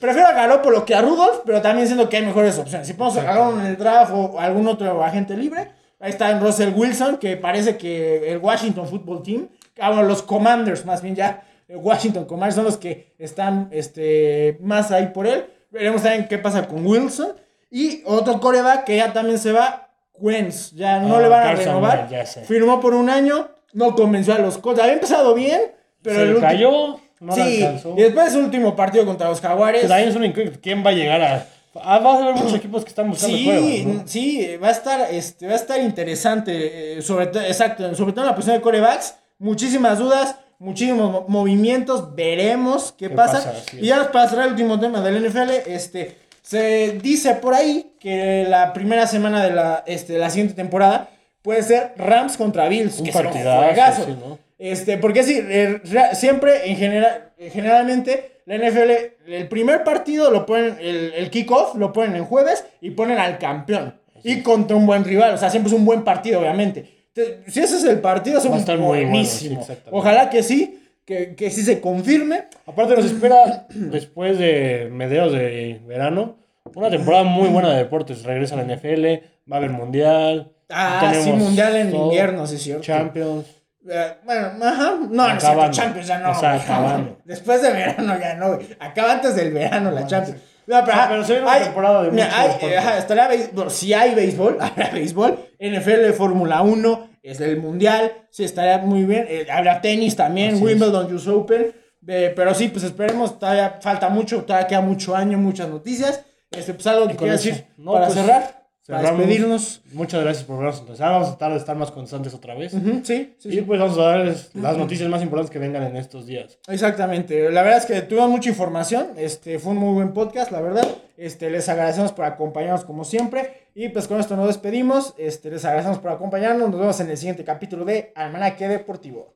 prefiero 0.00 0.26
a 0.28 0.32
Garoppolo 0.32 0.84
que 0.84 0.96
a 0.96 1.00
Rudolph, 1.02 1.42
pero 1.46 1.62
también 1.62 1.86
siento 1.86 2.08
que 2.08 2.16
hay 2.16 2.26
mejores 2.26 2.58
opciones, 2.58 2.86
si 2.88 2.94
podemos 2.94 3.18
agarrar 3.18 3.52
en 3.54 3.66
el 3.66 3.76
draft 3.76 4.12
o 4.12 4.40
algún 4.40 4.66
otro 4.66 5.02
agente 5.04 5.36
libre, 5.36 5.70
ahí 6.00 6.10
está 6.10 6.30
en 6.30 6.40
Russell 6.40 6.72
Wilson, 6.74 7.18
que 7.18 7.36
parece 7.36 7.76
que 7.76 8.30
el 8.32 8.38
Washington 8.38 8.86
Football 8.88 9.22
Team, 9.22 9.48
ah, 9.80 9.88
bueno, 9.90 10.04
los 10.04 10.22
Commanders 10.22 10.84
más 10.84 11.02
bien 11.02 11.14
ya, 11.14 11.42
el 11.68 11.76
Washington 11.76 12.24
Commanders 12.24 12.54
son 12.56 12.64
los 12.64 12.76
que 12.76 13.14
están, 13.18 13.68
este, 13.72 14.58
más 14.60 14.90
ahí 14.90 15.08
por 15.08 15.26
él, 15.26 15.46
veremos 15.70 16.02
también 16.02 16.26
qué 16.28 16.38
pasa 16.38 16.66
con 16.66 16.86
Wilson, 16.86 17.32
y 17.70 18.02
otro 18.06 18.40
coreback 18.40 18.84
que 18.84 18.96
ya 18.96 19.12
también 19.12 19.38
se 19.38 19.52
va, 19.52 19.88
Wentz. 20.14 20.72
Ya 20.72 20.98
no 21.00 21.16
Ah, 21.16 21.20
le 21.22 21.28
van 21.28 21.46
a 21.46 21.54
renovar. 21.54 22.26
Sé. 22.26 22.40
Firmó 22.42 22.80
por 22.80 22.94
un 22.94 23.08
año, 23.10 23.48
no 23.72 23.94
convenció 23.94 24.34
a 24.34 24.38
los 24.38 24.58
Colts. 24.58 24.80
Había 24.80 24.94
empezado 24.94 25.34
bien, 25.34 25.60
pero 26.02 26.16
se 26.16 26.22
el 26.22 26.40
cayó, 26.40 26.98
no 27.20 27.32
sí, 27.34 27.64
y 27.96 28.00
después 28.02 28.26
de 28.26 28.30
su 28.32 28.38
último 28.40 28.74
partido 28.74 29.04
contra 29.04 29.28
los 29.28 29.40
Jaguares. 29.40 29.82
Que 29.82 29.88
también 29.88 30.08
es 30.08 30.16
una 30.16 30.26
incógnita. 30.26 30.58
¿Quién 30.60 30.84
va 30.84 30.90
a 30.90 30.94
llegar 30.94 31.22
a.? 31.22 31.46
Ah, 31.84 31.98
va 31.98 32.14
a 32.14 32.18
haber 32.18 32.34
muchos 32.34 32.54
equipos 32.54 32.82
que 32.84 32.90
están 32.90 33.10
buscando 33.10 33.36
Sí, 33.36 33.88
sí, 34.06 34.56
va 34.56 34.68
a 34.68 34.72
estar, 34.72 35.00
este, 35.12 35.46
va 35.46 35.52
a 35.52 35.56
estar 35.56 35.80
interesante, 35.80 36.98
eh, 36.98 37.02
sobre 37.02 37.26
todo, 37.28 37.42
exacto, 37.42 37.94
sobre 37.94 38.12
todo 38.12 38.22
en 38.24 38.30
la 38.30 38.34
posición 38.34 38.56
de 38.56 38.62
corebacks, 38.62 39.14
muchísimas 39.38 39.98
dudas, 39.98 40.36
muchísimos 40.58 41.10
mo- 41.12 41.24
movimientos, 41.28 42.14
veremos 42.14 42.92
qué, 42.96 43.08
¿Qué 43.08 43.14
pasa. 43.14 43.52
y 43.72 43.86
ya 43.86 44.10
para 44.10 44.28
cerrar 44.28 44.46
el 44.46 44.52
último 44.52 44.78
tema 44.80 45.00
del 45.00 45.16
NFL, 45.24 45.50
este, 45.66 46.16
se 46.42 46.98
dice 47.02 47.34
por 47.36 47.54
ahí 47.54 47.92
que 48.00 48.44
la 48.48 48.72
primera 48.72 49.06
semana 49.06 49.44
de 49.44 49.50
la, 49.52 49.84
este, 49.86 50.14
de 50.14 50.18
la 50.18 50.30
siguiente 50.30 50.54
temporada 50.54 51.10
puede 51.42 51.62
ser 51.62 51.92
Rams 51.96 52.36
contra 52.36 52.68
Bills, 52.68 52.98
Un 52.98 53.06
que 53.06 53.12
será 53.12 53.28
un 53.28 53.32
partidazo, 53.34 53.62
juegazo. 53.64 54.04
sí, 54.04 54.16
¿no? 54.18 54.38
Este, 54.58 54.98
porque 54.98 55.22
sí, 55.22 55.38
eh, 55.40 55.80
re- 55.84 56.14
siempre 56.16 56.68
en 56.68 56.76
general, 56.76 57.30
eh, 57.38 57.50
generalmente 57.52 58.37
la 58.48 58.56
NFL, 58.56 58.90
el 59.26 59.46
primer 59.48 59.84
partido 59.84 60.30
lo 60.30 60.46
ponen, 60.46 60.78
el, 60.80 61.12
el 61.14 61.28
kickoff 61.28 61.74
lo 61.74 61.92
ponen 61.92 62.16
en 62.16 62.24
jueves 62.24 62.64
y 62.80 62.90
ponen 62.90 63.18
al 63.18 63.36
campeón. 63.36 64.00
y 64.24 64.40
contra 64.40 64.74
un 64.74 64.86
buen 64.86 65.04
rival, 65.04 65.34
o 65.34 65.36
sea, 65.36 65.50
siempre 65.50 65.68
es 65.68 65.78
un 65.78 65.84
buen 65.84 66.02
partido, 66.02 66.40
obviamente. 66.40 67.10
Entonces, 67.14 67.52
si 67.52 67.60
ese 67.60 67.76
es 67.76 67.84
el 67.84 68.00
partido, 68.00 68.38
es 68.38 68.44
un 68.46 68.54
estar 68.54 68.78
bueno, 68.78 69.10
buenísimo. 69.10 69.62
sí. 69.62 69.74
Ojalá 69.90 70.30
que 70.30 70.42
sí, 70.42 70.80
que, 71.04 71.34
que 71.34 71.50
sí 71.50 71.62
se 71.62 71.80
confirme. 71.80 72.44
Aparte 72.66 72.96
nos 72.96 73.04
espera, 73.04 73.66
después 73.74 74.38
de 74.38 74.88
mediados 74.90 75.32
de 75.32 75.82
verano, 75.86 76.38
una 76.74 76.88
temporada 76.88 77.24
muy 77.24 77.48
buena 77.48 77.70
de 77.70 77.76
deportes. 77.76 78.24
Regresa 78.24 78.56
la 78.56 78.64
NFL, 78.64 79.04
va 79.50 79.56
a 79.56 79.58
haber 79.58 79.70
mundial. 79.70 80.52
Ah, 80.70 81.12
sí, 81.14 81.32
mundial 81.32 81.76
en 81.76 81.90
todo, 81.90 82.04
invierno, 82.04 82.46
sí 82.46 82.56
cierto. 82.56 82.82
Champions. 82.82 83.57
Eh, 83.88 84.14
bueno, 84.24 84.48
ajá. 84.64 84.96
No, 85.00 85.08
no 85.08 85.26
es 85.26 85.30
cierto, 85.40 85.46
Acabando. 85.48 85.76
Champions 85.76 86.06
ya 86.06 86.18
no. 86.18 86.30
O 86.30 86.34
sea, 86.34 86.54
acabando. 86.54 87.18
Después 87.24 87.62
de 87.62 87.72
verano 87.72 88.18
ya 88.18 88.34
no, 88.34 88.54
güey. 88.56 88.76
Acaba 88.80 89.12
antes 89.12 89.34
del 89.36 89.52
verano 89.52 89.90
la 89.90 90.06
Champions. 90.06 90.40
No, 90.66 90.76
Ah, 90.76 90.84
pero 91.08 91.24
viene 91.24 91.42
una 91.42 91.58
temporada 91.60 92.02
de 92.02 92.10
mira, 92.10 92.28
hay- 92.40 92.74
ajá, 92.74 93.28
béisbol. 93.28 93.70
Si 93.70 93.94
hay 93.94 94.14
béisbol, 94.14 94.58
habrá 94.60 94.90
béisbol. 94.90 95.38
NFL, 95.58 96.12
Fórmula 96.12 96.60
1, 96.60 97.08
es 97.22 97.40
el 97.40 97.56
Mundial. 97.56 98.12
Sí, 98.30 98.44
estaría 98.44 98.76
muy 98.78 99.04
bien. 99.04 99.24
Eh, 99.28 99.46
habrá 99.50 99.80
tenis 99.80 100.14
también, 100.14 100.54
Así 100.56 100.62
Wimbledon, 100.62 101.14
US 101.14 101.26
Open. 101.28 101.72
Eh, 102.06 102.32
pero 102.36 102.54
sí, 102.54 102.68
pues 102.68 102.84
esperemos. 102.84 103.38
Todavía 103.38 103.78
falta 103.80 104.10
mucho, 104.10 104.42
todavía 104.44 104.66
queda 104.66 104.80
mucho 104.82 105.16
año, 105.16 105.38
muchas 105.38 105.68
noticias. 105.68 106.22
Este, 106.50 106.74
pues 106.74 106.86
algo 106.86 107.08
que 107.08 107.16
quieras 107.16 107.42
decir 107.42 107.66
no, 107.78 107.92
para 107.92 108.06
pues, 108.06 108.18
cerrar, 108.18 108.57
para 108.88 109.12
despedirnos. 109.12 109.82
Muchas 109.92 110.22
gracias 110.22 110.44
por 110.44 110.56
vernos 110.58 110.80
empezar. 110.80 111.12
Vamos 111.12 111.28
a 111.28 111.30
tratar 111.32 111.52
de 111.52 111.58
estar 111.58 111.76
más 111.76 111.90
constantes 111.90 112.32
otra 112.34 112.54
vez. 112.54 112.72
Ujú, 112.74 113.00
sí, 113.04 113.34
sí, 113.38 113.48
Y 113.48 113.52
sí. 113.52 113.60
pues 113.62 113.78
vamos 113.78 113.98
a 113.98 114.02
darles 114.02 114.50
las 114.54 114.76
noticias 114.76 115.08
más 115.08 115.22
importantes 115.22 115.50
que 115.52 115.58
vengan 115.58 115.82
en 115.84 115.96
estos 115.96 116.26
días. 116.26 116.58
Exactamente, 116.66 117.50
la 117.50 117.62
verdad 117.62 117.78
es 117.78 117.86
que 117.86 118.00
tuvimos 118.02 118.30
mucha 118.30 118.48
información, 118.48 119.08
este 119.16 119.58
fue 119.58 119.72
un 119.72 119.78
muy 119.78 119.94
buen 119.94 120.12
podcast, 120.14 120.50
la 120.50 120.60
verdad, 120.60 120.88
este 121.16 121.50
les 121.50 121.68
agradecemos 121.68 122.12
por 122.12 122.24
acompañarnos 122.24 122.84
como 122.84 123.04
siempre 123.04 123.68
y 123.74 123.90
pues 123.90 124.08
con 124.08 124.18
esto 124.20 124.36
nos 124.36 124.46
despedimos, 124.48 125.14
este 125.18 125.50
les 125.50 125.64
agradecemos 125.64 125.98
por 125.98 126.10
acompañarnos, 126.10 126.70
nos 126.70 126.80
vemos 126.80 126.98
en 127.00 127.10
el 127.10 127.16
siguiente 127.16 127.44
capítulo 127.44 127.84
de 127.84 128.12
Almanaque 128.14 128.68
Deportivo. 128.68 129.34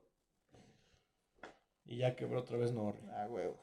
Y 1.84 1.98
ya 1.98 2.16
quebró 2.16 2.40
otra 2.40 2.56
vez 2.56 2.72
no. 2.72 2.94
Ah, 3.14 3.26
huevo. 3.28 3.58